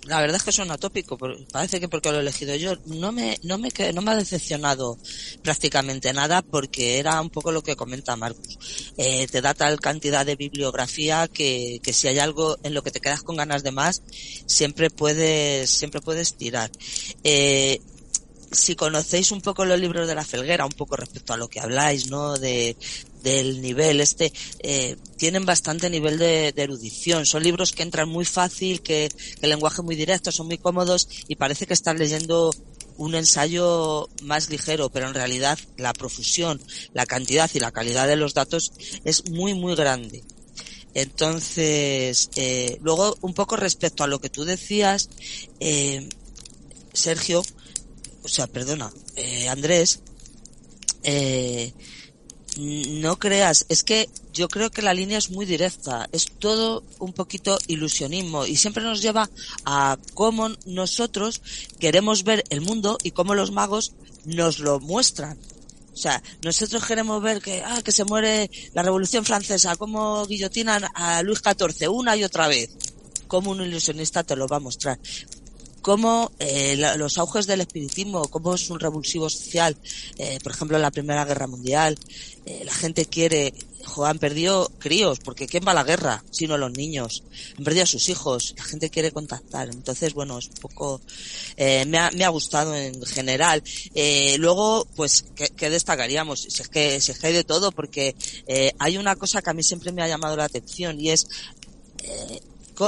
la 0.09 0.21
verdad 0.21 0.37
es 0.37 0.43
que 0.43 0.53
suena 0.53 0.79
tópico, 0.79 1.19
parece 1.53 1.81
que 1.81 1.89
porque 1.89 2.11
lo 2.11 2.19
he 2.19 2.21
elegido 2.21 2.55
yo, 2.57 2.75
no 2.87 3.13
me, 3.13 3.39
no 3.43 3.59
me, 3.59 3.69
no 3.93 4.03
me 4.03 4.13
ha 4.13 4.17
decepcionado 4.17 4.99
prácticamente 5.43 6.13
nada 6.13 6.43
porque 6.43 6.99
era 6.99 7.21
un 7.21 7.31
poco 7.31 7.53
lo 7.53 7.63
que 7.63 7.77
comenta 7.77 8.17
Marcus. 8.17 8.59
Eh, 8.97 9.27
te 9.29 9.43
da 9.43 9.55
tal 9.55 9.81
cantidad 9.81 10.25
de 10.25 10.37
bibliografía 10.37 11.29
que, 11.29 11.81
que 11.83 11.93
si 11.93 12.09
hay 12.09 12.19
algo 12.19 12.59
en 12.63 12.75
lo 12.75 12.83
que 12.83 12.91
te 12.91 13.01
quedas 13.01 13.23
con 13.23 13.37
ganas 13.37 13.63
de 13.63 13.71
más, 13.71 14.03
siempre 14.47 14.91
puedes, 14.91 15.69
siempre 15.69 16.01
puedes 16.01 16.35
tirar. 16.35 16.71
Eh, 17.23 17.81
si 18.51 18.77
conocéis 18.77 19.31
un 19.31 19.43
poco 19.43 19.65
los 19.65 19.79
libros 19.79 20.09
de 20.09 20.15
la 20.15 20.25
Felguera, 20.25 20.65
un 20.65 20.73
poco 20.73 20.97
respecto 20.97 21.33
a 21.35 21.37
lo 21.37 21.49
que 21.49 21.61
habláis, 21.61 22.09
¿no? 22.11 22.37
De, 22.37 22.77
del 23.23 23.61
nivel 23.61 24.01
este, 24.01 24.33
eh, 24.61 24.97
tienen 25.17 25.45
bastante 25.45 25.91
nivel 25.91 26.19
de, 26.19 26.53
erudición. 26.57 27.27
Son 27.27 27.43
libros 27.43 27.73
que 27.73 27.83
entran 27.83 28.09
muy 28.09 28.25
fácil, 28.25 28.83
que, 28.83 29.11
el 29.41 29.51
lenguaje 29.51 29.83
muy 29.83 29.97
directo, 29.97 30.33
son 30.33 30.47
muy 30.47 30.59
cómodos 30.59 31.09
y 31.29 31.37
parece 31.37 31.67
que 31.67 31.75
estás 31.75 31.99
leyendo 31.99 32.55
un 32.97 33.15
ensayo 33.15 34.09
más 34.23 34.51
ligero, 34.51 34.91
pero 34.91 35.07
en 35.07 35.15
realidad 35.15 35.59
la 35.77 35.93
profusión, 35.93 36.61
la 36.95 37.07
cantidad 37.07 37.51
y 37.55 37.61
la 37.61 37.71
calidad 37.71 38.09
de 38.09 38.17
los 38.17 38.35
datos 38.35 38.73
es 39.05 39.31
muy, 39.31 39.55
muy 39.55 39.75
grande. 39.77 40.25
Entonces, 40.95 42.31
eh, 42.35 42.79
luego 42.81 43.17
un 43.21 43.35
poco 43.35 43.57
respecto 43.57 44.03
a 44.03 44.09
lo 44.09 44.21
que 44.21 44.31
tú 44.31 44.45
decías, 44.45 45.11
eh, 45.61 46.09
Sergio, 46.93 47.45
o 48.23 48.29
sea, 48.29 48.47
perdona, 48.47 48.91
eh, 49.17 49.49
Andrés, 49.49 50.01
eh, 51.03 51.73
no 52.59 53.19
creas, 53.19 53.67
es 53.69 53.85
que 53.85 54.09
yo 54.33 54.49
creo 54.49 54.71
que 54.71 54.83
la 54.83 54.93
línea 54.93 55.19
es 55.19 55.31
muy 55.31 55.47
directa, 55.47 56.09
es 56.13 56.27
todo 56.27 56.83
un 56.99 57.13
poquito 57.13 57.59
ilusionismo 57.69 58.47
y 58.47 58.57
siempre 58.57 58.83
nos 58.83 59.01
lleva 59.01 59.31
a 59.65 59.97
cómo 60.15 60.51
nosotros 60.67 61.41
queremos 61.79 62.25
ver 62.25 62.45
el 62.51 62.61
mundo 62.61 62.99
y 63.03 63.13
cómo 63.13 63.35
los 63.35 63.53
magos 63.53 63.93
nos 64.25 64.59
lo 64.59 64.81
muestran. 64.81 65.39
O 65.93 65.97
sea, 65.97 66.23
nosotros 66.43 66.85
queremos 66.85 67.23
ver 67.23 67.41
que, 67.41 67.63
ah, 67.65 67.83
que 67.83 67.93
se 67.93 68.05
muere 68.05 68.51
la 68.73 68.83
Revolución 68.83 69.25
Francesa, 69.25 69.77
cómo 69.77 70.27
guillotinan 70.27 70.85
a 70.95 71.23
Luis 71.23 71.41
XIV 71.41 71.89
una 71.91 72.17
y 72.17 72.25
otra 72.25 72.49
vez. 72.49 72.71
Como 73.27 73.51
un 73.51 73.61
ilusionista 73.61 74.25
te 74.25 74.37
lo 74.37 74.49
va 74.49 74.57
a 74.57 74.61
mostrar 74.61 74.99
cómo 75.89 76.31
eh, 76.39 76.77
los 76.99 77.17
auges 77.17 77.47
del 77.47 77.63
espiritismo, 77.63 78.29
cómo 78.29 78.55
es 78.55 78.69
un 78.69 78.79
revulsivo 78.79 79.31
social, 79.31 79.75
eh, 80.19 80.39
por 80.43 80.53
ejemplo 80.53 80.77
en 80.77 80.83
la 80.83 80.91
Primera 80.91 81.25
Guerra 81.25 81.47
Mundial, 81.47 81.99
eh, 82.45 82.61
la 82.63 82.75
gente 82.75 83.07
quiere, 83.07 83.55
han 84.05 84.19
perdido 84.19 84.71
críos, 84.79 85.19
porque 85.21 85.47
¿quién 85.47 85.65
va 85.67 85.71
a 85.71 85.77
la 85.77 85.85
guerra? 85.85 86.23
Sino 86.31 86.59
los 86.59 86.73
niños, 86.73 87.23
han 87.57 87.65
perdido 87.65 87.85
a 87.85 87.87
sus 87.87 88.11
hijos, 88.11 88.53
la 88.59 88.65
gente 88.65 88.91
quiere 88.91 89.13
contactar, 89.13 89.71
entonces 89.71 90.13
bueno, 90.13 90.39
es 90.39 90.49
un 90.49 90.57
poco, 90.57 91.01
me, 91.57 91.97
ha, 91.99 92.11
me 92.11 92.27
ha 92.27 92.29
gustado 92.29 92.77
en 92.77 93.03
general. 93.07 93.63
luego, 94.37 94.87
pues, 94.95 95.25
¿qué, 95.57 95.71
destacaríamos? 95.71 96.41
Si 96.51 96.61
es 96.61 96.69
que, 96.69 97.01
si 97.01 97.13
es 97.13 97.19
que 97.19 97.29
hay 97.29 97.33
de 97.33 97.45
todo, 97.45 97.73
porque 97.73 98.15
hay 98.79 98.99
una 98.99 99.17
cosa 99.17 99.41
que 99.41 99.49
a 99.49 99.55
mí 99.55 99.63
siempre 99.63 99.93
me 99.93 100.03
ha 100.03 100.09
llamado 100.09 100.37
la 100.37 100.45
atención 100.45 101.01
y 101.01 101.13
es 101.13 101.27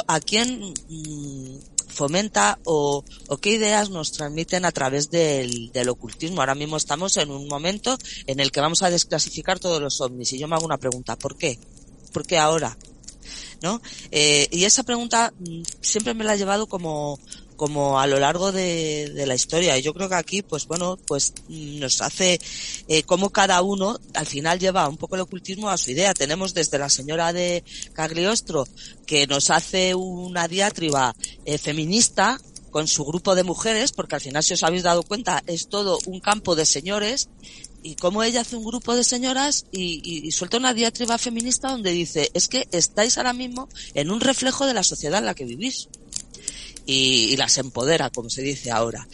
a 0.06 0.20
quién 0.20 0.74
mm, 0.88 1.79
fomenta 1.90 2.58
o, 2.64 3.04
qué 3.40 3.50
ideas 3.50 3.90
nos 3.90 4.12
transmiten 4.12 4.64
a 4.64 4.72
través 4.72 5.10
del, 5.10 5.70
ocultismo. 5.88 6.40
Ahora 6.40 6.54
mismo 6.54 6.76
estamos 6.76 7.16
en 7.16 7.30
un 7.30 7.48
momento 7.48 7.98
en 8.26 8.40
el 8.40 8.50
que 8.50 8.60
vamos 8.60 8.82
a 8.82 8.90
desclasificar 8.90 9.58
todos 9.58 9.80
los 9.80 10.00
ovnis 10.00 10.32
y 10.32 10.38
yo 10.38 10.48
me 10.48 10.56
hago 10.56 10.66
una 10.66 10.78
pregunta, 10.78 11.16
¿por 11.16 11.36
qué? 11.36 11.58
¿Por 12.12 12.26
qué 12.26 12.38
ahora? 12.38 12.76
¿No? 13.62 13.82
Eh, 14.10 14.48
y 14.50 14.64
esa 14.64 14.82
pregunta 14.82 15.34
mm, 15.38 15.62
siempre 15.80 16.14
me 16.14 16.24
la 16.24 16.32
ha 16.32 16.36
llevado 16.36 16.66
como, 16.66 17.18
como 17.60 18.00
a 18.00 18.06
lo 18.06 18.18
largo 18.18 18.52
de, 18.52 19.12
la 19.26 19.34
historia. 19.34 19.76
Y 19.76 19.82
yo 19.82 19.92
creo 19.92 20.08
que 20.08 20.14
aquí, 20.14 20.40
pues 20.40 20.66
bueno, 20.66 20.96
pues 20.96 21.34
mm, 21.48 21.78
nos 21.78 22.00
hace 22.00 22.40
eh, 22.88 23.02
como 23.02 23.28
cada 23.28 23.60
uno 23.60 24.00
al 24.14 24.24
final 24.24 24.58
lleva 24.58 24.88
un 24.88 24.96
poco 24.96 25.16
el 25.16 25.20
ocultismo 25.20 25.68
a 25.68 25.76
su 25.76 25.90
idea. 25.90 26.14
Tenemos 26.14 26.54
desde 26.54 26.78
la 26.78 26.88
señora 26.88 27.34
de 27.34 27.62
Cagliostro, 27.92 28.66
que 29.04 29.26
nos 29.26 29.50
hace 29.50 29.94
una 29.94 30.48
diatriba 30.48 31.14
eh, 31.44 31.58
feminista 31.58 32.40
con 32.70 32.88
su 32.88 33.04
grupo 33.04 33.34
de 33.34 33.44
mujeres, 33.44 33.92
porque 33.92 34.14
al 34.14 34.22
final, 34.22 34.42
si 34.42 34.54
os 34.54 34.62
habéis 34.62 34.84
dado 34.84 35.02
cuenta, 35.02 35.42
es 35.46 35.68
todo 35.68 35.98
un 36.06 36.20
campo 36.20 36.56
de 36.56 36.64
señores, 36.64 37.28
y 37.82 37.96
como 37.96 38.22
ella 38.22 38.40
hace 38.40 38.56
un 38.56 38.64
grupo 38.64 38.96
de 38.96 39.04
señoras 39.04 39.66
y, 39.70 40.00
y, 40.02 40.30
suelta 40.30 40.56
una 40.56 40.72
diatriba 40.72 41.18
feminista 41.18 41.70
donde 41.70 41.90
dice, 41.90 42.30
es 42.32 42.48
que 42.48 42.68
estáis 42.72 43.18
ahora 43.18 43.34
mismo 43.34 43.68
en 43.92 44.10
un 44.10 44.20
reflejo 44.20 44.66
de 44.66 44.72
la 44.72 44.82
sociedad 44.82 45.18
en 45.18 45.26
la 45.26 45.34
que 45.34 45.44
vivís 45.44 45.88
y, 46.86 47.36
las 47.36 47.58
empodera, 47.58 48.10
como 48.10 48.30
se 48.30 48.42
dice 48.42 48.70
ahora. 48.70 49.06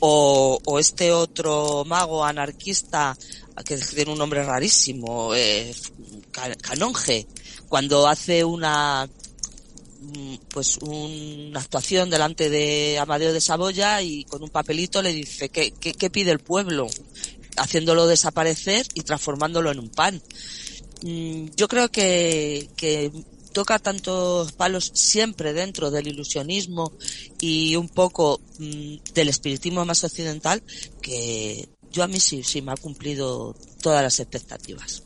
O, 0.00 0.58
o 0.64 0.78
este 0.78 1.12
otro 1.12 1.84
mago 1.84 2.24
anarquista 2.24 3.16
que 3.62 3.76
tiene 3.76 4.12
un 4.12 4.18
nombre 4.18 4.42
rarísimo, 4.42 5.34
eh, 5.34 5.74
Canonge, 6.60 7.26
cuando 7.68 8.08
hace 8.08 8.44
una 8.44 9.08
mm, 10.00 10.34
pues 10.48 10.78
una 10.78 11.60
actuación 11.60 12.10
delante 12.10 12.50
de 12.50 12.98
Amadeo 12.98 13.32
de 13.32 13.40
Saboya 13.40 14.02
y 14.02 14.24
con 14.24 14.42
un 14.42 14.50
papelito 14.50 15.02
le 15.02 15.12
dice 15.12 15.48
¿qué, 15.50 15.72
qué, 15.72 16.10
pide 16.10 16.32
el 16.32 16.40
pueblo? 16.40 16.88
haciéndolo 17.56 18.08
desaparecer 18.08 18.84
y 18.94 19.02
transformándolo 19.02 19.70
en 19.70 19.78
un 19.78 19.88
pan. 19.88 20.20
Mm, 21.02 21.46
yo 21.56 21.68
creo 21.68 21.88
que, 21.90 22.68
que 22.76 23.12
toca 23.54 23.78
tantos 23.78 24.52
palos 24.52 24.90
siempre 24.94 25.54
dentro 25.54 25.90
del 25.90 26.08
ilusionismo 26.08 26.92
y 27.40 27.76
un 27.76 27.88
poco 27.88 28.40
mm, 28.58 28.96
del 29.14 29.28
espiritismo 29.30 29.86
más 29.86 30.04
occidental 30.04 30.62
que 31.00 31.68
yo 31.90 32.02
a 32.02 32.08
mí 32.08 32.20
sí, 32.20 32.42
sí 32.42 32.60
me 32.60 32.72
ha 32.72 32.76
cumplido 32.76 33.54
todas 33.80 34.02
las 34.02 34.20
expectativas. 34.20 35.04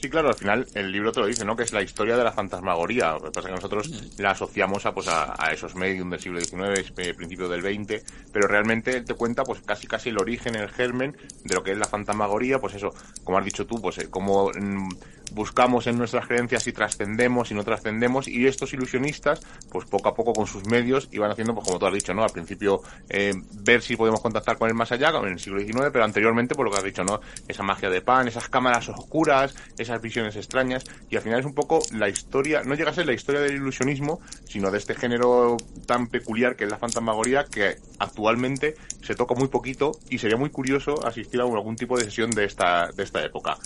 Sí, 0.00 0.10
claro, 0.10 0.28
al 0.28 0.34
final 0.34 0.66
el 0.74 0.92
libro 0.92 1.10
te 1.10 1.20
lo 1.20 1.26
dice, 1.26 1.44
¿no? 1.44 1.56
Que 1.56 1.62
es 1.62 1.72
la 1.72 1.82
historia 1.82 2.16
de 2.16 2.22
la 2.22 2.30
fantasmagoría. 2.30 3.14
Lo 3.14 3.22
que 3.22 3.30
pasa 3.30 3.40
es 3.40 3.46
que 3.46 3.52
nosotros 3.52 3.88
mm. 3.88 4.20
la 4.20 4.30
asociamos 4.32 4.84
a, 4.84 4.94
pues, 4.94 5.08
a, 5.08 5.34
esos 5.52 5.74
medios 5.74 6.08
del 6.08 6.20
siglo 6.20 6.38
XIX, 6.38 6.92
eh, 6.98 7.14
principio 7.14 7.48
del 7.48 7.62
XX, 7.62 8.04
pero 8.30 8.46
realmente 8.46 9.00
te 9.00 9.14
cuenta, 9.14 9.42
pues, 9.42 9.62
casi 9.62 9.86
casi 9.86 10.10
el 10.10 10.18
origen, 10.18 10.54
el 10.54 10.68
germen 10.68 11.16
de 11.44 11.54
lo 11.54 11.62
que 11.64 11.72
es 11.72 11.78
la 11.78 11.86
fantasmagoría, 11.86 12.58
pues 12.60 12.74
eso, 12.74 12.94
como 13.24 13.38
has 13.38 13.44
dicho 13.44 13.66
tú, 13.66 13.80
pues, 13.80 13.98
eh, 13.98 14.10
como 14.10 14.50
mm, 14.50 14.88
buscamos 15.32 15.86
en 15.86 15.98
nuestras 15.98 16.26
creencias 16.26 16.66
y 16.66 16.72
trascendemos 16.72 17.50
y 17.50 17.54
no 17.54 17.64
trascendemos 17.64 18.28
y 18.28 18.46
estos 18.46 18.72
ilusionistas 18.72 19.40
pues 19.70 19.86
poco 19.86 20.08
a 20.08 20.14
poco 20.14 20.32
con 20.32 20.46
sus 20.46 20.66
medios 20.66 21.08
iban 21.12 21.30
haciendo 21.30 21.54
pues 21.54 21.66
como 21.66 21.78
tú 21.78 21.86
has 21.86 21.94
dicho 21.94 22.14
no 22.14 22.22
al 22.22 22.30
principio 22.30 22.80
eh, 23.08 23.32
ver 23.52 23.82
si 23.82 23.96
podemos 23.96 24.20
contactar 24.20 24.58
con 24.58 24.68
el 24.68 24.74
más 24.74 24.92
allá 24.92 25.10
en 25.22 25.32
el 25.32 25.38
siglo 25.38 25.60
XIX 25.60 25.90
pero 25.92 26.04
anteriormente 26.04 26.54
por 26.54 26.64
lo 26.64 26.70
que 26.70 26.78
has 26.78 26.84
dicho 26.84 27.04
no 27.04 27.20
esa 27.48 27.62
magia 27.62 27.90
de 27.90 28.00
pan 28.00 28.28
esas 28.28 28.48
cámaras 28.48 28.88
oscuras 28.88 29.54
esas 29.78 30.00
visiones 30.00 30.36
extrañas 30.36 30.84
y 31.10 31.16
al 31.16 31.22
final 31.22 31.40
es 31.40 31.46
un 31.46 31.54
poco 31.54 31.80
la 31.92 32.08
historia 32.08 32.62
no 32.64 32.74
llega 32.74 32.90
a 32.90 32.94
ser 32.94 33.06
la 33.06 33.12
historia 33.12 33.40
del 33.40 33.56
ilusionismo 33.56 34.20
sino 34.46 34.70
de 34.70 34.78
este 34.78 34.94
género 34.94 35.56
tan 35.86 36.08
peculiar 36.08 36.56
que 36.56 36.64
es 36.64 36.70
la 36.70 36.78
fantasmagoría 36.78 37.44
que 37.44 37.76
actualmente 37.98 38.74
se 39.02 39.14
toca 39.14 39.34
muy 39.34 39.48
poquito 39.48 39.92
y 40.10 40.18
sería 40.18 40.36
muy 40.36 40.50
curioso 40.50 41.06
asistir 41.06 41.40
a 41.40 41.44
algún 41.44 41.76
tipo 41.76 41.96
de 41.96 42.04
sesión 42.04 42.30
de 42.30 42.44
esta 42.44 42.88
de 42.94 43.02
esta 43.02 43.24
época 43.24 43.56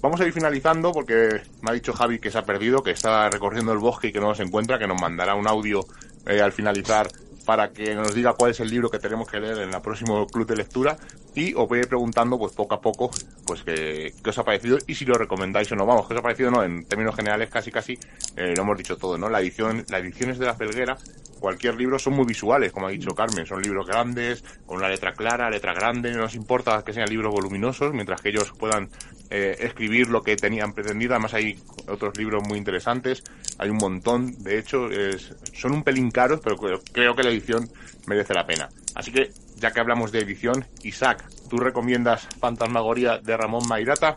Vamos 0.00 0.20
a 0.20 0.26
ir 0.26 0.32
finalizando 0.32 0.92
porque 0.92 1.42
me 1.60 1.70
ha 1.70 1.74
dicho 1.74 1.92
Javi 1.92 2.20
que 2.20 2.30
se 2.30 2.38
ha 2.38 2.42
perdido, 2.42 2.84
que 2.84 2.92
está 2.92 3.28
recorriendo 3.30 3.72
el 3.72 3.78
bosque 3.78 4.08
y 4.08 4.12
que 4.12 4.20
no 4.20 4.28
nos 4.28 4.38
encuentra, 4.38 4.78
que 4.78 4.86
nos 4.86 5.00
mandará 5.00 5.34
un 5.34 5.48
audio 5.48 5.80
eh, 6.26 6.40
al 6.40 6.52
finalizar 6.52 7.08
para 7.44 7.72
que 7.72 7.94
nos 7.94 8.14
diga 8.14 8.34
cuál 8.34 8.52
es 8.52 8.60
el 8.60 8.68
libro 8.68 8.90
que 8.90 8.98
tenemos 8.98 9.26
que 9.26 9.40
leer 9.40 9.58
en 9.58 9.74
el 9.74 9.80
próximo 9.80 10.26
club 10.26 10.46
de 10.46 10.54
lectura 10.54 10.96
y 11.34 11.54
os 11.54 11.66
voy 11.66 11.80
preguntando 11.80 12.38
pues 12.38 12.52
poco 12.52 12.74
a 12.74 12.80
poco 12.80 13.10
pues 13.46 13.62
qué, 13.62 14.12
os 14.24 14.38
ha 14.38 14.44
parecido 14.44 14.78
y 14.86 14.94
si 14.94 15.04
lo 15.04 15.14
recomendáis 15.14 15.72
o 15.72 15.74
no. 15.74 15.84
Vamos, 15.84 16.06
qué 16.06 16.14
os 16.14 16.20
ha 16.20 16.22
parecido 16.22 16.50
no, 16.50 16.62
en 16.62 16.84
términos 16.84 17.16
generales 17.16 17.50
casi 17.50 17.72
casi 17.72 17.94
eh, 18.36 18.54
lo 18.54 18.62
hemos 18.62 18.78
dicho 18.78 18.96
todo, 18.96 19.18
¿no? 19.18 19.28
La 19.28 19.40
edición, 19.40 19.84
las 19.88 20.00
ediciones 20.02 20.38
de 20.38 20.46
la 20.46 20.54
Felguera 20.54 20.96
cualquier 21.38 21.76
libro 21.76 21.98
son 21.98 22.14
muy 22.14 22.26
visuales, 22.26 22.72
como 22.72 22.86
ha 22.86 22.90
dicho 22.90 23.14
Carmen, 23.14 23.46
son 23.46 23.62
libros 23.62 23.86
grandes, 23.86 24.42
con 24.66 24.78
una 24.78 24.88
letra 24.88 25.12
clara, 25.12 25.50
letra 25.50 25.72
grande, 25.74 26.12
no 26.12 26.22
nos 26.22 26.34
importa 26.34 26.82
que 26.84 26.92
sean 26.92 27.08
libros 27.08 27.32
voluminosos, 27.32 27.92
mientras 27.92 28.20
que 28.20 28.30
ellos 28.30 28.52
puedan 28.58 28.90
eh, 29.30 29.56
escribir 29.60 30.08
lo 30.08 30.22
que 30.22 30.36
tenían 30.36 30.72
pretendido. 30.72 31.14
Además 31.14 31.34
hay 31.34 31.58
otros 31.88 32.16
libros 32.16 32.42
muy 32.46 32.58
interesantes, 32.58 33.22
hay 33.58 33.70
un 33.70 33.78
montón, 33.78 34.42
de 34.42 34.58
hecho 34.58 34.90
es, 34.90 35.34
son 35.52 35.72
un 35.72 35.82
pelín 35.82 36.10
caros, 36.10 36.40
pero 36.42 36.56
creo 36.56 37.14
que 37.14 37.22
la 37.22 37.30
edición 37.30 37.68
merece 38.06 38.34
la 38.34 38.46
pena. 38.46 38.68
Así 38.94 39.12
que, 39.12 39.30
ya 39.56 39.70
que 39.70 39.80
hablamos 39.80 40.12
de 40.12 40.20
edición, 40.20 40.64
Isaac, 40.82 41.24
¿tú 41.48 41.58
recomiendas 41.58 42.28
Fantasmagoría 42.40 43.18
de 43.18 43.36
Ramón 43.36 43.62
Mairata? 43.68 44.16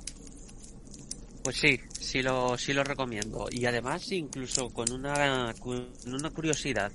Pues 1.44 1.58
sí, 1.58 1.80
sí 2.00 2.22
lo, 2.22 2.58
sí 2.58 2.74
lo 2.74 2.84
recomiendo. 2.84 3.48
Y 3.52 3.66
además, 3.66 4.12
incluso 4.12 4.70
con 4.70 4.92
una, 4.92 5.54
con 5.60 5.90
una 6.06 6.30
curiosidad, 6.30 6.92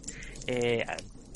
eh, 0.47 0.85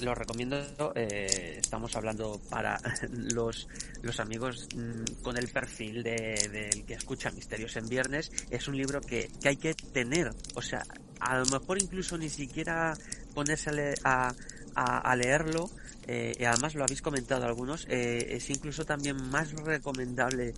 lo 0.03 0.15
recomiendo. 0.15 0.93
Eh, 0.95 1.59
estamos 1.59 1.95
hablando 1.97 2.41
para 2.49 2.81
los, 3.11 3.69
los 4.03 4.21
amigos 4.21 4.69
mm, 4.75 5.23
con 5.23 5.37
el 5.37 5.49
perfil 5.49 6.03
del 6.03 6.53
de, 6.53 6.85
que 6.87 6.95
escucha 6.95 7.31
Misterios 7.31 7.77
en 7.77 7.89
Viernes. 7.89 8.31
Es 8.51 8.69
un 8.69 8.77
libro 8.77 9.01
que, 9.01 9.29
que 9.41 9.49
hay 9.49 9.57
que 9.57 9.75
tener. 9.75 10.31
O 10.55 10.63
sea, 10.63 10.85
a 11.21 11.39
lo 11.39 11.47
mejor 11.47 11.83
incluso 11.83 12.17
ni 12.17 12.29
siquiera 12.29 12.97
ponerse 13.35 13.95
a, 14.05 14.33
a, 14.75 14.99
a 14.99 15.17
leerlo. 15.17 15.71
Eh, 16.07 16.33
y 16.39 16.45
además 16.45 16.75
lo 16.75 16.85
habéis 16.85 17.03
comentado 17.03 17.45
algunos. 17.45 17.87
Eh, 17.89 18.37
es 18.37 18.51
incluso 18.51 18.85
también 18.85 19.17
más 19.31 19.53
recomendable 19.53 20.55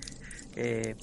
eh, 0.57 0.97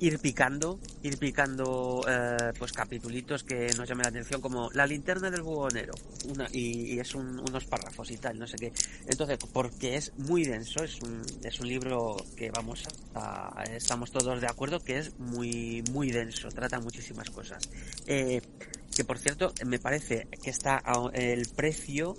ir 0.00 0.18
picando, 0.18 0.78
ir 1.02 1.18
picando 1.18 2.02
eh, 2.08 2.52
pues 2.58 2.72
capitulitos 2.72 3.44
que 3.44 3.70
nos 3.76 3.88
llamen 3.88 4.04
la 4.04 4.08
atención 4.08 4.40
como 4.40 4.70
la 4.72 4.86
linterna 4.86 5.30
del 5.30 5.42
buhonero 5.42 5.92
una, 6.28 6.48
y, 6.52 6.98
es 6.98 7.14
unos 7.14 7.64
párrafos 7.64 8.10
y 8.10 8.16
tal, 8.16 8.38
no 8.38 8.46
sé 8.46 8.56
qué. 8.56 8.72
Entonces, 9.06 9.38
porque 9.52 9.96
es 9.96 10.12
muy 10.18 10.44
denso, 10.44 10.84
es 10.84 11.00
un, 11.02 11.22
es 11.42 11.60
un 11.60 11.68
libro 11.68 12.16
que 12.36 12.50
vamos 12.50 12.84
a, 13.14 13.64
estamos 13.74 14.10
todos 14.10 14.40
de 14.40 14.46
acuerdo 14.46 14.80
que 14.80 14.98
es 14.98 15.18
muy, 15.18 15.82
muy 15.92 16.10
denso, 16.10 16.48
trata 16.48 16.80
muchísimas 16.80 17.30
cosas. 17.30 17.68
Eh, 18.06 18.40
que 18.94 19.04
por 19.04 19.18
cierto 19.18 19.54
me 19.64 19.78
parece 19.78 20.26
que 20.42 20.50
está 20.50 20.82
el 21.14 21.48
precio 21.54 22.16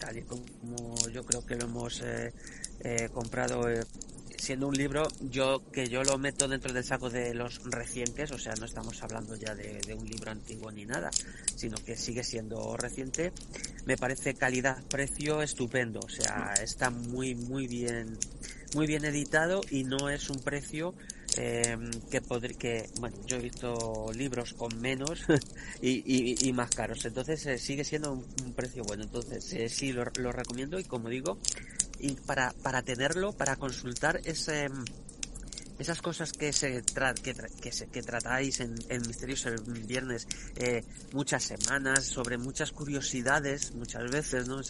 tal 0.00 0.18
y 0.18 0.22
como 0.22 0.96
yo 1.12 1.24
creo 1.24 1.46
que 1.46 1.54
lo 1.54 1.66
hemos 1.66 2.02
comprado 3.12 3.68
siendo 4.36 4.68
un 4.68 4.74
libro 4.76 5.08
yo 5.20 5.62
que 5.72 5.88
yo 5.88 6.02
lo 6.02 6.18
meto 6.18 6.48
dentro 6.48 6.72
del 6.72 6.84
saco 6.84 7.10
de 7.10 7.34
los 7.34 7.62
recientes, 7.64 8.30
o 8.32 8.38
sea, 8.38 8.54
no 8.54 8.66
estamos 8.66 9.02
hablando 9.02 9.36
ya 9.36 9.54
de, 9.54 9.94
un 9.94 10.08
libro 10.08 10.30
antiguo 10.30 10.70
ni 10.70 10.84
nada, 10.84 11.10
sino 11.54 11.76
que 11.78 11.96
sigue 11.96 12.22
siendo 12.22 12.76
reciente. 12.76 13.32
Me 13.84 13.96
parece 13.96 14.34
calidad-precio 14.34 15.42
estupendo, 15.42 16.00
o 16.00 16.08
sea, 16.08 16.54
está 16.62 16.90
muy 16.90 17.34
muy 17.34 17.66
bien 17.66 18.18
muy 18.74 18.86
bien 18.86 19.04
editado 19.04 19.62
y 19.70 19.84
no 19.84 20.10
es 20.10 20.28
un 20.28 20.40
precio 20.40 20.94
eh, 21.38 21.76
que 22.10 22.20
podría 22.20 22.58
que 22.58 22.90
bueno 22.98 23.16
yo 23.26 23.36
he 23.36 23.40
visto 23.40 24.10
libros 24.14 24.54
con 24.54 24.80
menos 24.80 25.24
y, 25.82 26.48
y, 26.48 26.52
más 26.52 26.70
caros 26.70 27.04
entonces 27.04 27.46
eh, 27.46 27.58
sigue 27.58 27.84
siendo 27.84 28.12
un, 28.12 28.52
precio 28.54 28.82
bueno 28.84 29.04
entonces 29.04 29.52
eh, 29.52 29.68
sí 29.68 29.92
lo, 29.92 30.04
lo 30.18 30.32
recomiendo 30.32 30.78
y 30.78 30.84
como 30.84 31.08
digo 31.08 31.38
y 31.98 32.14
para, 32.14 32.52
para 32.62 32.82
tenerlo, 32.82 33.32
para 33.32 33.56
consultar 33.56 34.20
ese, 34.24 34.68
esas 35.78 36.00
cosas 36.00 36.32
que 36.32 36.52
se, 36.52 36.82
que, 37.22 37.34
que, 37.92 38.02
tratáis 38.02 38.60
en, 38.60 38.74
en 38.88 39.02
Misterios 39.06 39.46
el 39.46 39.60
Viernes 39.86 40.26
eh, 40.56 40.84
muchas 41.12 41.44
semanas, 41.44 42.04
sobre 42.04 42.38
muchas 42.38 42.72
curiosidades, 42.72 43.74
muchas 43.74 44.10
veces, 44.10 44.48
¿no? 44.48 44.60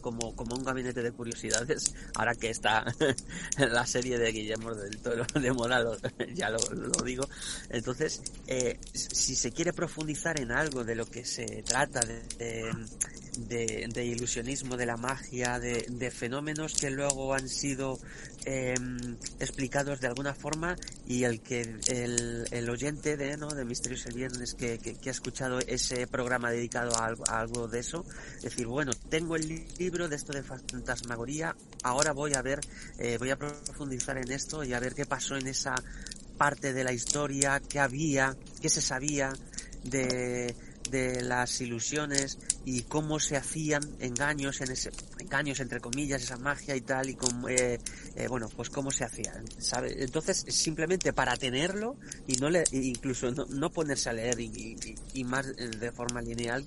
Como, 0.00 0.34
como 0.34 0.56
un 0.56 0.64
gabinete 0.64 1.02
de 1.02 1.12
curiosidades, 1.12 1.94
ahora 2.14 2.34
que 2.34 2.50
está 2.50 2.84
la 3.58 3.86
serie 3.86 4.18
de 4.18 4.32
Guillermo 4.32 4.74
del 4.74 4.98
Toro 4.98 5.24
de 5.40 5.52
moda, 5.52 5.84
ya 6.34 6.50
lo, 6.50 6.58
digo. 7.04 7.28
Entonces, 7.70 8.22
eh, 8.46 8.78
si 8.92 9.34
se 9.34 9.52
quiere 9.52 9.72
profundizar 9.72 10.40
en 10.40 10.52
algo 10.52 10.84
de 10.84 10.94
lo 10.94 11.06
que 11.06 11.24
se 11.24 11.62
trata 11.62 12.00
de 12.00 12.72
de, 13.46 14.04
ilusionismo, 14.04 14.76
de 14.76 14.86
la 14.86 14.96
magia, 14.96 15.58
de, 15.58 16.10
fenómenos 16.10 16.74
que 16.74 16.90
luego 16.90 17.34
han 17.34 17.48
sido 17.48 17.98
em, 18.44 19.16
explicados 19.38 20.00
de 20.00 20.08
alguna 20.08 20.34
forma 20.34 20.47
y 21.06 21.24
el 21.24 21.40
que 21.40 21.78
el, 21.88 22.70
oyente 22.70 23.16
de, 23.16 23.36
¿no? 23.36 23.48
de 23.48 23.64
Misterios 23.64 24.06
el 24.06 24.14
Viernes 24.14 24.54
que, 24.54 24.78
ha 25.06 25.10
escuchado 25.10 25.58
ese 25.60 26.06
programa 26.06 26.50
dedicado 26.50 26.92
a 26.96 27.38
algo, 27.38 27.68
de 27.68 27.80
eso, 27.80 28.04
decir, 28.42 28.66
bueno, 28.66 28.92
tengo 29.08 29.36
el 29.36 29.66
libro 29.78 30.08
de 30.08 30.16
esto 30.16 30.32
de 30.32 30.42
fantasmagoría, 30.42 31.56
ahora 31.82 32.12
voy 32.12 32.34
a 32.34 32.42
ver, 32.42 32.60
eh, 32.98 33.16
voy 33.18 33.30
a 33.30 33.36
profundizar 33.36 34.18
en 34.18 34.30
esto 34.30 34.64
y 34.64 34.72
a 34.72 34.80
ver 34.80 34.94
qué 34.94 35.06
pasó 35.06 35.36
en 35.36 35.46
esa 35.46 35.74
parte 36.36 36.72
de 36.72 36.84
la 36.84 36.92
historia, 36.92 37.60
qué 37.60 37.80
había, 37.80 38.36
qué 38.60 38.68
se 38.68 38.80
sabía 38.80 39.32
de 39.84 40.54
de 40.90 41.22
las 41.22 41.60
ilusiones 41.60 42.38
y 42.64 42.82
cómo 42.82 43.18
se 43.18 43.36
hacían 43.36 43.82
engaños 44.00 44.60
en 44.60 44.70
ese 44.72 44.90
engaños 45.18 45.60
entre 45.60 45.80
comillas 45.80 46.22
esa 46.22 46.36
magia 46.36 46.76
y 46.76 46.80
tal 46.80 47.10
y 47.10 47.14
como 47.14 47.48
eh, 47.48 47.80
eh, 48.14 48.28
bueno 48.28 48.48
pues 48.54 48.70
cómo 48.70 48.90
se 48.90 49.04
hacían 49.04 49.44
¿sabe? 49.58 50.02
entonces 50.02 50.44
simplemente 50.48 51.12
para 51.12 51.36
tenerlo 51.36 51.96
y 52.26 52.36
no 52.36 52.50
le 52.50 52.64
incluso 52.72 53.30
no, 53.30 53.70
ponerse 53.70 54.10
a 54.10 54.12
leer 54.12 54.40
y, 54.40 55.24
más 55.24 55.46
eh, 55.56 55.68
de 55.68 55.92
forma 55.92 56.20
lineal 56.20 56.66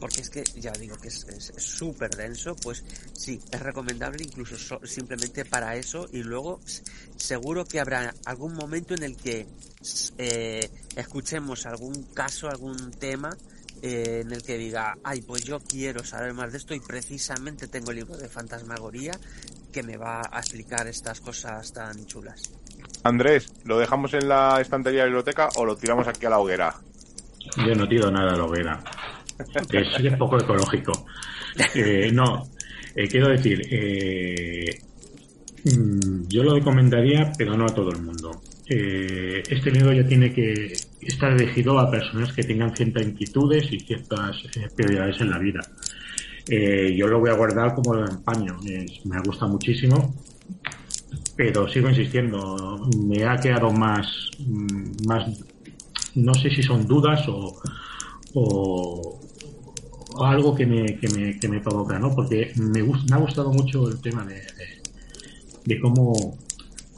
porque 0.00 0.20
es 0.20 0.30
que 0.30 0.44
ya 0.56 0.72
digo 0.72 0.96
que 0.96 1.08
es 1.08 1.26
súper 1.56 2.14
denso 2.14 2.54
pues 2.56 2.84
sí 3.14 3.40
es 3.50 3.60
recomendable 3.60 4.24
incluso 4.24 4.80
simplemente 4.84 5.44
para 5.44 5.76
eso 5.76 6.08
y 6.12 6.22
luego 6.22 6.60
seguro 7.16 7.64
que 7.64 7.80
habrá 7.80 8.14
algún 8.24 8.54
momento 8.54 8.94
en 8.94 9.02
el 9.02 9.16
que 9.16 9.46
escuchemos 10.96 11.66
algún 11.66 12.02
caso 12.14 12.48
algún 12.48 12.90
tema 12.92 13.36
eh, 13.82 14.22
en 14.24 14.32
el 14.32 14.42
que 14.42 14.58
diga, 14.58 14.96
ay, 15.04 15.22
pues 15.22 15.44
yo 15.44 15.60
quiero 15.60 16.04
saber 16.04 16.34
más 16.34 16.52
de 16.52 16.58
esto 16.58 16.74
y 16.74 16.80
precisamente 16.80 17.68
tengo 17.68 17.90
el 17.90 17.98
libro 17.98 18.16
de 18.16 18.28
fantasmagoría 18.28 19.12
que 19.72 19.82
me 19.82 19.96
va 19.96 20.22
a 20.30 20.40
explicar 20.40 20.86
estas 20.86 21.20
cosas 21.20 21.72
tan 21.72 22.06
chulas. 22.06 22.52
Andrés, 23.04 23.52
¿lo 23.64 23.78
dejamos 23.78 24.14
en 24.14 24.28
la 24.28 24.60
estantería 24.60 25.00
de 25.00 25.10
la 25.10 25.16
biblioteca 25.16 25.48
o 25.56 25.64
lo 25.64 25.76
tiramos 25.76 26.08
aquí 26.08 26.26
a 26.26 26.30
la 26.30 26.38
hoguera? 26.38 26.74
Yo 27.66 27.74
no 27.74 27.86
tiro 27.86 28.10
nada 28.10 28.34
a 28.34 28.36
la 28.36 28.44
hoguera. 28.44 28.82
es, 29.72 30.04
es 30.04 30.16
poco 30.16 30.38
ecológico. 30.38 31.06
Eh, 31.74 32.12
no, 32.12 32.44
eh, 32.94 33.08
quiero 33.08 33.28
decir, 33.30 33.60
mm, 35.64 36.28
yo 36.28 36.44
lo 36.44 36.54
recomendaría, 36.54 37.32
pero 37.36 37.56
no 37.56 37.64
a 37.64 37.74
todo 37.74 37.90
el 37.90 38.00
mundo. 38.00 38.42
este 38.64 39.70
libro 39.70 39.92
ya 39.92 40.06
tiene 40.06 40.32
que 40.32 40.72
está 41.08 41.34
dirigido 41.34 41.78
a 41.78 41.90
personas 41.90 42.32
que 42.32 42.42
tengan 42.42 42.74
ciertas 42.74 43.02
inquietudes 43.02 43.72
y 43.72 43.80
ciertas 43.80 44.36
eh, 44.56 44.68
prioridades 44.74 45.20
en 45.20 45.30
la 45.30 45.38
vida. 45.38 45.60
Eh, 46.48 46.94
yo 46.96 47.06
lo 47.06 47.20
voy 47.20 47.30
a 47.30 47.34
guardar 47.34 47.74
como 47.74 47.94
lo 47.94 48.08
empaño. 48.08 48.56
me 49.04 49.20
gusta 49.20 49.46
muchísimo, 49.46 50.14
pero 51.36 51.68
sigo 51.68 51.88
insistiendo. 51.88 52.88
Me 53.06 53.24
ha 53.24 53.36
quedado 53.36 53.70
más, 53.70 54.30
mm, 54.38 55.06
más, 55.06 55.26
no 56.14 56.34
sé 56.34 56.50
si 56.50 56.62
son 56.62 56.86
dudas 56.86 57.26
o, 57.28 57.60
o, 58.34 59.20
algo 60.24 60.54
que 60.54 60.66
me, 60.66 60.98
que 60.98 61.08
me, 61.08 61.38
que 61.38 61.48
me 61.48 61.60
provoca, 61.60 61.98
¿no? 61.98 62.14
Porque 62.14 62.52
me, 62.56 62.82
me 62.82 63.14
ha 63.14 63.18
gustado 63.18 63.52
mucho 63.52 63.88
el 63.88 64.00
tema 64.00 64.24
de, 64.24 64.42
de 65.64 65.80
cómo 65.80 66.36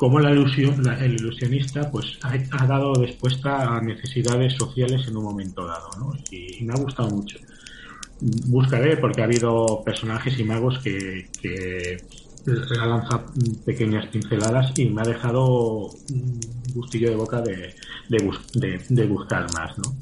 cómo 0.00 0.18
la 0.18 0.30
ilusión, 0.30 0.82
el 0.98 1.12
ilusionista 1.12 1.90
pues 1.90 2.18
ha, 2.22 2.66
dado 2.66 2.94
respuesta 2.94 3.76
a 3.76 3.82
necesidades 3.82 4.54
sociales 4.54 5.06
en 5.06 5.14
un 5.14 5.24
momento 5.24 5.66
dado, 5.66 5.90
¿no? 5.98 6.14
Y, 6.30 6.64
me 6.64 6.72
ha 6.72 6.76
gustado 6.76 7.10
mucho. 7.10 7.36
Buscaré 8.46 8.96
porque 8.96 9.20
ha 9.20 9.24
habido 9.24 9.82
personajes 9.84 10.40
y 10.40 10.44
magos 10.44 10.78
que, 10.78 11.28
que 11.42 11.98
ha 12.80 12.86
lanzado 12.86 13.26
pequeñas 13.66 14.06
pinceladas 14.06 14.72
y 14.78 14.86
me 14.86 15.02
ha 15.02 15.04
dejado 15.04 15.90
un 15.90 16.40
gustillo 16.72 17.10
de 17.10 17.16
boca 17.16 17.42
de, 17.42 17.74
de, 18.08 19.06
buscar 19.06 19.52
más, 19.52 19.76
¿no? 19.76 19.94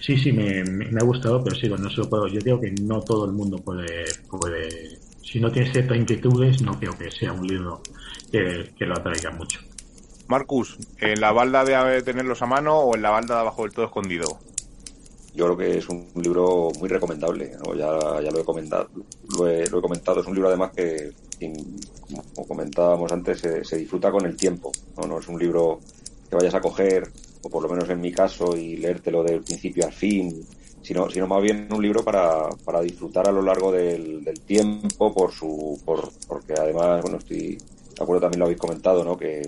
Sí, 0.00 0.16
sí, 0.16 0.30
me, 0.30 0.60
ha 0.96 1.04
gustado, 1.04 1.42
pero 1.42 1.56
sí, 1.56 1.68
no 1.68 1.90
se 1.90 1.96
lo 1.96 2.08
puedo. 2.08 2.28
Yo 2.28 2.40
creo 2.40 2.60
que 2.60 2.70
no 2.70 3.00
todo 3.00 3.24
el 3.24 3.32
mundo 3.32 3.58
puede, 3.58 4.04
puede, 4.30 4.99
si 5.30 5.38
no 5.38 5.50
tiene 5.52 5.70
ciertas 5.70 5.96
inquietudes, 5.96 6.60
no 6.60 6.76
creo 6.78 6.98
que 6.98 7.08
sea 7.10 7.32
un 7.32 7.46
libro 7.46 7.80
que, 8.32 8.74
lo 8.80 8.94
atraiga 8.94 9.30
mucho. 9.30 9.60
Marcus, 10.26 10.76
¿en 10.98 11.20
la 11.20 11.30
balda 11.30 11.64
de 11.64 12.02
tenerlos 12.02 12.42
a 12.42 12.46
mano 12.46 12.78
o 12.78 12.96
en 12.96 13.02
la 13.02 13.10
balda 13.10 13.36
de 13.36 13.40
abajo 13.42 13.62
del 13.62 13.72
todo 13.72 13.84
escondido? 13.84 14.38
Yo 15.34 15.44
creo 15.44 15.56
que 15.56 15.78
es 15.78 15.88
un 15.88 16.08
libro 16.16 16.70
muy 16.80 16.88
recomendable, 16.88 17.52
ya, 17.76 18.20
ya 18.20 18.30
lo, 18.32 18.40
he 18.40 18.44
comentado, 18.44 18.88
lo, 19.38 19.48
he, 19.48 19.70
comentado, 19.70 20.20
es 20.20 20.26
un 20.26 20.34
libro 20.34 20.48
además 20.48 20.72
que, 20.74 21.12
como 22.34 22.48
comentábamos 22.48 23.12
antes, 23.12 23.38
se, 23.38 23.76
disfruta 23.76 24.10
con 24.10 24.26
el 24.26 24.36
tiempo, 24.36 24.72
¿no? 24.96 25.06
no 25.06 25.20
es 25.20 25.28
un 25.28 25.38
libro 25.38 25.78
que 26.28 26.34
vayas 26.34 26.54
a 26.54 26.60
coger, 26.60 27.04
o 27.42 27.48
por 27.48 27.62
lo 27.62 27.68
menos 27.68 27.88
en 27.88 28.00
mi 28.00 28.10
caso, 28.10 28.56
y 28.56 28.78
leértelo 28.78 29.22
del 29.22 29.42
principio 29.42 29.86
al 29.86 29.92
fin, 29.92 30.44
sino, 30.90 31.08
sino 31.08 31.28
más 31.28 31.40
bien 31.40 31.68
un 31.70 31.80
libro 31.80 32.02
para, 32.02 32.48
para 32.64 32.80
disfrutar 32.80 33.28
a 33.28 33.30
lo 33.30 33.42
largo 33.42 33.70
del, 33.70 34.24
del 34.24 34.40
tiempo, 34.40 35.14
por 35.14 35.30
su, 35.30 35.80
por, 35.84 36.10
porque 36.26 36.54
además, 36.54 37.00
bueno, 37.02 37.18
estoy 37.18 37.58
de 37.94 38.02
acuerdo 38.02 38.22
también 38.22 38.40
lo 38.40 38.46
habéis 38.46 38.58
comentado, 38.58 39.04
¿no? 39.04 39.16
Que 39.16 39.40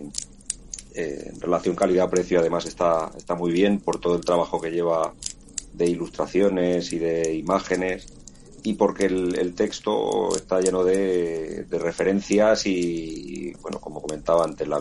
eh, 0.94 1.30
en 1.34 1.40
relación 1.40 1.74
calidad-precio 1.74 2.38
además 2.38 2.66
está, 2.66 3.10
está 3.16 3.34
muy 3.34 3.50
bien 3.50 3.80
por 3.80 3.98
todo 3.98 4.14
el 4.14 4.24
trabajo 4.24 4.60
que 4.60 4.70
lleva 4.70 5.14
de 5.72 5.86
ilustraciones 5.86 6.92
y 6.92 7.00
de 7.00 7.34
imágenes 7.34 8.06
y 8.62 8.74
porque 8.74 9.06
el, 9.06 9.54
texto 9.56 10.36
está 10.36 10.60
lleno 10.60 10.84
de, 10.84 11.66
referencias 11.72 12.66
y, 12.66 13.52
bueno, 13.60 13.80
como 13.80 14.00
comentaba 14.00 14.44
antes, 14.44 14.68
la, 14.68 14.78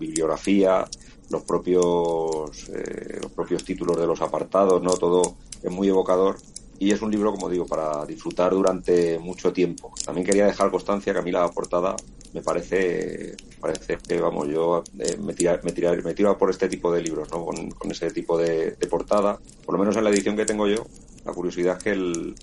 bibliografía, 0.00 0.86
los 1.30 1.42
propios, 1.42 2.68
eh, 2.68 3.18
los 3.22 3.32
propios 3.32 3.64
títulos 3.64 3.96
de 3.96 4.06
los 4.06 4.20
apartados, 4.20 4.82
¿no? 4.82 4.94
Todo 4.94 5.34
es 5.62 5.70
muy 5.70 5.88
evocador 5.88 6.36
y 6.78 6.90
es 6.90 7.02
un 7.02 7.10
libro, 7.10 7.32
como 7.32 7.48
digo, 7.48 7.66
para 7.66 8.04
disfrutar 8.04 8.52
durante 8.52 9.18
mucho 9.18 9.52
tiempo. 9.52 9.92
También 10.04 10.26
quería 10.26 10.46
dejar 10.46 10.70
constancia 10.70 11.12
que 11.12 11.18
a 11.18 11.22
mí 11.22 11.30
la 11.30 11.48
portada 11.48 11.96
me 12.32 12.42
parece, 12.42 13.36
parece 13.60 13.96
que, 13.98 14.20
vamos, 14.20 14.48
yo 14.48 14.82
eh, 14.98 15.16
me, 15.18 15.34
tira, 15.34 15.60
me, 15.62 15.72
tira, 15.72 15.92
me 15.92 16.14
tiro 16.14 16.36
por 16.36 16.50
este 16.50 16.68
tipo 16.68 16.92
de 16.92 17.00
libros, 17.00 17.30
¿no? 17.30 17.44
Con, 17.44 17.90
ese 17.90 18.10
tipo 18.10 18.36
de, 18.36 18.76
portada. 18.90 19.38
Por 19.64 19.74
lo 19.74 19.78
menos 19.78 19.96
en 19.96 20.04
la 20.04 20.10
edición 20.10 20.36
que 20.36 20.44
tengo 20.44 20.66
yo, 20.66 20.84
la 21.24 21.32
curiosidad 21.32 21.78
es 21.78 21.84
que 21.84 21.90
el, 21.92 22.34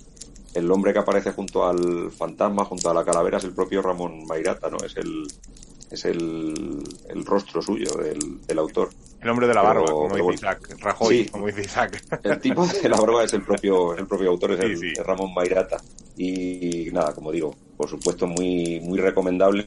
el 0.53 0.71
hombre 0.71 0.93
que 0.93 0.99
aparece 0.99 1.31
junto 1.31 1.67
al 1.67 2.09
fantasma, 2.11 2.63
junto 2.63 2.89
a 2.89 2.93
la 2.93 3.03
calavera, 3.03 3.37
es 3.37 3.43
el 3.43 3.53
propio 3.53 3.81
Ramón 3.81 4.25
Mairata, 4.25 4.69
¿no? 4.69 4.77
Es 4.77 4.95
el, 4.95 5.27
es 5.91 6.05
el, 6.05 6.83
el 7.09 7.25
rostro 7.25 7.61
suyo 7.61 7.91
del, 7.95 8.41
del 8.45 8.59
autor. 8.59 8.89
El 9.21 9.29
hombre 9.29 9.47
de 9.47 9.53
la 9.53 9.61
barba, 9.61 9.85
como 9.85 10.15
dice 10.15 10.33
Isaac. 10.33 10.77
Rajoy, 10.79 11.25
como 11.27 11.45
dice 11.47 11.61
Isaac. 11.61 12.03
El 12.23 12.39
tipo 12.39 12.65
de 12.65 12.89
la 12.89 12.97
barba 12.97 13.23
es 13.23 13.33
el 13.33 13.43
propio, 13.43 13.95
el 13.95 14.07
propio 14.07 14.31
autor, 14.31 14.53
es 14.53 14.59
el, 14.59 14.95
Ramón 15.05 15.33
Mairata. 15.33 15.77
Y 16.17 16.89
nada, 16.91 17.13
como 17.13 17.31
digo, 17.31 17.55
por 17.77 17.87
supuesto 17.87 18.25
muy, 18.25 18.79
muy 18.81 18.99
recomendable 18.99 19.65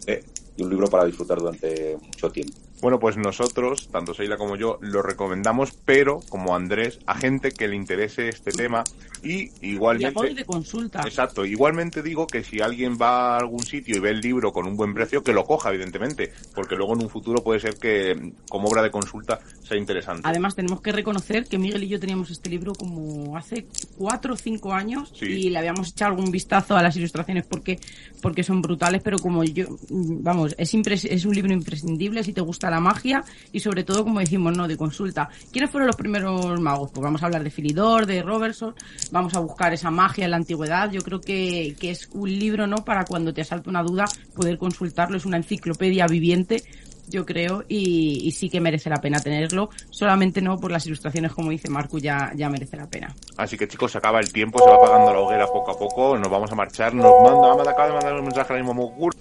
y 0.56 0.62
un 0.62 0.70
libro 0.70 0.88
para 0.88 1.04
disfrutar 1.04 1.38
durante 1.38 1.96
mucho 1.96 2.30
tiempo. 2.30 2.54
Bueno, 2.80 2.98
pues 2.98 3.16
nosotros, 3.16 3.88
tanto 3.90 4.12
Seila 4.12 4.36
como 4.36 4.56
yo, 4.56 4.78
lo 4.82 5.00
recomendamos, 5.00 5.72
pero 5.86 6.20
como 6.28 6.54
Andrés, 6.54 6.98
a 7.06 7.14
gente 7.14 7.50
que 7.50 7.66
le 7.66 7.76
interese 7.76 8.28
este 8.28 8.52
tema 8.52 8.84
y 9.22 9.50
igualmente... 9.66 10.30
Y 10.30 10.34
de 10.34 10.44
consulta. 10.44 11.00
Exacto, 11.00 11.46
igualmente 11.46 12.02
digo 12.02 12.26
que 12.26 12.44
si 12.44 12.60
alguien 12.60 12.98
va 13.00 13.36
a 13.36 13.38
algún 13.38 13.62
sitio 13.62 13.96
y 13.96 14.00
ve 14.00 14.10
el 14.10 14.20
libro 14.20 14.52
con 14.52 14.66
un 14.66 14.76
buen 14.76 14.92
precio, 14.92 15.22
que 15.22 15.32
lo 15.32 15.44
coja, 15.44 15.70
evidentemente, 15.70 16.32
porque 16.54 16.76
luego 16.76 16.92
en 16.92 17.04
un 17.04 17.08
futuro 17.08 17.42
puede 17.42 17.60
ser 17.60 17.76
que 17.76 18.34
como 18.50 18.68
obra 18.68 18.82
de 18.82 18.90
consulta 18.90 19.40
sea 19.62 19.76
interesante. 19.76 20.22
Además, 20.24 20.54
tenemos 20.54 20.80
que 20.80 20.92
reconocer 20.92 21.46
que 21.46 21.58
Miguel 21.58 21.84
y 21.84 21.88
yo 21.88 21.98
teníamos 21.98 22.30
este 22.30 22.50
libro 22.50 22.74
como 22.74 23.36
hace 23.36 23.66
cuatro 23.96 24.34
o 24.34 24.36
cinco 24.36 24.72
años 24.72 25.12
y 25.20 25.50
le 25.50 25.58
habíamos 25.58 25.90
echado 25.90 26.12
algún 26.12 26.30
vistazo 26.30 26.76
a 26.76 26.82
las 26.82 26.96
ilustraciones 26.96 27.46
porque, 27.46 27.78
porque 28.20 28.42
son 28.42 28.60
brutales, 28.60 29.02
pero 29.02 29.18
como 29.18 29.42
yo, 29.44 29.66
vamos, 29.88 30.54
es, 30.58 30.74
es 30.74 31.24
un 31.24 31.34
libro 31.34 31.52
imprescindible 31.52 32.22
si 32.22 32.32
te 32.32 32.40
gusta 32.40 32.70
la 32.70 32.80
magia 32.80 33.24
y 33.52 33.60
sobre 33.60 33.84
todo, 33.84 34.04
como 34.04 34.20
decimos, 34.20 34.56
¿no? 34.56 34.68
De 34.68 34.76
consulta. 34.76 35.28
¿Quiénes 35.50 35.70
fueron 35.70 35.86
los 35.86 35.96
primeros 35.96 36.60
magos? 36.60 36.90
Pues 36.92 37.02
vamos 37.02 37.22
a 37.22 37.26
hablar 37.26 37.42
de 37.42 37.50
Filidor, 37.50 38.06
de 38.06 38.22
Robertson, 38.22 38.74
vamos 39.10 39.34
a 39.34 39.40
buscar 39.40 39.72
esa 39.72 39.90
magia 39.90 40.24
en 40.24 40.30
la 40.32 40.36
antigüedad. 40.36 40.90
Yo 40.90 41.00
creo 41.00 41.20
que, 41.20 41.74
que 41.80 41.90
es 41.90 42.08
un 42.12 42.30
libro, 42.30 42.66
¿no? 42.66 42.84
Para 42.84 43.04
cuando 43.04 43.32
te 43.32 43.40
asalta 43.40 43.70
una 43.70 43.82
duda, 43.82 44.04
poder 44.34 44.58
consultarlo. 44.58 45.16
Es 45.16 45.24
una 45.24 45.36
enciclopedia 45.36 46.06
viviente 46.06 46.62
yo 47.08 47.24
creo, 47.24 47.64
y, 47.68 48.26
y, 48.26 48.32
sí 48.32 48.48
que 48.48 48.60
merece 48.60 48.90
la 48.90 48.96
pena 48.96 49.18
tenerlo. 49.20 49.70
Solamente 49.90 50.40
no 50.40 50.58
por 50.58 50.70
las 50.70 50.86
ilustraciones, 50.86 51.32
como 51.32 51.50
dice 51.50 51.68
Marco, 51.68 51.98
ya, 51.98 52.32
ya 52.34 52.48
merece 52.48 52.76
la 52.76 52.86
pena. 52.86 53.14
Así 53.36 53.56
que 53.56 53.68
chicos, 53.68 53.92
se 53.92 53.98
acaba 53.98 54.20
el 54.20 54.32
tiempo, 54.32 54.58
se 54.58 54.68
va 54.68 54.76
apagando 54.76 55.12
la 55.12 55.20
hoguera 55.20 55.46
poco 55.46 55.72
a 55.72 55.78
poco, 55.78 56.18
nos 56.18 56.30
vamos 56.30 56.50
a 56.50 56.54
marchar, 56.54 56.94
nos 56.94 57.12
manda, 57.22 57.52
Amada 57.52 57.70
acaba 57.70 57.88
de 57.88 57.94
mandar 57.94 58.14
un 58.14 58.22
mensaje 58.22 58.52
ahora 58.52 58.62
mismo 58.62 58.74
Mogur. 58.74 59.14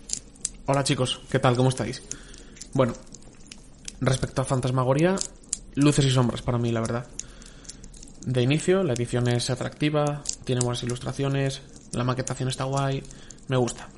Hola 0.65 0.84
chicos, 0.84 1.21
¿qué 1.29 1.39
tal? 1.39 1.55
¿Cómo 1.55 1.69
estáis? 1.69 2.01
Bueno, 2.73 2.93
respecto 3.99 4.41
a 4.41 4.45
Fantasmagoría, 4.45 5.15
luces 5.75 6.05
y 6.05 6.09
sombras 6.09 6.41
para 6.41 6.57
mí, 6.57 6.71
la 6.71 6.81
verdad. 6.81 7.07
De 8.25 8.41
inicio, 8.41 8.84
la 8.84 8.93
edición 8.93 9.27
es 9.27 9.49
atractiva, 9.49 10.23
tiene 10.45 10.61
buenas 10.61 10.81
ilustraciones, 10.84 11.61
la 11.91 12.05
maquetación 12.05 12.47
está 12.47 12.63
guay, 12.63 13.03
me 13.49 13.57
gusta. 13.57 13.89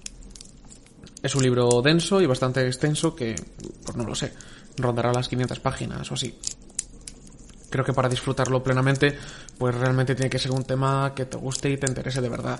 Es 1.26 1.34
un 1.34 1.41
libro 1.41 1.82
denso 1.82 2.21
y 2.21 2.28
bastante 2.28 2.63
extenso 2.67 3.15
que, 3.15 3.34
pues 3.84 3.97
no 3.97 4.03
lo 4.03 4.13
sé, 4.13 4.32
rondará 4.78 5.11
las 5.11 5.28
500 5.28 5.59
páginas 5.59 6.11
o 6.11 6.13
así. 6.13 6.38
Creo 7.71 7.84
que 7.84 7.93
para 7.93 8.07
disfrutarlo 8.07 8.61
plenamente, 8.61 9.17
pues 9.57 9.73
realmente 9.73 10.13
tiene 10.13 10.30
que 10.30 10.38
ser 10.38 10.51
un 10.51 10.63
tema 10.65 11.13
que 11.15 11.26
te 11.26 11.36
guste 11.38 11.71
y 11.71 11.78
te 11.78 11.88
interese 11.88 12.21
de 12.21 12.30
verdad. 12.30 12.59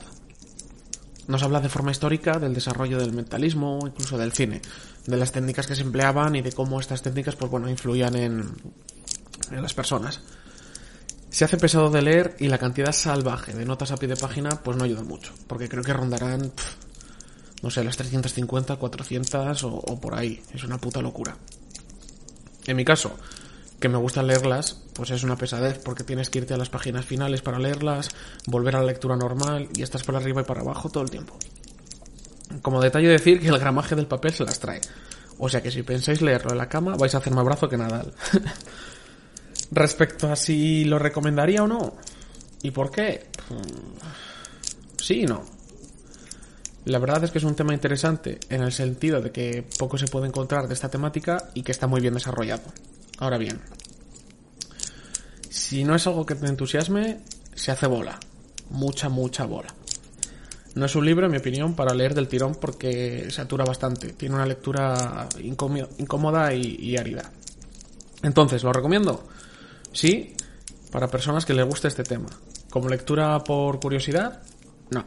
Nos 1.28 1.44
habla 1.44 1.60
de 1.60 1.70
forma 1.70 1.92
histórica 1.92 2.40
del 2.40 2.56
desarrollo 2.56 2.98
del 2.98 3.14
mentalismo, 3.14 3.78
incluso 3.86 4.18
del 4.18 4.32
cine, 4.32 4.64
de 5.06 5.16
las 5.16 5.32
técnicas 5.32 5.68
que 5.68 5.76
se 5.76 5.84
empleaban 5.84 6.36
y 6.36 6.42
de 6.42 6.52
cómo 6.52 6.80
estas 6.80 7.04
técnicas, 7.04 7.36
pues 7.36 7.52
bueno, 7.52 7.70
influían 7.70 8.16
en, 8.16 8.50
en 9.52 9.62
las 9.62 9.76
personas. 9.76 10.22
Se 11.30 11.46
hace 11.46 11.58
pesado 11.58 11.92
de 11.92 12.02
leer 12.02 12.36
y 12.40 12.48
la 12.48 12.58
cantidad 12.58 12.92
salvaje 12.94 13.54
de 13.54 13.64
notas 13.64 13.92
a 13.92 13.98
pie 13.98 14.08
de 14.08 14.16
página 14.16 14.50
pues 14.64 14.76
no 14.76 14.86
ayuda 14.86 15.04
mucho, 15.04 15.34
porque 15.46 15.70
creo 15.70 15.84
que 15.84 15.94
rondarán, 15.94 16.52
no 17.66 17.72
sé, 17.72 17.84
las 17.84 17.98
350, 17.98 18.76
400 18.76 19.64
o, 19.64 20.00
por 20.00 20.14
ahí. 20.14 20.40
Es 20.54 20.64
una 20.64 20.78
puta 20.78 21.02
locura. 21.02 21.36
En 22.68 22.78
mi 22.78 22.86
caso, 22.86 23.18
que 23.80 23.90
me 23.90 23.98
gusta 23.98 24.22
leerlas, 24.22 24.84
pues 24.94 25.10
es 25.10 25.24
una 25.24 25.36
pesadez, 25.36 25.80
porque 25.80 26.04
tienes 26.04 26.30
que 26.30 26.38
irte 26.38 26.54
a 26.54 26.58
las 26.58 26.70
páginas 26.70 27.06
finales 27.06 27.42
para 27.42 27.58
leerlas, 27.58 28.10
volver 28.46 28.76
a 28.76 28.82
la 28.82 28.86
lectura 28.86 29.16
normal 29.16 29.68
y 29.76 29.82
estás 29.82 30.04
por 30.04 30.16
arriba 30.16 30.42
y 30.42 30.44
para 30.44 30.62
abajo 30.62 30.90
todo 30.90 31.02
el 31.02 31.10
tiempo. 31.10 31.40
Como 32.62 32.80
detalle 32.80 33.08
decir 33.08 33.40
que 33.40 33.48
el 33.48 33.58
gramaje 33.58 33.96
del 33.96 34.06
papel 34.06 34.32
se 34.32 34.46
las 34.46 34.60
trae. 34.60 34.82
O 35.40 35.50
sea 35.50 35.64
que 35.64 35.72
si 35.72 35.82
pensáis 35.82 36.22
leerlo 36.22 36.52
en 36.52 36.60
la 36.60 36.70
cama, 36.70 36.96
vais 36.96 37.16
a 37.16 37.18
hacer 37.18 37.34
más 37.34 37.46
brazo 37.46 37.68
que 37.68 37.78
Nadal. 37.78 38.14
Respecto 39.72 40.32
a 40.32 40.36
si 40.36 40.86
lo 40.86 41.00
recomendaría 41.00 41.64
o 41.64 41.68
no. 41.68 41.96
¿Y 42.62 42.70
por 42.70 42.92
qué? 42.92 43.26
Sí 45.00 45.22
y 45.22 45.26
no. 45.26 45.55
La 46.86 47.00
verdad 47.00 47.24
es 47.24 47.32
que 47.32 47.40
es 47.40 47.44
un 47.44 47.56
tema 47.56 47.74
interesante 47.74 48.40
en 48.50 48.62
el 48.62 48.72
sentido 48.72 49.20
de 49.20 49.32
que 49.32 49.66
poco 49.80 49.98
se 49.98 50.08
puede 50.08 50.28
encontrar 50.28 50.68
de 50.68 50.74
esta 50.76 50.90
temática 50.90 51.50
y 51.56 51.64
que 51.64 51.72
está 51.72 51.88
muy 51.88 52.00
bien 52.00 52.14
desarrollado. 52.14 52.64
Ahora 53.18 53.40
bien, 53.40 53.60
si 55.50 55.84
no 55.84 55.96
es 55.96 56.06
algo 56.06 56.26
que 56.28 56.36
te 56.36 56.46
entusiasme, 56.46 57.22
se 57.56 57.72
hace 57.72 57.88
bola. 57.88 58.20
Mucha, 58.70 59.10
mucha 59.10 59.46
bola. 59.46 59.74
No 60.76 60.86
es 60.86 60.96
un 60.96 61.06
libro, 61.06 61.26
en 61.26 61.32
mi 61.32 61.38
opinión, 61.38 61.74
para 61.74 61.96
leer 61.96 62.14
del 62.14 62.28
tirón 62.28 62.56
porque 62.56 63.32
satura 63.32 63.66
bastante. 63.66 64.14
Tiene 64.14 64.36
una 64.36 64.46
lectura 64.46 65.28
incómoda 65.40 66.54
y, 66.54 66.76
y 66.80 66.98
árida. 66.98 67.32
Entonces, 68.22 68.64
¿lo 68.64 68.74
recomiendo? 68.74 69.28
Sí, 69.92 70.36
para 70.92 71.08
personas 71.08 71.46
que 71.46 71.54
les 71.54 71.66
guste 71.66 71.88
este 71.88 72.04
tema. 72.04 72.30
Como 72.70 72.90
lectura 72.90 73.44
por 73.44 73.80
curiosidad, 73.80 74.44
no. 74.92 75.06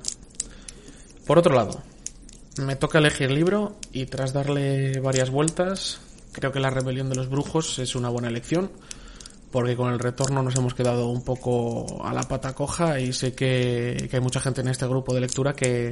Por 1.29 1.39
otro 1.39 1.55
lado, 1.55 1.83
me 2.57 2.75
toca 2.75 3.01
elegir 3.01 3.31
libro 3.31 3.77
y 3.93 4.07
tras 4.07 4.33
darle 4.33 4.99
varias 4.99 5.29
vueltas, 5.29 6.01
creo 6.33 6.53
que 6.53 6.59
La 6.59 6.71
rebelión 6.71 7.11
de 7.11 7.17
los 7.17 7.29
brujos 7.29 7.79
es 7.79 7.95
una 7.95 8.09
buena 8.09 8.29
elección, 8.29 8.73
porque 9.53 9.77
con 9.77 9.93
el 9.93 9.99
retorno 9.99 10.43
nos 10.43 10.57
hemos 10.57 10.73
quedado 10.73 11.11
un 11.11 11.23
poco 11.23 12.03
a 12.03 12.15
la 12.15 12.23
pata 12.23 12.55
coja 12.55 12.99
y 12.99 13.13
sé 13.13 13.35
que, 13.35 14.09
que 14.11 14.17
hay 14.17 14.23
mucha 14.23 14.41
gente 14.41 14.63
en 14.63 14.69
este 14.69 14.87
grupo 14.87 15.13
de 15.13 15.21
lectura 15.21 15.53
que, 15.53 15.91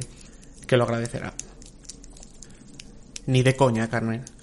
que 0.65 0.75
lo 0.75 0.85
agradecerá. 0.85 1.35
Ni 3.27 3.43
de 3.43 3.55
coña, 3.55 3.87
Carmen. 3.89 4.25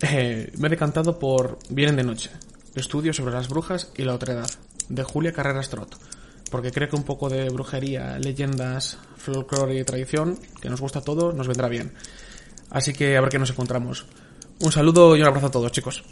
Eh, 0.00 0.52
me 0.58 0.68
he 0.68 0.70
decantado 0.70 1.18
por 1.18 1.58
Vienen 1.70 1.96
de 1.96 2.04
noche, 2.04 2.30
estudio 2.76 3.12
sobre 3.12 3.34
las 3.34 3.48
brujas 3.48 3.90
y 3.96 4.04
la 4.04 4.14
otredad, 4.14 4.48
de 4.88 5.02
Julia 5.02 5.32
Carreras 5.32 5.70
Trot, 5.70 5.98
porque 6.50 6.72
creo 6.72 6.88
que 6.88 6.96
un 6.96 7.04
poco 7.04 7.28
de 7.28 7.48
brujería, 7.48 8.18
leyendas, 8.18 8.98
folclore 9.16 9.78
y 9.78 9.84
tradición, 9.84 10.38
que 10.60 10.68
nos 10.68 10.80
gusta 10.80 11.00
todo, 11.00 11.32
nos 11.32 11.48
vendrá 11.48 11.68
bien. 11.68 11.92
Así 12.70 12.92
que 12.92 13.16
a 13.16 13.20
ver 13.20 13.30
qué 13.30 13.38
nos 13.38 13.50
encontramos. 13.50 14.06
Un 14.60 14.72
saludo 14.72 15.16
y 15.16 15.20
un 15.22 15.28
abrazo 15.28 15.46
a 15.46 15.50
todos, 15.50 15.72
chicos. 15.72 16.04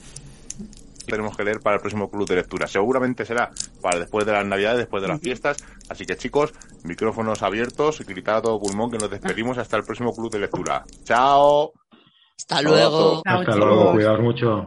Tenemos 1.07 1.37
que 1.37 1.45
leer 1.45 1.61
para 1.61 1.77
el 1.77 1.81
próximo 1.81 2.11
club 2.11 2.29
de 2.29 2.37
lectura. 2.37 2.67
Seguramente 2.67 3.25
será 3.25 3.51
para 3.81 4.01
después 4.01 4.27
de 4.27 4.33
las 4.33 4.45
navidades, 4.45 4.79
después 4.79 5.03
de 5.03 5.09
las 5.09 5.21
fiestas. 5.21 5.57
Así 5.89 6.05
que 6.05 6.17
chicos, 6.17 6.53
micrófonos 6.83 7.43
abiertos 7.43 8.01
y 8.01 8.05
gritar 8.05 8.37
a 8.37 8.43
todo 8.43 8.59
pulmón 8.59 8.91
que 8.91 8.99
nos 8.99 9.11
despedimos 9.11 9.59
hasta 9.59 9.77
el 9.77 9.85
próximo 9.85 10.13
club 10.13 10.31
de 10.33 10.41
lectura. 10.41 10.85
¡Chao! 11.05 11.73
Hasta 12.37 12.63
luego. 12.63 13.23
Hasta 13.25 13.57
luego, 13.57 13.93
cuidaos 13.93 14.21
mucho. 14.21 14.67